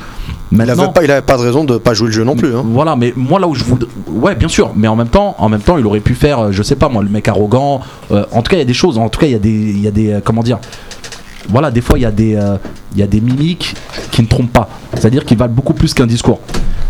[0.53, 2.55] Il n'avait pas, il avait pas de raison de pas jouer le jeu non plus.
[2.55, 2.62] hein.
[2.66, 3.88] voilà, mais moi là où je voudrais.
[4.09, 6.53] Ouais, bien sûr, mais en même temps, en même temps, il aurait pu faire, euh,
[6.53, 7.80] je sais pas moi, le mec arrogant.
[8.12, 9.38] euh, en tout cas, il y a des choses, en tout cas, il y a
[9.40, 9.51] des.
[9.51, 10.59] Il y a des euh, comment dire
[11.49, 12.57] Voilà, des fois, il y, a des, euh,
[12.95, 13.74] il y a des mimiques
[14.11, 14.68] qui ne trompent pas.
[14.95, 16.40] C'est-à-dire qu'ils valent beaucoup plus qu'un discours.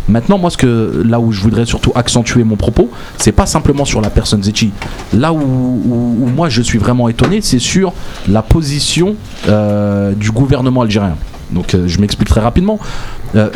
[0.09, 3.84] Maintenant, moi, ce que, là où je voudrais surtout accentuer mon propos, c'est pas simplement
[3.84, 4.70] sur la personne Zetchi.
[5.14, 7.92] Là où, moi je suis vraiment étonné, c'est sur
[8.28, 9.16] la position
[9.48, 11.16] euh, du gouvernement algérien.
[11.50, 12.78] Donc, euh, je m'explique très rapidement.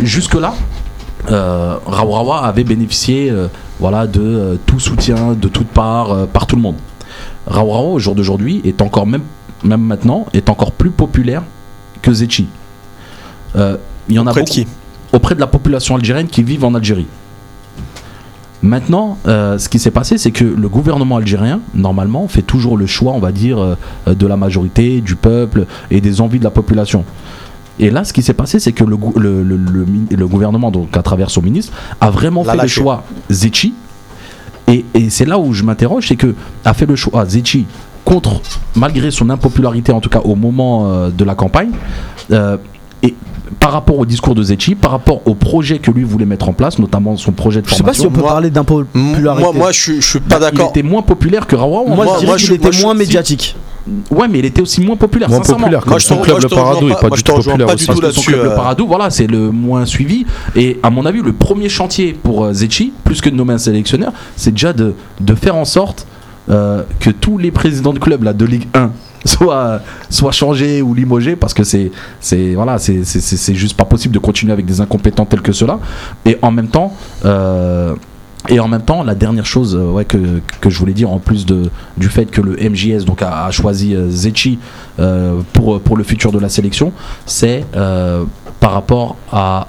[0.02, 0.54] Jusque-là,
[1.30, 1.76] euh,
[2.42, 3.32] avait bénéficié
[3.78, 6.76] voilà, de tout soutien de toutes parts par tout le monde.
[7.46, 9.22] Rawawa au jour d'aujourd'hui est encore même,
[9.64, 11.42] même maintenant est encore plus populaire
[12.02, 12.46] que Zetchi.
[13.56, 13.76] Euh,
[14.08, 14.66] il y en a Auprès de beaucoup- qui?
[15.12, 17.06] Auprès de la population algérienne qui vivent en Algérie.
[18.60, 22.86] Maintenant, euh, ce qui s'est passé, c'est que le gouvernement algérien, normalement, fait toujours le
[22.86, 23.76] choix, on va dire, euh,
[24.14, 27.04] de la majorité, du peuple et des envies de la population.
[27.78, 28.96] Et là, ce qui s'est passé, c'est que le,
[30.26, 33.74] gouvernement, donc à travers son ministre, a vraiment L'a fait le choix Zetchi.
[34.66, 36.34] Et, et c'est là où je m'interroge, c'est que
[36.64, 37.66] a fait le choix Zetchi
[38.08, 38.40] contre,
[38.74, 41.70] malgré son impopularité, en tout cas au moment euh, de la campagne,
[42.32, 42.56] euh,
[43.02, 43.14] et
[43.60, 46.52] par rapport au discours de Zetchi, par rapport au projet que lui voulait mettre en
[46.52, 49.42] place, notamment son projet de Je sais pas si on peut Moi- parler d'impopularité.
[49.42, 50.70] Moi, moi, je suis, je suis pas il d'accord.
[50.70, 51.84] était moins populaire que Rawa.
[51.86, 53.56] Moi, moi- je dirais qu'il était moi, je- moins si- médiatique.
[54.10, 55.30] Ouais, mais il était aussi moins populaire.
[55.30, 58.50] Moins populaire, Moi, son club, le rejoins est pas- du tout populaire son club, le
[58.52, 60.26] euh, Paradou, voilà, c'est le moins suivi.
[60.56, 63.58] Et à mon avis, le premier chantier pour euh, Zetchi, plus que de nommer un
[63.58, 66.06] sélectionneur, c'est déjà de, de faire en sorte
[66.50, 68.90] euh, que tous les présidents de clubs là, de Ligue 1
[69.24, 69.80] soient,
[70.10, 71.90] soient changés ou limogés parce que c'est
[72.54, 75.78] voilà juste pas possible de continuer avec des incompétents tels que ceux-là.
[76.24, 76.94] Et en même temps
[77.24, 77.94] euh,
[78.48, 81.18] et en même temps, la dernière chose euh, ouais, que, que je voulais dire, en
[81.18, 83.94] plus de, du fait que le MJS donc, a, choisi
[84.98, 86.92] euh, pour, pour le futur de la sélection,
[87.26, 87.64] c'est
[88.60, 89.66] par rapport à,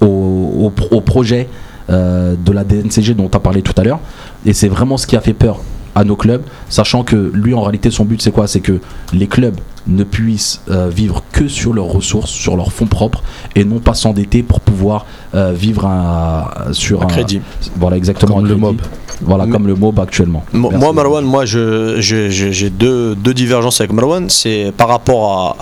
[0.00, 1.48] au, au pro- au projet
[1.88, 4.00] de la DNCG dont tu as parlé tout à l'heure.
[4.44, 5.60] Et c'est vraiment ce qui a fait peur
[5.94, 8.46] à nos clubs, sachant que lui, en réalité, son but, c'est quoi?
[8.46, 8.80] C'est que
[9.14, 9.56] les clubs
[9.86, 13.22] ne puissent euh, vivre que sur leurs ressources, sur leurs fonds propres,
[13.54, 17.40] et non pas s'endetter pour pouvoir euh, vivre un, sur Un crédit.
[17.76, 18.34] Voilà, exactement.
[18.36, 18.56] Comme un le.
[18.56, 18.80] MOB.
[19.22, 20.44] Voilà, Mais- comme le MOB actuellement.
[20.52, 20.84] Mo- Merci.
[20.84, 24.28] Moi, Marwan, moi, j'ai deux, deux divergences avec Marwan.
[24.28, 25.56] C'est par rapport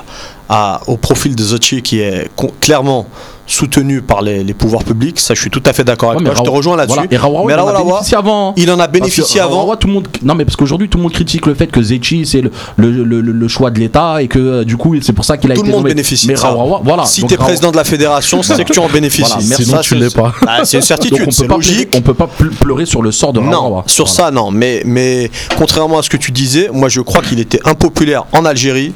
[0.48, 2.28] à, à- au profil de Zotchi qui est
[2.60, 3.06] clairement
[3.46, 5.20] soutenu par les, les pouvoirs publics.
[5.20, 6.34] Ça, je suis tout à fait d'accord avec Ouais, toi.
[6.36, 6.94] Je te rejoins là-dessus.
[6.94, 8.54] voilà, Et Rawa, Mais il en a Rawa, bénéficié avant.
[8.56, 9.76] Il en a bénéficié avant.
[9.76, 10.08] Tout le monde...
[10.22, 12.90] Non, mais parce qu'aujourd'hui, tout le monde critique le fait que Zetchi, c'est le, le,
[13.04, 15.54] le- le choix de l'État et que euh, du coup, c'est pour ça qu'il a
[15.54, 15.94] Tout été le monde nommé.
[15.94, 17.04] bénéficie Mais voilà.
[17.06, 19.22] si Donc, tu es président de la fédération, c'est que tu en bénéficies.
[19.30, 19.64] Voilà, merci.
[19.64, 20.32] Sinon, Ça, tu c'est- l'es pas.
[20.46, 21.88] Ah, c'est une Donc, certitude, on peut pas pleurer- logique.
[21.96, 23.84] on peut pas ple- pleurer sur le sort de Non, Rawa.
[23.86, 24.16] sur Voilà.
[24.26, 24.50] ça, non.
[24.50, 28.44] Mais, mais contrairement à ce que tu disais, moi je crois qu'il était impopulaire en
[28.44, 28.92] Algérie.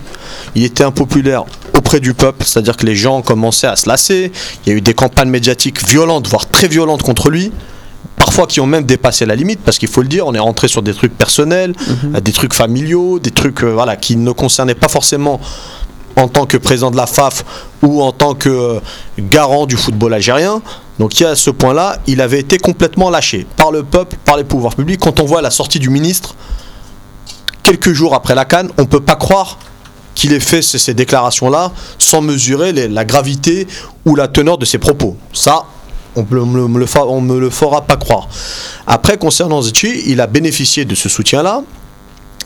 [0.55, 1.45] Il était impopulaire
[1.79, 4.33] auprès du peuple, c'est-à-dire que les gens commençaient à se lasser.
[4.67, 7.53] Il y a eu des campagnes médiatiques violentes, voire très violentes contre lui.
[8.17, 10.67] Parfois qui ont même dépassé la limite, parce qu'il faut le dire, on est rentré
[10.67, 11.75] sur des trucs personnels,
[12.15, 15.41] euh, des trucs familiaux, des trucs euh, voilà, qui ne concernaient pas forcément
[16.17, 17.45] en tant que président de la FAF
[17.83, 18.81] ou en tant que euh,
[19.19, 20.63] garant du football algérien.
[20.99, 24.17] Donc il y a à ce point-là, il avait été complètement lâché par le peuple,
[24.25, 25.01] par les pouvoirs publics.
[25.01, 26.35] Quand on voit la sortie du ministre,
[27.63, 29.59] quelques jours après la Cannes, on ne peut pas croire
[30.19, 33.69] qu'il ait fait ces, déclarations-là sans mesurer la gravité
[34.05, 35.17] ou la teneur de ses propos.
[35.33, 35.65] Ça,
[36.17, 38.29] on me, le- me le fera pas croire.
[38.89, 41.63] Après, concernant Zetchi, il a bénéficié de ce soutien-là.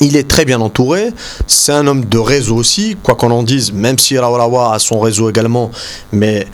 [0.00, 1.12] Il est très bien entouré.
[1.46, 5.00] C'est un homme de réseau aussi, quoi qu'on en dise, même si Rawalawa a son
[5.00, 5.70] réseau également.
[6.12, 6.46] Mais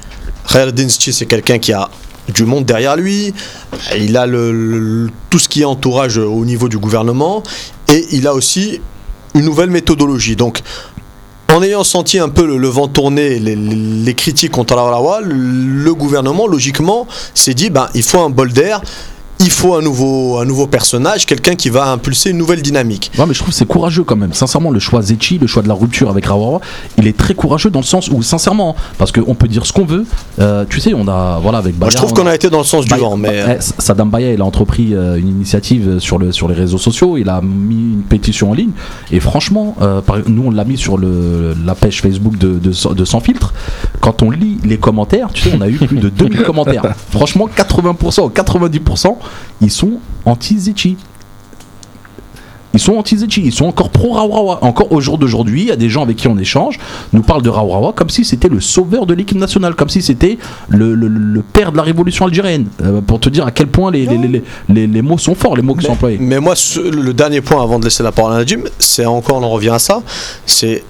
[0.48, 1.88] Khaireddin Zetchi, c'est quelqu'un qui a
[2.32, 3.34] du monde derrière lui.
[3.96, 4.26] Il a
[5.30, 7.42] tout ce qui est entourage au niveau du gouvernement.
[7.92, 8.80] Et il a aussi
[9.34, 10.36] une nouvelle méthodologie.
[10.36, 10.60] Donc,
[11.50, 16.46] en ayant senti un peu le, vent tourner, les, critiques contre Rawalawa, le, le gouvernement,
[16.46, 18.80] logiquement, s'est dit ben, il faut un bol d'air.
[19.40, 23.10] Il faut un nouveau, un nouveau personnage, quelqu'un qui va impulser une nouvelle dynamique.
[23.16, 24.32] Ouais, mais je trouve que c'est courageux quand même.
[24.32, 26.60] Sincèrement, le choix Zetchi, le choix de la rupture avec Rawa,
[26.96, 29.84] il est très courageux dans le sens où, sincèrement, parce qu'on peut dire ce qu'on
[29.84, 30.04] veut.
[30.40, 32.50] euh, tu sais, on a, voilà, avec Moi, Baya, je trouve on qu'on a été
[32.50, 36.00] dans le sens du vent, mais eh, Saddam Baya, il a entrepris euh, une initiative
[36.00, 37.16] sur, le, sur les réseaux sociaux.
[37.16, 38.70] Il a mis une pétition en ligne.
[39.12, 42.92] Et franchement, euh, par- nous, on l'a mis sur le, la page Facebook de, de,
[42.94, 43.54] de Sans Filtre.
[44.00, 46.82] Quand on lit les commentaires, tu sais, on a eu plus de 2000 commentaires.
[47.10, 49.16] Franchement, 80% ou 90%,
[49.60, 49.92] ils sont
[50.24, 50.96] anti-Zetchi.
[52.74, 54.58] Ils sont anti-Zetchi, ils sont encore pro-Rawawa.
[54.62, 56.78] Encore au jour d'aujourd'hui, il y a des gens avec qui on échange,
[57.14, 60.38] nous parlent de Rawawa comme si c'était le sauveur de l'équipe nationale, comme si c'était
[60.68, 62.66] le, le- le père de la révolution algérienne.
[62.82, 65.56] Euh, pour te dire à quel point les, les, les, les- les mots sont forts,
[65.56, 66.18] les mots qui sont employés.
[66.20, 69.38] Mais moi, ce- le dernier point avant de laisser la parole à Nadim, c'est encore,
[69.38, 70.02] on en revient à ça,
[70.44, 70.84] c'est.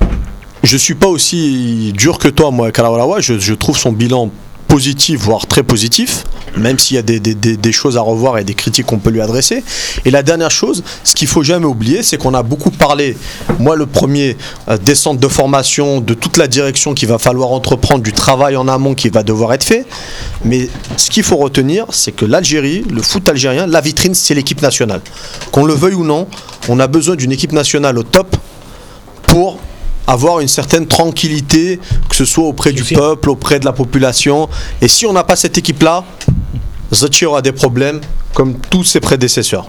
[0.65, 3.21] Je suis pas aussi dur que toi, moi, Kalawalawa.
[3.21, 4.31] Je, je trouve son bilan
[4.69, 6.25] positif, voire très positif,
[6.57, 9.11] même s'il y a des, des- des- choses à revoir et des critiques qu'on peut
[9.11, 9.65] lui adresser.
[10.05, 13.17] Et la dernière chose, ce qu'il faut jamais oublier, c'est qu'on a beaucoup parlé,
[13.59, 14.37] moi le premier,
[14.69, 18.57] euh, des centres de formation, de toute la direction qu'il va falloir entreprendre, du travail
[18.57, 19.87] en amont qui va devoir être fait.
[20.45, 24.61] Mais ce qu'il faut retenir, c'est que l'Algérie, le foot algérien, la vitrine, c'est l'équipe
[24.63, 25.01] nationale.
[25.51, 26.29] Qu'on le veuille ou non,
[26.69, 28.37] on a besoin d'une équipe nationale au top
[29.27, 29.59] pour
[30.09, 31.79] avoir une certaine tranquillité,
[32.09, 34.49] que ce soit auprès du peuple, auprès de la population.
[34.81, 36.03] Et si on n'a pas cette équipe-là,
[36.93, 38.01] Zachi aura des problèmes,
[38.35, 39.69] comme tous ses prédécesseurs.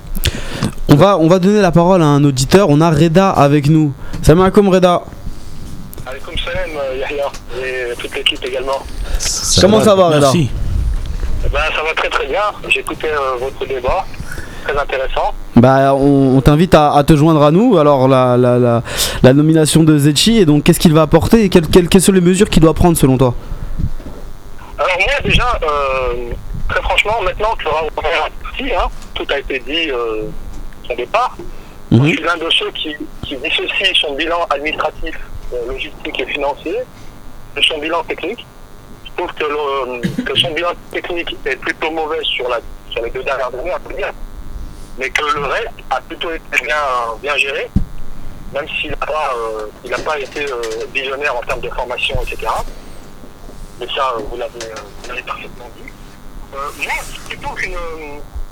[0.88, 2.70] On va, on va donner la parole à un auditeur.
[2.70, 3.94] On a Reda avec nous.
[4.24, 5.04] Salam alaikum Reda.
[6.06, 7.26] Alaykoum salam, euh, Yahya,
[7.62, 8.80] et toute l'équipe également.
[9.60, 10.20] Comment ça va Reda?
[10.22, 10.50] Merci.
[11.52, 12.42] Ben, ça va très très bien.
[12.70, 14.06] J'ai écouté euh, votre débat.
[14.64, 15.34] Très intéressant.
[15.56, 17.78] Bah, on, on t'invite à, à te joindre à nous.
[17.78, 18.84] Alors, la, la, la,
[19.24, 22.12] la nomination de Zetchi, et donc qu'est-ce qu'il va apporter et quelles, quelles- quelles sont
[22.12, 23.34] les mesures qu'il doit prendre selon toi?
[24.78, 26.32] Alors moi déjà, euh,
[26.70, 30.24] très franchement, maintenant que Raoult parti, hein, tout a été dit euh,
[30.88, 31.36] son départ.
[31.92, 32.04] Mhm.
[32.04, 35.18] Je suis l'un de ceux qui, qui dissocie son bilan administratif,
[35.54, 36.76] euh, logistique et financier
[37.56, 38.46] de son bilan technique.
[39.06, 42.60] Je trouve que, le- que son bilan technique est plutôt mauvais sur, la,
[42.92, 44.12] sur les deux dernières années, peut dire,
[45.00, 46.76] mais que le reste a plutôt été bien,
[47.22, 47.70] bien géré,
[48.54, 50.62] même s'il n'a pas, euh, il pas été euh,
[50.94, 52.52] visionnaire en termes de formation, etc.
[53.80, 55.92] Mais ça, euh, vous l'avez parfaitement dit.
[56.52, 56.94] Moi,
[57.28, 57.78] plutôt qu'une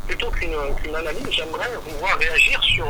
[0.07, 2.87] plutôt qu'une analyse, j'aimerais vous voir réagir sur,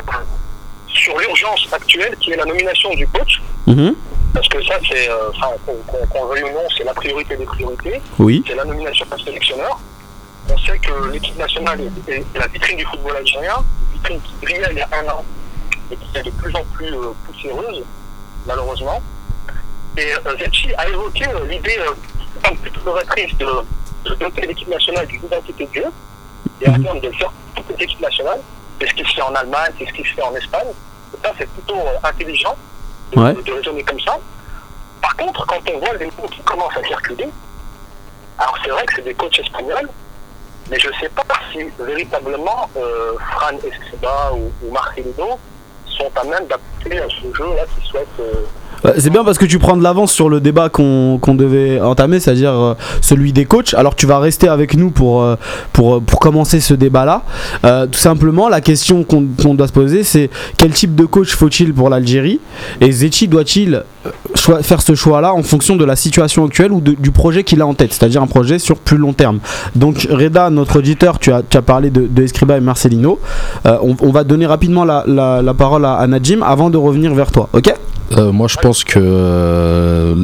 [0.87, 3.41] sur l'urgence actuelle qui est la nomination du coach.
[3.65, 3.95] Mhm.
[4.33, 5.31] Parce que ça, c'est, euh,
[5.65, 7.99] qu'on le veuille ou non, c'est la priorité des priorités.
[8.19, 8.43] Oui.
[8.47, 9.79] C'est la nomination d'un sélectionneur.
[10.49, 14.67] On sait que l'équipe nationale est, la vitrine du football algérien, une vitrine qui brillait
[14.71, 15.25] il y a un an
[15.91, 17.83] et qui est de plus en plus euh, poussiéreuse,
[18.45, 19.01] malheureusement.
[19.97, 23.45] Et euh, Zetchi a évoqué euh, l'idée euh, plutôt novatrice de,
[24.05, 25.85] de doter l'équipe nationale d'une identité de jeu
[26.61, 27.31] et à terme de le faire
[27.69, 28.39] les équipes nationales.
[28.79, 30.67] C'est ce qui se fait en Allemagne, c'est ce qui se fait en Espagne.
[31.23, 32.55] Ça, c'est plutôt euh, intelligent
[33.11, 33.33] de, Ouais.
[33.33, 34.17] de raisonner comme ça.
[35.01, 37.29] Par contre, quand on voit les mots qui commencent à circuler,
[38.37, 39.89] alors c'est vrai que c'est des coachs espagnols,
[40.69, 44.73] mais je ne sais pas si véritablement euh, Fran Escriba ou, ou
[45.85, 48.19] sont à même d'appliquer à ce jeu-là qu'ils souhaitent.
[48.19, 48.45] Euh,
[48.97, 52.53] C'est bien parce que tu prends de l'avance sur le débat qu'on devait entamer, c'est-à-dire
[52.53, 53.73] euh, celui des coachs.
[53.73, 55.35] Alors tu vas rester avec nous pour, euh,
[55.79, 57.23] euh, pour commencer ce débat-là.
[57.91, 61.89] Tout simplement, la question qu'on doit se poser, c'est quel type de coach faut-il pour
[61.89, 62.39] l'Algérie
[62.81, 63.83] Et Zetchi doit-il
[64.35, 67.73] faire ce choix-là en fonction de la situation actuelle ou du projet qu'il a en
[67.73, 69.39] tête, c'est-à-dire un projet sur plus long terme.
[69.75, 73.19] Donc Reda, notre auditeur, tu as, parlé de, Escriba et Marcelino.
[73.65, 77.73] On, va donner rapidement la parole à, à Najim avant de revenir vers toi, ok?
[78.13, 80.15] Euh, moi, je pense que euh,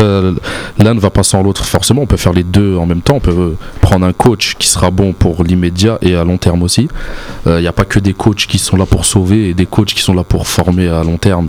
[0.00, 0.34] euh,
[0.78, 1.64] l'un ne va pas sans l'autre.
[1.64, 3.16] Forcément, on peut faire les deux en même temps.
[3.16, 6.62] On peut euh, prendre un coach qui sera bon pour l'immédiat et à long terme
[6.62, 6.88] aussi.
[7.46, 9.94] Il n'y a pas que des coachs qui sont là pour sauver et des coachs
[9.94, 11.48] qui sont là pour former à long terme.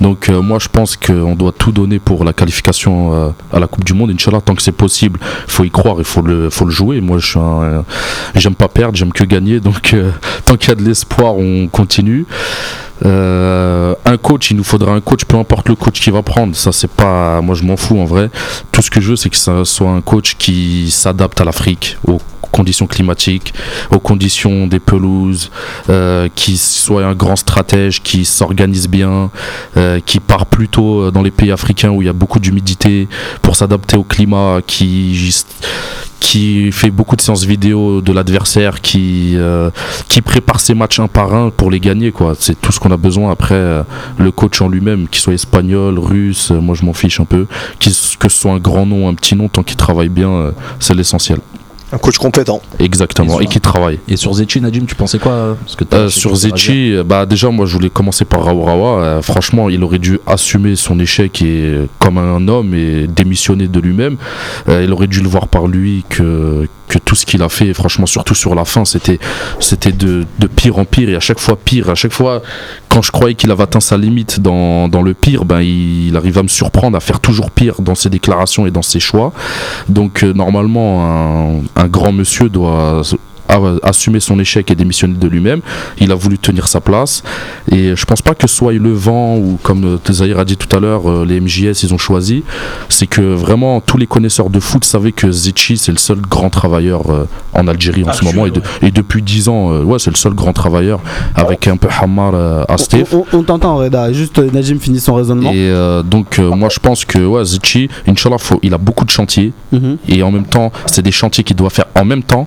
[0.00, 3.94] Donc, moi, je pense qu'on doit tout donner pour la qualification à la Coupe du
[3.94, 4.10] Monde.
[4.10, 7.00] Inch'Allah, tant que c'est possible, il faut y croire, il faut le, faut le jouer.
[7.00, 7.38] Moi, je
[8.34, 9.60] j'aime pas perdre, j'aime que gagner.
[9.60, 9.94] Donc,
[10.44, 12.26] tant qu'il y a de l'espoir, on continue.
[13.04, 16.54] Euh, un coach, il nous faudra un coach, peu importe le coach qui va prendre.
[16.56, 18.30] Ça, c'est pas, moi, je m'en fous en vrai.
[18.72, 21.98] Tout ce que je veux, c'est que ça soit un coach qui s'adapte à l'Afrique,
[22.50, 23.54] conditions climatiques,
[23.90, 25.50] aux conditions des pelouses,
[25.90, 29.30] euh, qui soit un grand stratège, qui s'organise bien,
[29.76, 33.08] euh, qui part plutôt dans les pays africains où il y a beaucoup d'humidité
[33.42, 35.14] pour s'adapter au climat, qui
[36.72, 39.70] fait beaucoup de séances vidéo de l'adversaire, euh,
[40.08, 42.12] qui prépare ses matchs un par un pour les gagner.
[42.12, 42.34] quoi.
[42.38, 43.30] C'est tout ce qu'on a besoin.
[43.30, 43.82] Après, euh,
[44.18, 47.46] le coach en lui-même, qu'il soit espagnol, russe, euh, moi je m'en fiche un peu.
[47.78, 50.50] Que ce soit un grand nom, un petit nom, tant qu'il travaille bien, euh,
[50.80, 51.38] c'est l'essentiel.
[51.96, 52.60] Un coach compétent.
[52.78, 53.40] Exactement.
[53.40, 53.98] Et Et qui travaille.
[54.06, 56.36] Et sur Zetchi, Nadim, tu pensais quoi euh, Parce que Euh, sur.
[56.36, 59.02] Zetchi, bah déjà moi je voulais commencer par Raourawa.
[59.02, 63.66] Euh, franchement, il aurait dû assumer son échec et euh, comme un homme et démissionner
[63.66, 64.16] de lui-même.
[64.68, 67.72] Euh, il aurait dû le voir par lui que que tout ce qu'il a fait,
[67.74, 69.18] franchement, surtout sur la fin, c'était
[69.92, 71.90] de, pire en pire et à chaque fois pire.
[71.90, 72.42] À chaque fois,
[72.88, 76.42] quand je croyais qu'il avait atteint sa limite dans, le pire, ben il, arrive à
[76.42, 79.32] me surprendre à faire toujours pire dans ses déclarations et dans ses choix.
[79.88, 83.02] Donc euh, normalement, un grand monsieur doit
[83.48, 85.60] a- assumer son échec et démissionner de lui-même.
[85.98, 87.22] Il a voulu tenir sa place.
[87.70, 90.74] Et je pense pas que soit le vent ou comme euh, Zahir a dit tout
[90.76, 92.44] à l'heure, euh, les MJS ils ont choisi.
[92.88, 96.50] C'est que vraiment tous les connaisseurs de foot savaient que Zetchi c'est le seul grand
[96.50, 97.24] travailleur euh,
[97.54, 98.46] en Algérie en ce moment.
[98.46, 101.00] Et, de- et depuis 10 ans, ouais, c'est le seul grand travailleur
[101.34, 102.34] avec un peu Hamar
[102.68, 103.06] à Steve.
[103.12, 104.12] On, on- on t'entend, Reda.
[104.12, 105.50] Juste, Najim finit son raisonnement.
[105.50, 109.04] Et euh, donc euh, moi je pense que ouais, Zetchi, Inch'Allah, faut, il a beaucoup
[109.04, 109.96] de chantiers Mhm.
[110.08, 112.46] et en même temps c'est des chantiers qu'il doit faire en même temps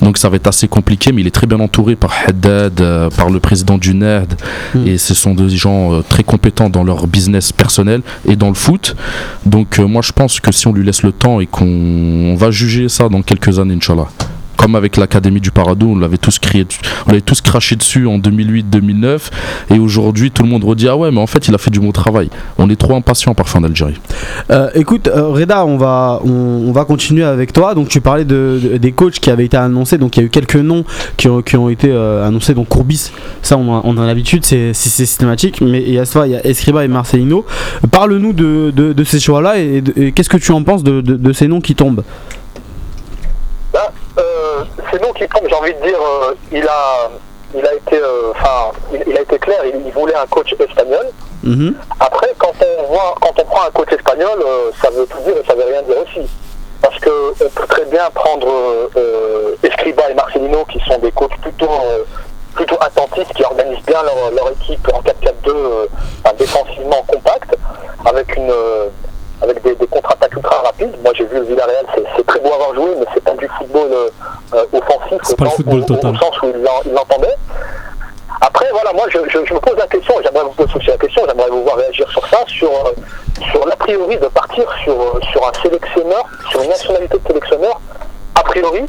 [0.00, 3.10] donc ça va être assez compliqué mais il est très bien entouré par Haddad euh,
[3.10, 4.34] par le président du NERD.
[4.74, 4.86] Mm.
[4.86, 8.54] et ce sont des gens euh, très compétents dans leur business personnel et dans le
[8.54, 8.96] foot.
[9.46, 12.34] Donc euh, moi je pense que si on lui laisse le temps et qu'on on
[12.34, 14.08] va juger ça dans quelques années Inch'Allah
[14.60, 16.66] comme avec l'Académie du Paradou, on l'avait tous crié,
[17.06, 19.20] on l'avait tous craché dessus en 2008-2009,
[19.74, 21.80] et aujourd'hui tout le monde redit ah ouais mais en fait il a fait du
[21.80, 22.28] bon travail.
[22.58, 23.98] On est trop impatient parfois en Algérie.
[24.50, 27.74] Euh, écoute, euh, Reda, on va, on, va continuer avec toi.
[27.74, 29.96] Donc, tu parlais de, de- des coachs qui avaient été annoncés.
[29.96, 30.84] Donc, il y a eu quelques noms
[31.16, 32.52] qui ont, qui ont été euh, annoncés.
[32.54, 33.10] Donc, Courbis,
[33.42, 35.60] ça, on a, on a l'habitude, c'est systématique.
[35.62, 37.46] Mais il y a il y a Escriba et Marcelino.
[37.90, 41.48] Parle-nous de, de- ces choix-là et, et qu'est-ce que tu en penses de- de ces
[41.48, 42.02] noms qui tombent?
[44.16, 44.22] Bah,
[45.14, 47.10] Quiconque, j'ai envie de dire, euh, il a,
[47.54, 48.32] il a été, euh,
[48.92, 49.58] il, il a été clair.
[49.66, 51.06] Il, il voulait un coach espagnol.
[51.42, 51.74] Mhm.
[51.98, 55.36] Après, quand on voit, quand on prend un coach espagnol, euh, ça veut tout dire
[55.36, 56.28] et ça veut rien dire aussi.
[56.82, 57.10] Parce que
[57.44, 61.66] on peut très bien prendre euh, euh, Escriba et Marcelino, qui sont des coachs plutôt,
[61.70, 62.04] euh,
[62.54, 65.86] plutôt attentifs, qui organisent bien leur, leur équipe en 4-4-2, euh,
[66.24, 67.54] enfin, défensivement compact,
[68.06, 68.88] avec une, euh,
[69.42, 70.94] avec des, des contre-attaques ultra rapides.
[71.02, 73.34] Moi, j'ai vu le Villarreal, c'est c'est très beau à avoir joué, mais c'est pas
[73.34, 74.08] du football euh,
[74.54, 76.10] euh, offensif C'est pas le football total.
[76.14, 77.34] au sens où il l'en- il l'entendait.
[78.40, 81.22] Après, voilà, moi, je, je- je me pose la question, j'aimerais vous poser la question,
[81.28, 82.92] j'aimerais vous voir réagir sur ça, sur, euh,
[83.50, 87.80] sur l'a priori de partir sur, euh, sur un sélectionneur, sur une nationalité de sélectionneur,
[88.36, 88.84] a priori,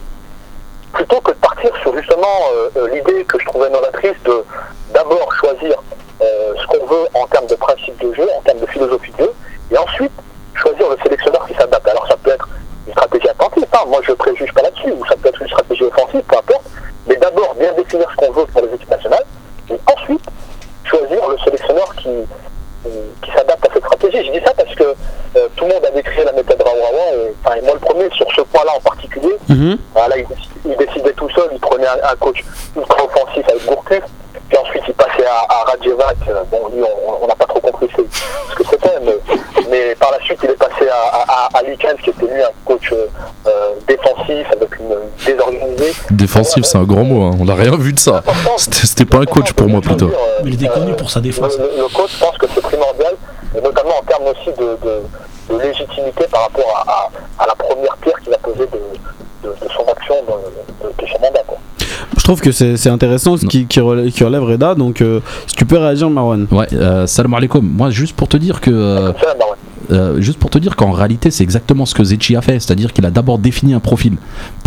[0.94, 4.44] plutôt que de partir sur justement euh, euh, l'idée que je trouvais novatrice de
[4.94, 5.76] d'abord choisir
[6.22, 9.24] euh, ce qu'on veut en termes de principe de jeu, en termes de philosophie de
[9.24, 9.34] jeu,
[9.72, 10.12] et ensuite
[10.54, 11.88] choisir le sélectionneur qui s'adapte.
[11.88, 12.48] Alors ça peut être
[12.88, 15.84] une stratégie attentive, hein, moi je préjuge pas là-dessus, ou ça peut être une stratégie
[15.84, 16.64] offensive, peu importe,
[17.08, 19.26] mais d'abord bien définir ce qu'on veut pour les équipes nationales,
[19.70, 20.26] et ensuite
[20.84, 22.10] choisir le sélectionneur qui,
[23.24, 24.26] qui s'adapte à cette stratégie.
[24.26, 27.34] Je dis ça parce que euh, tout le monde a décrit la méthode Rawawa, et,
[27.46, 29.78] enfin, et moi le premier sur ce point-là en particulier, Mhm.
[29.96, 32.44] voilà, il, déc- il décidait tout seul, il prenait un, un coach
[32.76, 34.04] ultra offensif avec Gourcuff,
[34.50, 36.18] puis ensuite il passait à, à Radjevac.
[36.28, 38.02] Euh, Bon, lui, on- on n'a pas trop compris ce,
[38.52, 39.16] ce que c'était, mais,
[39.70, 41.22] mais par la suite il est passé à, à,
[41.56, 43.08] à, à Likens, qui était lui un coach euh,
[43.48, 44.98] euh, défensif avec une
[46.22, 47.36] Défensif, c'est un grand mot, hein.
[47.40, 48.24] on n'a rien vu de ça.
[48.58, 50.12] C'était pas un coach pour moi plutôt.
[50.44, 51.58] Mais il était connu pour sa défense.
[51.58, 53.14] Le, le- coach, je pense que c'est primordial,
[53.58, 57.56] et notamment en termes aussi de, de- de légitimité par rapport à, à- à la
[57.56, 61.42] première pierre qu'il a posée de, de- de son action, de, de- de son mandat.
[61.48, 61.58] Quoi.
[62.18, 65.56] Je trouve que c'est intéressant ce qui, qui relève, qui relève Reda, donc euh, si
[65.56, 66.46] tu peux réagir, Marwan.
[66.52, 67.66] Ouais, euh, salam alaikum.
[67.68, 68.70] Moi, juste pour te dire que.
[68.72, 69.12] euh.
[69.92, 72.60] Euh, juste pour te dire qu'en réalité, c'est exactement ce que Zetchi a fait.
[72.62, 74.14] C'est-à-dire qu'il a d'abord défini un profil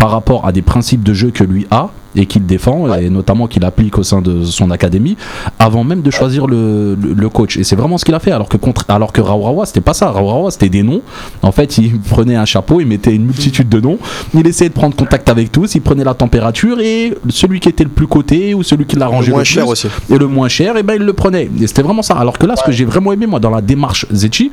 [0.05, 3.47] par rapport à des principes de jeu que lui a et qu'il défend, et notamment
[3.47, 5.17] qu'il applique au sein de son académie,
[5.59, 7.57] avant même de choisir le, le- le coach.
[7.57, 8.31] Et c'est vraiment ce qu'il a fait.
[8.31, 10.11] Alors que, contre, alors que Raourawa, c'était pas ça.
[10.11, 11.01] Raourawa, c'était des noms.
[11.41, 13.97] En fait, il prenait un chapeau, il mettait une multitude de noms.
[14.33, 17.83] Il essayait de prendre contact avec tous, il prenait la température, et celui qui était
[17.83, 19.87] le plus coté ou celui qui l'arrangeait Le moins le cher aussi.
[20.09, 21.49] et le moins cher, et ben il le prenait.
[21.59, 22.13] Et c'était vraiment ça.
[22.13, 24.51] Alors que là, ce que j'ai vraiment aimé moi dans la démarche Zetchi,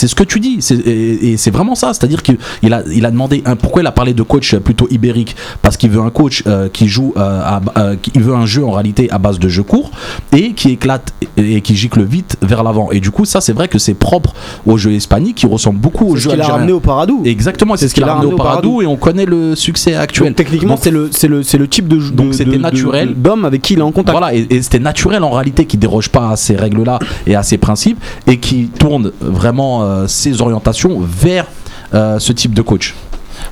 [0.00, 1.92] c'est ce que tu dis, et, c'est vraiment ça.
[1.92, 5.36] C'est-à-dire qu'il il a, demandé pourquoi il a parlé de coach plutôt ibérique?
[5.60, 9.10] Parce qu'il veut un coach euh, qui joue, euh, euh, veut un jeu en réalité
[9.10, 9.90] à base de jeu court
[10.32, 12.90] et qui éclate et, qui gicle vite vers l'avant.
[12.90, 14.34] Et du coup, ça c'est vrai que c'est propre
[14.66, 17.22] au jeu hispanique qui ressemble beaucoup au C'est ce jeu qu'il a ramené au Paradou.
[17.24, 20.28] Exactement, c'est ce qu'il a ramené au Paradou et on connaît le succès actuel.
[20.28, 20.90] Donc, techniquement, Donc, c'est
[21.28, 23.14] le, type de Donc, de- c'était naturel.
[23.14, 24.16] d'homme avec qui il est en contact.
[24.16, 27.42] Voilà, et, et c'était naturel en réalité qui déroge pas à ces règles-là et à
[27.42, 31.46] ces principes et qui tourne vraiment euh, ses orientations vers
[31.94, 32.94] euh, ce type de coach.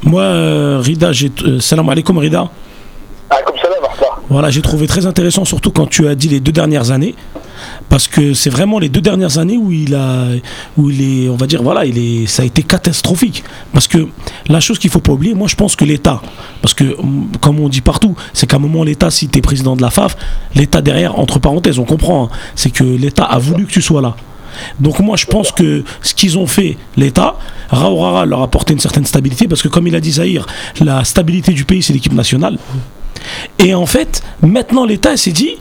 [0.03, 1.31] Moi, euh, Rida, j'ai.
[1.61, 2.49] salam alaikum, Rida
[3.45, 4.18] comme ça, là, Martha.
[4.31, 7.15] Voilà, j'ai trouvé très intéressant, surtout quand tu as dit les deux dernières années,
[7.89, 10.27] parce que c'est vraiment les deux dernières années où il a,
[10.77, 13.43] où il est, on va dire, voilà, il est, ça a été catastrophique.
[13.73, 14.07] Parce que
[14.49, 16.21] la chose qu'il faut pas oublier, moi, je pense que l'État,
[16.61, 19.43] parce que hum, comme on dit partout, c'est qu'à un moment l'État, si tu es
[19.43, 20.17] président de la FAF,
[20.55, 24.03] l'État derrière, entre parenthèses, on comprend, hein, c'est que l'État a voulu que tu sois
[24.03, 24.15] là.
[24.81, 27.37] Donc moi je pense que ce qu'ils ont fait, l'État,
[27.71, 30.47] Raourara leur a apporté une certaine stabilité parce que comme il a dit Zahir,
[30.81, 32.59] la stabilité du pays c'est l'équipe nationale.
[33.59, 35.57] Et en fait, maintenant l'État s'est dit,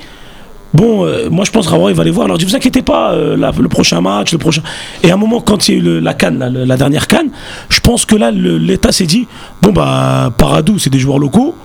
[0.73, 3.13] bon, euh, moi je pense Raoura il va aller voir, alors dit vous inquiétez pas,
[3.13, 4.61] euh, le prochain match, le prochain...
[5.03, 7.29] Et à un moment quand il y a eu la canne, la, dernière canne,
[7.69, 9.27] je pense que là l'État s'est dit,
[9.61, 11.55] bon bah Paradou c'est des joueurs locaux,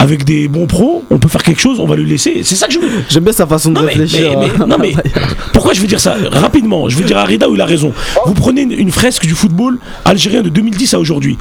[0.00, 2.40] avec des bons pros, on peut faire quelque chose, on va le laisser.
[2.42, 2.88] C'est ça que je veux.
[3.10, 4.38] J'aime bien sa façon de mais, réfléchir.
[4.40, 4.94] mais- mais- non, mais
[5.52, 6.88] pourquoi je veux dire ça rapidement?
[6.88, 7.92] Je veux dire à Rida où il a raison.
[8.24, 11.36] Vous prenez une, une fresque du football algérien de 2010 à aujourd'hui.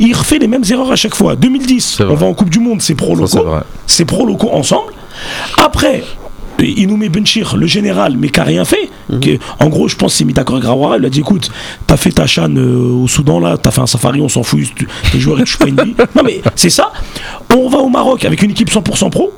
[0.00, 1.36] Il refait les mêmes erreurs à chaque fois.
[1.36, 2.12] 2010, C'est vrai.
[2.12, 3.44] on va en Coupe du Monde, c'est pro locaux.
[3.44, 3.60] vrai.
[3.86, 4.92] C'est pro locaux ensemble.
[5.64, 6.02] Après,
[6.60, 8.90] il nous met Benchir, le général, mais qui a rien fait.
[9.20, 10.98] Que- en gros, je pense qu'il s'est mis d'accord avec Rawara.
[10.98, 11.50] Il a dit écoute,
[11.86, 14.88] t'as fait ta chaîne au Soudan là, t'as fait un safari, on s'en fout, tu-
[15.12, 15.94] les joueurs ils touchent pas une vie.
[16.14, 16.92] Non mais c'est ça.
[17.54, 19.32] On va au Maroc avec une équipe 100% pro.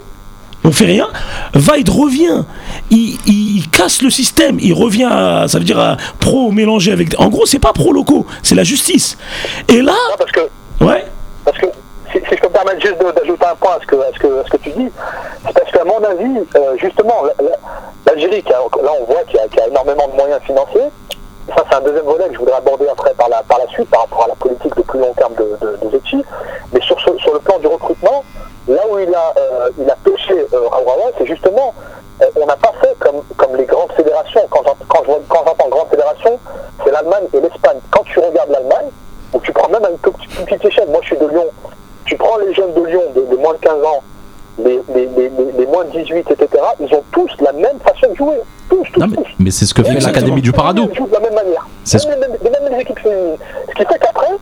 [0.64, 1.06] On fait rien.
[1.54, 2.42] Vaid revient,
[2.90, 6.90] il, il- il casse le système, il revient, à- ça veut dire à pro mélangé
[6.92, 7.14] avec.
[7.18, 9.16] En gros, c'est pas pro locaux, c'est la justice.
[9.68, 11.04] Et là, Non, parce que, ouais,
[11.44, 11.66] parce que
[12.12, 14.40] si, je peux me permettre juste d'ajouter un point à ce que, à ce que,
[14.40, 14.90] à ce que tu dis,
[15.46, 17.56] c'est parce qu'à mon avis, euh, justement, la- la-
[18.06, 18.60] l'Algérie, là
[19.00, 20.88] on voit qu'il y, a- énormément de moyens financiers,
[21.48, 23.88] ça c'est un deuxième volet que je voudrais aborder après par la, par la suite
[23.90, 25.78] par rapport à la politique de plus long terme de, de,
[26.72, 26.98] mais sur,
[27.34, 28.24] le plan du recrutement,
[28.68, 30.68] là où il a, euh, il a pêché euh,
[31.18, 31.72] c'est justement,
[32.22, 35.88] euh, on n'a pas fait comme, comme les grandes fédérations, quand j'ent- quand j'entends grande
[35.88, 36.38] fédération,
[36.84, 37.78] c'est l'Allemagne et l'Espagne.
[37.90, 38.90] Quand tu regardes l'Allemagne,
[39.32, 41.46] ou tu prends même à une petite échelle, moi je suis de Lyon,
[42.06, 44.02] tu prends les jeunes de Lyon de, moins de 15 ans,
[44.64, 46.48] les, moins de 18, etc.,
[46.80, 48.36] ils ont tous la même façon de jouer.
[48.68, 50.88] Tous, tous, mais, mais c'est ce que fait l'Académie du Parado.
[50.90, 51.66] Ils jouent de la même manière.
[51.84, 52.08] C'est ce...
[52.08, 53.36] même, équipes féminines.
[53.68, 54.32] Ce qui fait qu'après,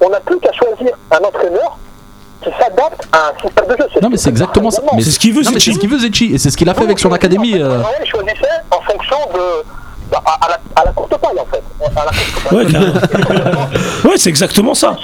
[0.00, 1.78] on n'a plus qu'à choisir un entraîneur
[2.42, 4.00] qui s'adapte à un système de jeu.
[4.02, 4.82] Non, mais c'est exactement ça.
[4.98, 5.60] C'est ce qu'il veut, Zetchi.
[5.60, 6.34] C'est ce qu'il veut, Zetchi.
[6.34, 7.52] Et c'est ce qu'il a fait avec son académie.
[7.52, 7.82] Il euh.
[8.04, 9.64] choisissait en fonction de.
[10.10, 11.62] Bah, à, la, courte paille, en fait.
[11.96, 12.06] À
[14.16, 14.96] c'est exactement ça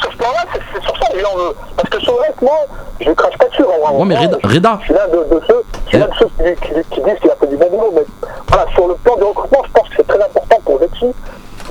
[0.00, 1.54] sur, ce- plan-là, c'est sur ça que j'en veux.
[1.76, 2.56] Parce que sur le reste, moi,
[3.00, 3.62] je ne crache pas dessus.
[3.64, 3.98] en.
[3.98, 4.78] Ouais, mais Reda- Je- Reda.
[4.80, 7.18] Je suis l'un de, de ceux, je suis l'un de ceux qui, qui- qui disent
[7.20, 7.92] qu'il a fait du bon boulot.
[7.94, 8.02] Mais
[8.48, 11.06] voilà, sur le plan du recrutement, je pense que c'est très important pour Zetchi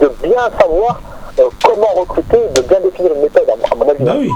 [0.02, 1.00] de bien savoir
[1.38, 4.04] euh, comment recruter, de bien définir une méthode, à mon- à mon avis.
[4.06, 4.30] Bah oui.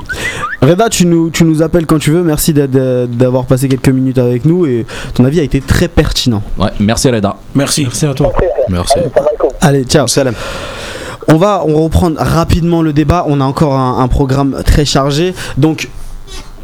[0.61, 2.23] Reda, tu nous, tu nous appelles quand tu veux.
[2.23, 6.41] Merci d'être- d'avoir passé quelques minutes avec nous et ton avis a été très pertinent.
[6.57, 7.35] Ouais, merci Reda.
[7.55, 7.83] Merci.
[7.83, 8.31] Merci à toi.
[8.67, 8.99] Merci.
[9.61, 10.07] Allez, ciao.
[10.07, 10.35] Salam.
[11.31, 13.23] On va reprendre rapidement le débat.
[13.27, 15.35] On a encore un programme très chargé.
[15.57, 15.89] Donc,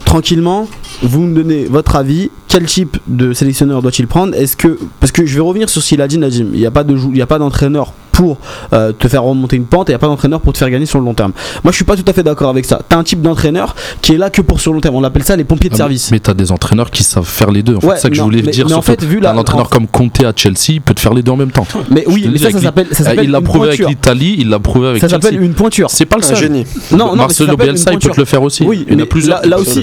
[0.05, 0.67] tranquillement,
[1.03, 2.29] vous me donnez votre avis.
[2.47, 5.89] Quel type de sélectionneur doit-il prendre Est-ce que parce que je vais revenir sur ce
[5.89, 6.47] qu'il a dit Najim.
[6.53, 8.37] Il n'y a pas de il y a pas d'entraîneur pour
[8.71, 10.69] euh, te faire remonter une pente et il n'y a pas d'entraîneur pour te faire
[10.69, 11.33] gagner sur le long terme.
[11.65, 12.79] Moi, je suis pas tout à fait d'accord avec ça.
[12.87, 14.95] T'as un type d'entraîneur qui est là que pour sur le long terme.
[14.95, 16.11] On appelle ça les pompiers de Ah, service.
[16.11, 17.75] Mais t'as des entraîneurs qui savent faire les deux.
[17.75, 18.67] En fait, Ouais, c'est ça que je voulais mais- dire.
[18.67, 21.01] mais en fait, vu la- un entraîneur en- comme Conte à Chelsea il peut te
[21.01, 21.67] faire les deux en même temps.
[21.91, 22.87] Mais oui, mais ça, ça l'I- s'appelle
[23.25, 25.89] Il l'a prouvé avec l'Italie, il l'a prouvé avec Ça s'appelle une pointure.
[25.89, 26.37] C'est pas le Un seul.
[26.37, 26.65] génie.
[26.91, 28.63] Non, non, Marcelo Bielsa, il peut te le faire aussi.
[28.63, 29.41] Oui, il y en a plusieurs.
[29.41, 29.81] là- là aussi-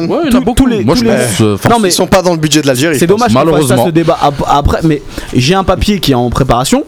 [0.00, 0.54] Ouais, beaucoup.
[0.54, 1.40] tous les- Moi, tous je les- pense.
[1.40, 2.98] euh, Non, mais- Ils sont pas dans le budget de l'Algérie.
[2.98, 3.86] C'est dommage qu'on fasse ça Malheureusement.
[3.86, 5.02] ce débat ap- après, mais
[5.34, 6.84] j'ai un papier qui est en préparation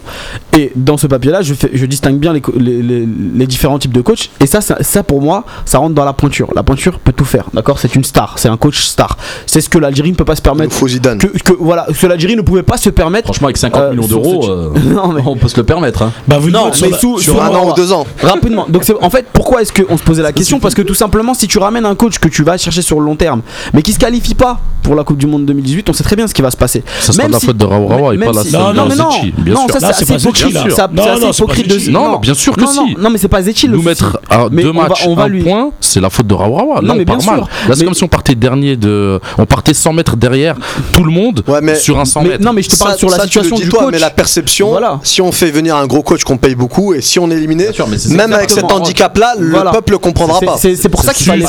[0.52, 3.92] et dans ce papier-là, je, fais- je distingue bien les, les, les- les différents types
[3.92, 6.48] de coachs et ça, ça, ça, pour moi, ça rentre dans la pointure.
[6.54, 7.78] La pointure peut tout faire, d'accord?
[7.78, 9.16] C'est une star, c'est un coach star.
[9.46, 10.74] C'est ce que l'Algérie ne peut pas se permettre.
[10.74, 11.18] faut Zidane.
[11.18, 13.26] Que, que- voilà, ce que l'Algérie ne pouvait pas se permettre.
[13.26, 16.02] Franchement, avec 50 Euh, millions d'euros, euh, Non, mais- on peut se le permettre.
[16.02, 16.12] hein.
[16.28, 18.06] Bah, vous le Non, mais sous- sur Un an ou deux ans.
[18.22, 18.66] Rapidement.
[18.68, 20.58] Donc en fait pourquoi est-ce qu'on se posait la question?
[20.60, 23.06] Parce que tout simplement si tu ramènes un coach que tu vas chercher sur le
[23.06, 23.42] long terme,
[23.74, 26.28] mais qui se qualifie pas pour la Coupe du Monde 2018, on sait très bien
[26.28, 26.84] ce qui va se passer.
[27.00, 28.76] Ça sera Même la si- faute de Raourawa et pas la si- faute Non, de
[28.76, 29.80] non, non, Zetchi, bien non, sûr.
[29.80, 30.54] ça Là, c'est hypocrite.
[30.92, 31.90] Non, hypocrite de.
[31.90, 32.96] Non, bien sûr que non, si.
[32.96, 35.24] non, mais c'est pas Zetchi Nous mettre à Mais deux on va- matchs, on va
[35.24, 36.76] un lui- point, c'est la faute de Raourawa.
[36.82, 37.36] Non, Là, mais on part bien mal.
[37.40, 37.46] sûr.
[37.46, 39.20] Là, c'est Mais- comme si on partait dernier de.
[39.38, 40.54] On partait 100 mètres derrière
[40.92, 42.44] tout le monde Ouais, mais- sur un 100 Mais- mètres.
[42.44, 43.88] non mais je te parle Ça- sur la situation du coach.
[43.90, 45.00] mais la perception, Voilà.
[45.02, 47.66] si on fait venir un gros coach qu'on paye beaucoup et si on est éliminé,
[48.10, 50.56] même avec cet handicap-là, le peuple le comprendra pas.
[50.58, 51.44] C'est pour ça qu'il fallait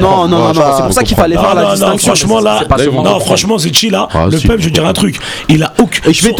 [0.00, 2.14] Non, on non, c'est pour ça qu'il fallait Non, faire la distinction.
[2.14, 2.60] franchement là,
[2.92, 5.18] non, franchement Zetchi là, Ah, le peuple, je vais dire un truc,
[5.48, 5.72] il a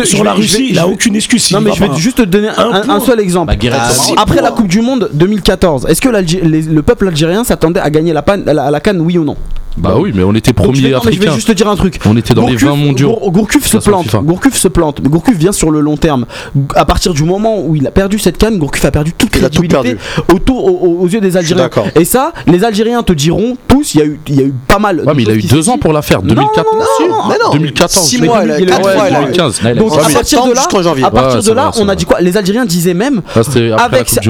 [0.04, 1.50] sur, la Russie, il a aucune excuse.
[1.52, 3.56] Non mais je vais juste te donner un, seul exemple.
[3.56, 4.14] Bah, Ah, marrant.
[4.22, 8.80] Après la Coupe du Monde 2014, est-ce que le peuple algérien s'attendait à gagner la
[8.80, 9.36] canne, oui ou non?
[9.76, 10.94] Bah oui, mais on était premier non, mais je vais
[11.26, 11.34] africain.
[11.34, 11.98] juste te dire un truc.
[12.06, 13.08] On était dans les Gourcuff- 20 mondiaux.
[13.20, 14.14] Gour- Gourcuff se plante.
[14.24, 15.00] Gourcuff se plante.
[15.02, 16.26] Mais Gourcuff vient sur le long terme.
[16.74, 19.44] À partir du moment où il a perdu cette canne, Gourcuff a perdu toute Il
[19.44, 19.96] a tout crédibilité
[20.32, 21.68] autour aux, aux yeux des Algériens.
[21.96, 23.94] Et ça, les Algériens te diront tous.
[23.94, 25.00] Il y a eu, il y a eu pas mal.
[25.04, 26.22] Ouais, mais il a eu deux ans pour la faire.
[26.22, 26.66] Non, 2014.
[26.76, 28.06] non, non, non, mais non, 2014.
[28.06, 29.22] 6 mais mois, il a il a- 4 ouais, fois, il a eu.
[29.24, 29.62] 2015.
[29.62, 30.62] Là, il a- Donc à partir de là,
[31.06, 32.20] à partir de là, on a dit quoi?
[32.20, 33.22] Les Algériens disaient même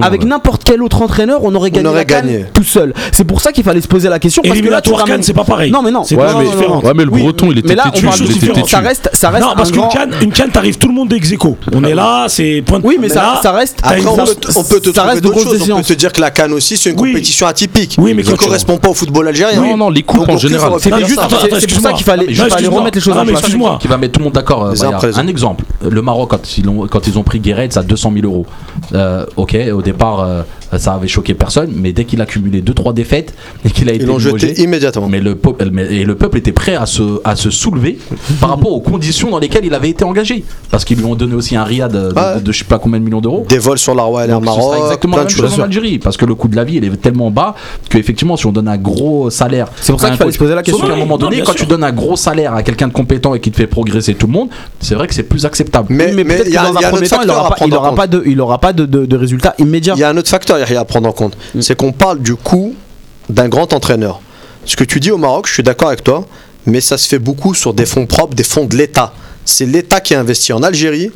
[0.02, 2.46] avec, n'importe quel autre entraîneur, on aurait gagné.
[2.54, 2.94] tout seul.
[3.12, 4.42] C'est pour ça qu'il fallait se poser la question.
[4.42, 4.80] Parce que là,
[5.34, 5.70] c'est pas pareil.
[5.70, 6.04] Non, mais non.
[6.04, 6.80] C'est Ouais, pas mais- différent.
[6.82, 8.06] Ouais, mais le Oui, breton, il mais était là, on têtu.
[8.68, 10.94] Ça reste, ça reste Non, parce un qu'une grand- canne, une canne, t'arrives tout le
[10.94, 11.56] monde ex aequo.
[11.74, 13.78] On est là, c'est point de Oui, mais ça, là, ça reste.
[13.82, 15.54] Après, on peut, te ça trouver reste de d'autres grosses choses.
[15.54, 15.86] On peut échéances.
[15.88, 17.10] te dire que la Cannes aussi, c'est une Oui.
[17.12, 19.60] compétition atypique Oui, mais qui correspond pas au football algérien.
[19.60, 20.72] Non, non, les coupes en général.
[20.78, 22.26] c'est- pour ça qu'il fallait,
[22.68, 23.38] remettre les choses en place.
[23.40, 23.78] excuse-moi.
[23.80, 24.64] qui va mettre tout le monde d'accord.
[24.66, 28.12] euh, un exemple, le Maroc quand ils ont, quand ils ont pris Guéret à 200
[28.14, 28.46] 000 euros.
[28.94, 30.42] Euh, ok, au départ euh,
[30.78, 33.34] ça avait choqué personne, mais dès qu'il a cumulé 2-3 défaites
[33.64, 35.08] et qu'il a été Ils l'ont jeté immédiatement.
[35.08, 37.98] mais le peuple, et le peuple était prêt à se, à se soulever
[38.40, 41.34] par rapport aux conditions dans lesquelles il avait été engagé, parce qu'ils lui ont donné
[41.34, 42.40] aussi un riad de, de- Ouais.
[42.40, 43.44] de je sais pas combien de millions d'euros.
[43.48, 45.98] Des vols sur la Royal Air Maroc, exactement la plein de même chose en Algérie
[45.98, 47.54] parce que le coût de la vie il est tellement bas
[47.88, 50.38] que effectivement si on donne un gros salaire C'est pour ça à qu'il fallait se
[50.38, 50.78] poser la question.
[50.80, 51.62] Sauf qu'à un moment donné quand sûr.
[51.62, 54.26] tu donnes un gros salaire à quelqu'un de compétent et qui te fait progresser tout
[54.26, 54.48] le monde
[54.80, 57.08] c'est vrai que c'est plus acceptable Mais, Oui, mais peut-être que dans un un premier
[57.08, 59.16] temps, il n'aura à pas, il aura pas de, il aura pas de, de, de
[59.16, 59.94] résultats immédiats.
[59.96, 61.36] Il y a un autre facteur à prendre en compte.
[61.60, 62.74] C'est qu'on parle du coût
[63.28, 64.20] d'un grand entraîneur.
[64.66, 66.26] Ce que tu dis au Maroc, je suis d'accord avec toi,
[66.66, 69.12] mais ça se fait beaucoup sur des fonds propres, des fonds de l'État.
[69.44, 71.10] C'est l'État qui a investi en Algérie.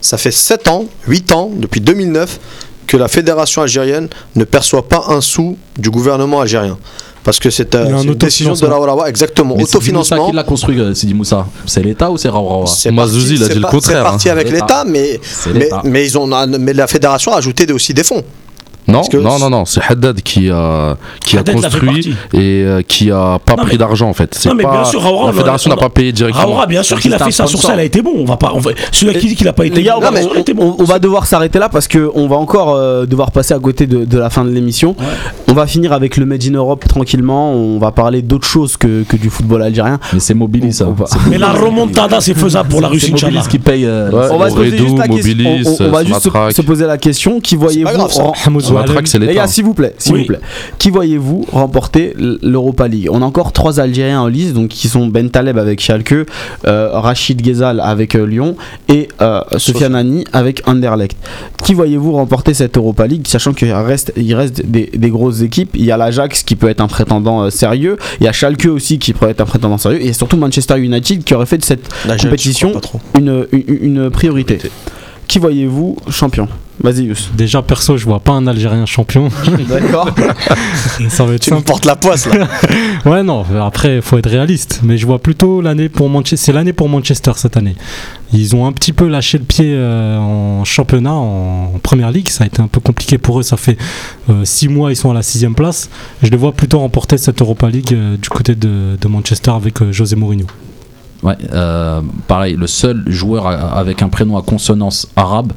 [0.00, 2.38] Ça fait 7 ans, 8 ans, depuis 2009,
[2.86, 6.76] que la fédération algérienne ne perçoit pas un sou du gouvernement algérien.
[7.24, 9.54] Parce que c'est euh, un une décision de la exactement.
[9.56, 10.28] mais Autofinancement.
[10.28, 13.46] qui l'a construit euh, Sidi Moussa c'est l'État ou c'est Raourawa C'est Mazouzi, il a
[13.46, 14.32] c'est dit le contraire, C'est parti hein.
[14.32, 14.84] avec L'État.
[14.84, 15.82] mais, mais, l'État.
[15.84, 16.26] mais ils ont,
[16.58, 18.24] mais la fédération a ajouté aussi des fonds.
[18.88, 23.10] Non, non, non, non, c'est Haddad qui a, qui a Haddad construit et euh, qui
[23.10, 24.34] a pas Non, pris mais- d'argent en fait.
[24.34, 26.44] C'est Non, mais pas- bien sûr, Raoura, la on fédération a- n'a pas payé directement.
[26.46, 28.12] Raoura, bien sûr qu'il a fait ça sur ça, elle a été bon.
[28.16, 30.00] On va pas, on va- celui qui dit qu'il a pas été Les gars, on
[30.00, 30.76] bon, va, il a été on- bon.
[30.78, 33.58] on- on va devoir s'arrêter là parce que on va encore euh, devoir passer à
[33.58, 34.96] côté de, de la fin de l'émission.
[35.48, 37.52] On va finir avec le Made in Europe tranquillement.
[37.52, 39.98] On va parler d'autre chose que, que du football algérien.
[40.12, 40.86] Mais c'est Mobilis ça.
[41.28, 43.84] Mais la remontada, c'est faisable pour la Russie, c'est Mobilis qui paye.
[43.86, 44.10] euh.
[44.32, 47.40] On va se poser Redou, juste euh, se poser la question.
[47.40, 47.90] Qui voyez-vous
[49.18, 50.20] Les gars, s'il vous plaît, s'il Oui.
[50.20, 50.40] vous plaît.
[50.78, 53.08] Qui voyez-vous remporter l'Europa League?
[53.10, 56.14] On a encore trois Algériens en lice, donc qui sont Ben Taleb avec Schalke,
[56.66, 58.56] euh, Rachid Ghezal avec euh, Lyon
[58.88, 61.16] et euh, Sofiane Ani avec Anderlecht.
[61.64, 65.70] Qui voyez-vous remporter cette Europa League, sachant qu'il reste, il reste des, des grosses équipes?
[65.74, 68.66] Il y a l'Ajax qui peut être un prétendant euh, sérieux, il y a Schalke
[68.66, 71.64] aussi qui pourrait être un prétendant sérieux, et surtout Manchester United qui aurait fait de
[71.64, 71.88] cette
[72.20, 72.72] compétition
[73.18, 74.58] une, une priorité.
[75.32, 76.46] Qui voyez-vous champion
[76.82, 77.16] Vas-y, Yous.
[77.34, 79.30] Déjà, perso, je vois pas un Algérien champion.
[79.66, 80.10] D'accord.
[81.08, 82.46] ça va être Tu me portes la poisse là.
[83.10, 84.80] Ouais, non, après, il faut être réaliste.
[84.82, 86.36] Mais je vois plutôt l'année pour Manchester.
[86.36, 87.76] C'est l'année pour Manchester cette année.
[88.34, 92.28] Ils ont un petit peu lâché le pied euh, en championnat, en, en première ligue.
[92.28, 93.42] Ça a été un peu compliqué pour eux.
[93.42, 93.78] Ça fait
[94.44, 95.88] 6 mois, ils sont à la sixième place.
[96.22, 99.80] Je les vois plutôt remporter cette Europa League euh, du côté de, de Manchester avec
[99.80, 100.44] euh, José Mourinho.
[101.22, 105.52] Ouais, euh, pareil, le seul joueur avec un prénom à consonance arabe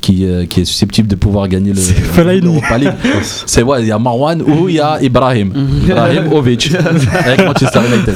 [0.00, 2.92] qui, euh, qui est susceptible de pouvoir gagner le l'Europa League.
[3.46, 5.52] C'est ouais, il y a Marwan ou il y a Ibrahim.
[5.84, 6.70] Ibrahim Ovic
[7.24, 8.14] avec Manchester United.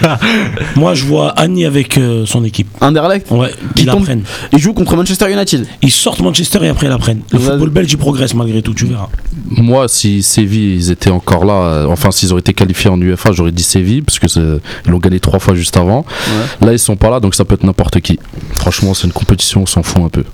[0.76, 2.68] Moi, je vois Annie avec euh, son équipe.
[2.80, 4.22] Anderlecht Ouais, Qui ils tombe- l'apprennent.
[4.52, 5.66] Il joue contre Manchester United.
[5.82, 7.20] Ils sortent Manchester et après ils l'apprennent.
[7.32, 9.08] Le football belge, il progresse malgré tout, tu verras.
[9.50, 13.32] Moi, si Séville ils étaient encore là, euh, enfin s'ils auraient été qualifiés en UEFA,
[13.32, 14.40] j'aurais dit Séville parce que c'est-
[14.86, 16.04] ils l'ont gagné trois fois juste avant.
[16.60, 18.18] Là, ils sont pas là, donc ça peut être n'importe qui.
[18.54, 20.24] Franchement, c'est une compétition, on s'en fout un peu.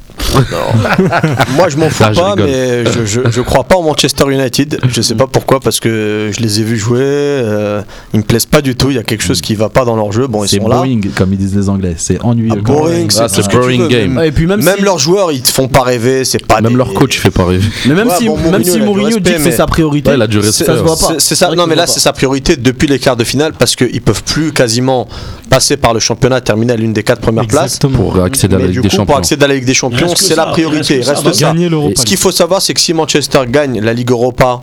[1.57, 4.79] Moi, je m'en fous Ah, pas, mais je, je, je crois pas en Manchester United.
[4.89, 6.99] Je sais pas pourquoi, parce que je les ai vus jouer.
[7.03, 7.83] euh,
[8.13, 8.91] ils me plaisent pas du tout.
[8.91, 10.27] Il y a quelque chose qui va pas dans leur jeu.
[10.27, 10.77] Bon, ils C'est sont là.
[10.77, 11.95] boring, comme ils disent les Anglais.
[11.97, 12.51] C'est ennuyeux.
[12.53, 14.21] Ah, boring, Ah, c'est ce veux, game.
[14.25, 16.25] Et puis même, même si, leurs joueurs, ils te font pas rêver.
[16.25, 17.65] C'est pas Même des- leur coach, il fait pas rêver.
[17.87, 20.17] mais même Ouais, si, bon, même Mourinho, si Mourinho dit que c'est sa priorité, Ouais,
[20.17, 20.65] il a du C'est- respect.
[20.65, 21.15] ça se voit pas.
[21.19, 21.51] C'est- ça.
[21.55, 24.53] Non, mais là, c'est sa priorité depuis les quarts de finale parce qu'ils peuvent plus
[24.53, 25.07] quasiment
[25.49, 27.79] passer par le championnat, terminer à l'une des quatre premières places.
[27.79, 29.07] Pour accéder à la Ligue des Champions.
[29.07, 31.01] pour accéder à la Ligue des Champions, reste que c'est la priorité.
[31.01, 31.55] reste ça.
[31.95, 34.63] Ce qu'il faut savoir, c'est que si Manchester gagne la Ligue Europa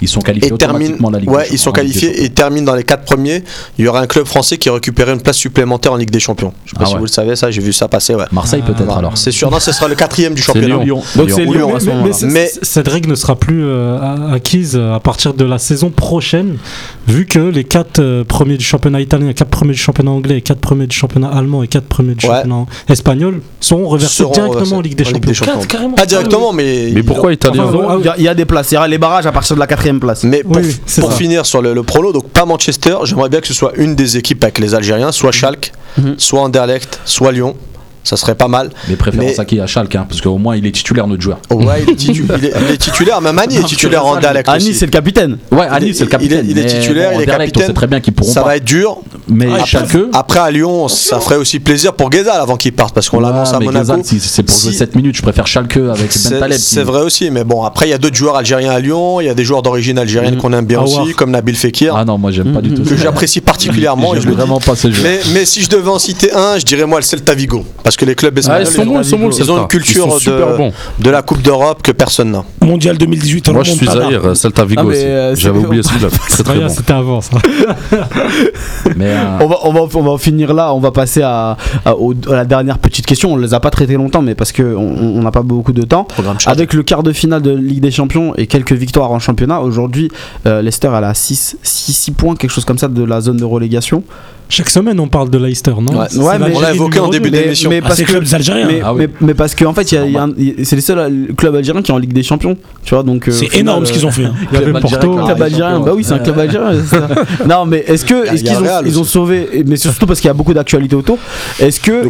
[0.00, 2.28] Ils sont qualifiés et termine, automatiquement la Ligue ouais, des ils sont Ligue qualifiés et
[2.30, 3.42] terminent dans les quatre premiers,
[3.78, 6.52] il y aura un club français qui récupérerait une place supplémentaire en Ligue des Champions.
[6.64, 6.98] Je sais pas Ah si ouais.
[6.98, 8.14] vous le savez, ça, j'ai vu ça passer.
[8.14, 8.24] Ouais.
[8.32, 8.98] Marseille peut-être Voilà.
[8.98, 9.18] alors.
[9.18, 10.82] C'est sûr, non, ce sera le quatrième du championnat.
[10.84, 11.02] Lyon.
[11.16, 14.94] Donc c'est Ou Lyon Lyon, Mais, mais cette règle ne sera plus euh, acquise euh,
[14.94, 16.58] à partir de la saison prochaine,
[17.06, 20.60] vu que les quatre euh, premiers du championnat italien, quatre premiers du championnat anglais, quatre
[20.60, 22.34] premiers du championnat allemand et quatre premiers du Ouais.
[22.34, 25.28] championnat espagnol seront reversés Seront directement reversés en Ligue des en Ligue Champions.
[25.30, 25.54] des Champions.
[25.54, 25.94] Quatre, carrément.
[25.94, 26.90] Pas directement, mais.
[26.92, 28.88] Mais pourquoi italien Enfin, Il y a- il y, a des places, il y aura
[28.88, 30.24] les barrages à partir de la quatrième place.
[30.24, 30.76] Mais pour, Oui,
[31.16, 34.16] finir sur le, le prolo, donc pas Manchester, j'aimerais bien que ce soit une des
[34.16, 36.14] équipes avec les Algériens, soit Schalke, Mhm.
[36.18, 37.56] soit Anderlecht, soit Lyon.
[38.04, 38.70] Ça serait pas mal.
[38.88, 39.60] Mais préférence Mais- à qui?
[39.60, 41.38] À Schalke, hein, parce qu'au moins il est titulaire notre joueur.
[41.50, 44.16] Oh, ouais, il est, titu- il est- il est titulaire, même Annie est titulaire en
[44.16, 44.48] Anderlecht.
[44.48, 45.36] Annie, c'est le capitaine.
[45.52, 46.46] Ouais, est- c'est le il est- capitaine.
[46.48, 47.62] il est mais titulaire, bon, il est capitaine.
[47.64, 48.48] On sait très bien qu'ils pourront Ça pas.
[48.48, 48.98] va être dur.
[49.28, 49.96] Mais Ah, Schalke?
[50.14, 53.52] Après à Lyon, ça ferait aussi plaisir pour Ghezal avant qu'il parte parce qu'on l'annonce
[53.52, 54.00] à mais Monaco.
[54.04, 56.58] Si c'est pour jouer Si- 7 minutes, je préfère Schalke avec Ben C'est Taleb.
[56.58, 59.26] c'est vrai aussi, mais bon, après il y a d'autres joueurs algériens à Lyon, il
[59.26, 60.40] y a des joueurs d'origine algérienne Mhm.
[60.40, 61.02] qu'on aime bien Aouar.
[61.02, 62.82] aussi, comme Nabil Fekir, Ah non, moi j'aime pas du tout.
[62.84, 64.14] que j'apprécie particulièrement.
[64.28, 65.02] vraiment pas ce jeu.
[65.34, 67.64] Mais si je devais en citer un, je dirais moi le Celta Vigo.
[67.88, 69.34] Parce que les clubs Ah, espagnols, ils sont ils, bons, ont, ils sont bons, le
[69.34, 70.72] ils ont une culture super de, bons.
[70.98, 72.44] de la Coupe d'Europe que personne n'a.
[72.60, 73.86] Mondial 2018, Moi, je suis.
[73.86, 76.08] Zahir, Celta Vigo Ah, euh, J'avais oublié celui-là.
[76.28, 76.68] Très très bon.
[76.68, 77.38] C'était avant ça.
[78.94, 81.56] Mais euh, On va, on, va, on va en finir là, on va passer à,
[81.86, 83.32] à- au- à la dernière petite question.
[83.32, 86.06] On les a pas traitées longtemps, mais parce qu'on on n'a pas beaucoup de temps.
[86.44, 90.10] Avec le quart de finale de Ligue des Champions et quelques victoires en championnat, aujourd'hui,
[90.46, 93.44] euh, Leicester elle a 6, 6, points, quelque chose comme ça, de la zone de
[93.44, 94.02] relégation.
[94.50, 96.06] Chaque semaine, on parle de Leicester, non Ouais.
[96.08, 97.68] C'est Ouais, mais- On l'a évoqué en début d'émission.
[97.68, 98.12] mais Ah, parce c'est que.
[98.12, 98.66] clubs algériens.
[98.66, 99.00] Mais, Ah oui.
[99.00, 101.94] mais, mais parce fait, a un- il- c'est les seuls euh, clubs algériens qui sont
[101.94, 102.56] en Ligue des Champions.
[102.82, 103.28] Tu vois, donc.
[103.28, 104.24] euh, C'est final, énorme ce euh, qu'ils ont fait.
[104.24, 104.34] hein.
[104.50, 104.96] Il y avait Club Porto.
[104.96, 106.72] algérien, club algérien, bah oui, c'est un club algérien.
[107.46, 110.30] non, mais est-ce que est-ce qu'ils ont, ils ont sauvé, mais surtout parce qu'il y
[110.30, 111.18] a beaucoup d'actualités autour.
[111.60, 112.08] Est-ce que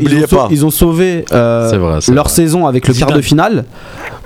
[0.50, 3.64] ils ont, sauvé euh, leur saison avec le quart de finale,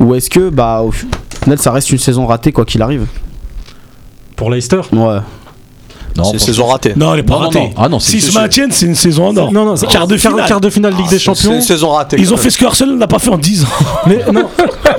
[0.01, 3.07] ou est-ce que bah au final ça reste une saison ratée quoi qu'il arrive?
[4.37, 4.81] Pour Leicester?
[4.93, 5.19] Ouais.
[6.17, 6.93] Non, C'est une saison ratée.
[6.97, 7.59] Non, elle est pas Non, ratée.
[7.61, 7.71] non.
[7.77, 9.53] Ah non, c'est- S'ils c'est se maintiennent, c'est une saison en or.
[9.53, 10.45] Non, non, c'est- Quart de finale.
[10.47, 11.55] Quart de finale Ligue des C'est Champions.
[11.55, 12.17] une saison ratée.
[12.19, 13.69] Ils ont fait ce que Arsenal n'a pas fait en 10 ans.
[14.07, 14.45] Mais non.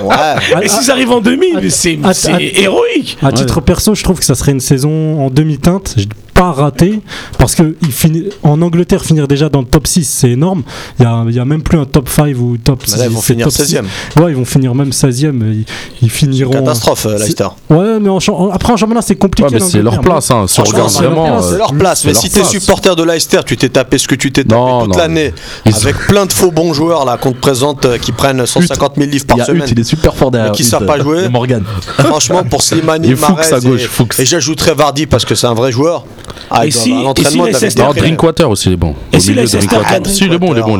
[0.02, 0.64] Ouais.
[0.64, 3.16] Et s'ils arrivent en 2000, mais c'est c'est héroïque.
[3.22, 5.94] à titre perso, je trouve que ça serait une saison en demi-teinte.
[6.34, 7.00] Pas rater
[7.38, 10.64] parce que il finit, en Angleterre, finir déjà dans le top 6, c'est énorme.
[10.98, 13.10] Il y a, il y a même plus un top 5 ou top là, ils
[13.10, 13.62] vont finir top 6.
[13.76, 13.84] 16e.
[14.20, 15.40] Ouais, ils vont finir même 16e.
[15.52, 15.64] Ils,
[16.02, 16.50] ils finiront.
[16.50, 17.46] Catastrophe, euh, c'est- Leicester.
[17.70, 19.46] Ouais, mais en, champ- en- après en championnat, c'est compliqué.
[19.54, 20.12] Ouais, mais c'est leur l'Angleterre.
[20.12, 20.46] place, hein.
[20.48, 21.36] Si on regarde c'est leur vraiment.
[21.36, 24.08] place, C'est leur place, mais leur si t'es supporter de Leicester, tu t'es tapé ce
[24.08, 25.32] que tu t'es tapé Non, toute l'année,
[25.66, 29.08] avec plein de faux bons joueurs là qu'on te présente euh, qui prennent 150 000
[29.08, 29.68] livres par Hutt, semaine.
[29.70, 30.50] il est super fort derrière.
[30.50, 31.24] Mais qui savent pas euh, jouer.
[31.24, 31.62] et Morgan.
[31.98, 34.18] Franchement, pour Slimani, Et et, Fuchs.
[34.18, 36.04] et j'ajouterais Vardy parce que c'est un vrai joueur.
[36.50, 37.44] Ah, Et si- si l'entraînement,
[37.90, 38.00] prix.
[38.00, 38.94] Drinkwater aussi, il est bon.
[39.12, 40.78] Et si Leicester gagne- Si, il est bon, il est bon,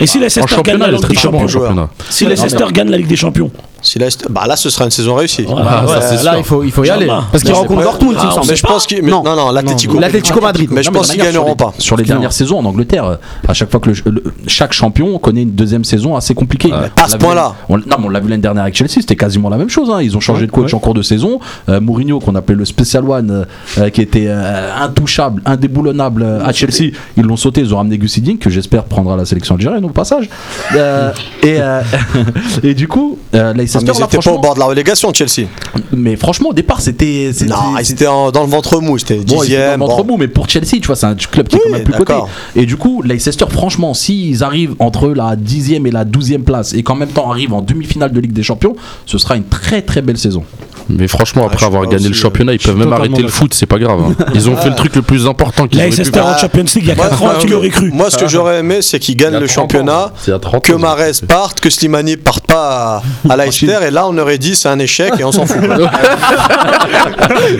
[0.00, 1.88] Et si Leicester gagne championnat, la il est Ligue très des Champions championnat.
[2.10, 3.50] Si Leicester gagne la Ligue des Champions.
[3.82, 5.44] Si Leicester- bah là, ce sera une saison réussie.
[5.48, 7.06] Ah, ça, c'est Là, il faut, il faut y aller.
[7.06, 7.24] Inch'Allah.
[7.32, 8.46] Parce qu'ils rencontrent Dortmund, il me Ah, semble.
[8.48, 9.22] Mais je pense mais- Non.
[9.24, 9.98] Non, non, l'Atlético.
[9.98, 10.68] L'Atlético Madrid.
[10.72, 11.72] Mais je pense qu'ils gagneront pas.
[11.78, 13.16] Sur les dernières saisons en Angleterre, euh,
[13.48, 16.72] à chaque fois que le, le- chaque champion connaît une deuxième saison assez compliquée.
[16.72, 17.54] À ce point-là.
[17.68, 19.90] non, mais on l'a vu l'année dernière avec Chelsea, c'était quasiment la même chose.
[19.92, 20.00] hein.
[20.00, 21.40] Ils ont changé de coach en cours de saison.
[21.68, 23.44] Euh, Mourinho, qu'on appelait le Special One, euh,
[23.78, 27.60] euh, qui était euh, intouchable, indéboulonnable euh, à Chelsea, ils l'ont sauté.
[27.62, 30.28] Ils ont ramené Gus Hiddink, que j'espère prendra la sélection algérienne au passage.
[30.74, 31.10] Euh,
[31.42, 31.82] et, euh,
[32.62, 35.46] et du coup, euh, Leicester, Ah, mais ils pas au bord de la relégation, Chelsea.
[35.92, 37.30] mais franchement, au départ, c'était.
[37.46, 40.04] Non, ils étaient en- dans le ventre mou, c'était Bon, ils étaient dans le ventre
[40.04, 42.14] mou, mais pour Chelsea, tu vois, c'est un club qui est quand même plus coté.
[42.56, 46.82] Et du coup, Leicester, franchement, s'ils arrivent entre la 10e et la 12e place et
[46.82, 48.74] qu'en même temps arrivent en demi-finale de Ligue des Champions,
[49.06, 50.44] ce sera une très très belle saison.
[50.88, 53.66] Mais franchement, après suis avoir gagné le championnat, ils peuvent même arrêter le foot, c'est
[53.66, 54.00] pas grave.
[54.00, 54.24] hein.
[54.34, 56.26] Ils ont fait le truc le plus important qu'ils auraient pu Leicester faire.
[56.26, 57.90] en Champions League il y a 4 ans, tu l'aurais cru.
[57.92, 59.62] Moi, ce que j'aurais aimé, c'est qu'ils gagnent a le 30 ans.
[59.62, 60.78] championnat, 30 que ans.
[60.78, 64.78] Mahrez parte, que Slimani parte pas à, Leicester, et là, on aurait dit c'est un
[64.78, 65.58] échec et on s'en fout.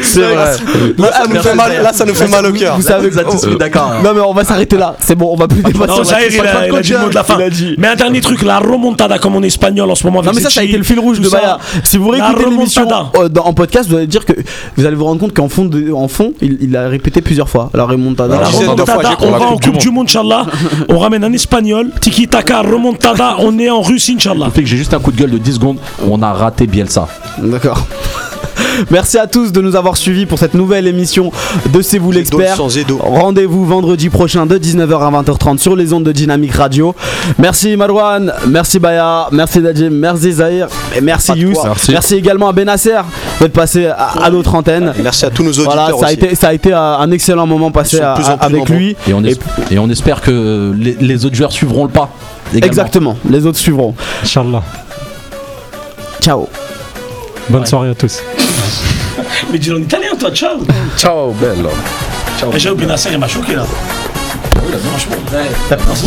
[0.02, 0.56] C'est vrai.
[0.98, 2.76] Là, ça nous fait mal, là, ça nous fait mal au cœur.
[2.76, 3.92] Vous savez, Vous êtes tous mis d'accord.
[4.02, 4.96] Non mais on va s'arrêter là.
[4.98, 5.86] C'est bon, on va plus dépasser.
[5.88, 7.38] Non, plus- il a, de il a dit le mot de la fin.
[7.78, 10.22] Mais un dernier truc, la remontada, comme on est espagnol en ce moment.
[10.22, 11.38] Non mais ça, ça a été le fil rouge de ça.
[11.38, 11.58] Baya.
[11.84, 13.10] Si vous La réécoutez l'émission remontada.
[13.11, 14.32] euh, dans- en podcast, vous allez dire que
[14.76, 17.48] vous allez vous rendre compte qu'en fond, de- en fond, il, il a répété plusieurs
[17.48, 18.38] fois la remontada.
[18.40, 19.30] La remontada, j'ai on compris.
[19.32, 20.46] va La en Coupe du Coupe du Monde, Inch'Allah.
[20.88, 21.90] On ramène un espagnol.
[22.00, 24.50] Tiki Taka, remontada, on est en Russie, Inch'Allah.
[24.50, 25.78] fait que j'ai juste un coup de gueule de 10 secondes.
[26.08, 27.08] On a raté Bielsa.
[27.38, 27.86] D'accord.
[28.90, 31.30] Merci à tous de nous avoir suivis pour cette nouvelle émission
[31.72, 32.56] de C'est vous l'expert.
[32.56, 32.98] sans Edo.
[33.00, 36.94] Rendez-vous vendredi prochain de 19h à 20h30 sur les ondes de Dynamique Radio.
[37.38, 41.54] Merci Marouane, merci Baya, merci Najim, merci Zahir et merci Yous.
[41.90, 42.14] Merci.
[42.16, 42.96] également à Benasser
[43.40, 44.92] d'être passé à, à notre antenne.
[45.02, 46.14] Merci à tous nos auditeurs Voilà, ça a, aussi.
[46.14, 48.96] été, ça a été un excellent moment passé à- plus plus avec lui.
[49.08, 49.22] Et on,
[49.88, 52.08] Et- espère que les, les autres joueurs suivront le pas.
[52.54, 52.66] également.
[52.66, 53.94] Exactement, les autres suivront.
[54.22, 54.62] Inch'Allah.
[56.20, 56.48] Ciao.
[57.48, 58.20] Bonne soirée à tous.
[59.52, 60.58] Mais dis en italien, toi, ciao.
[60.96, 61.70] Ciao, bello.
[62.54, 63.64] Et J'ai oublié Nasser, il m'a choqué là.
[64.88, 65.16] Franchement.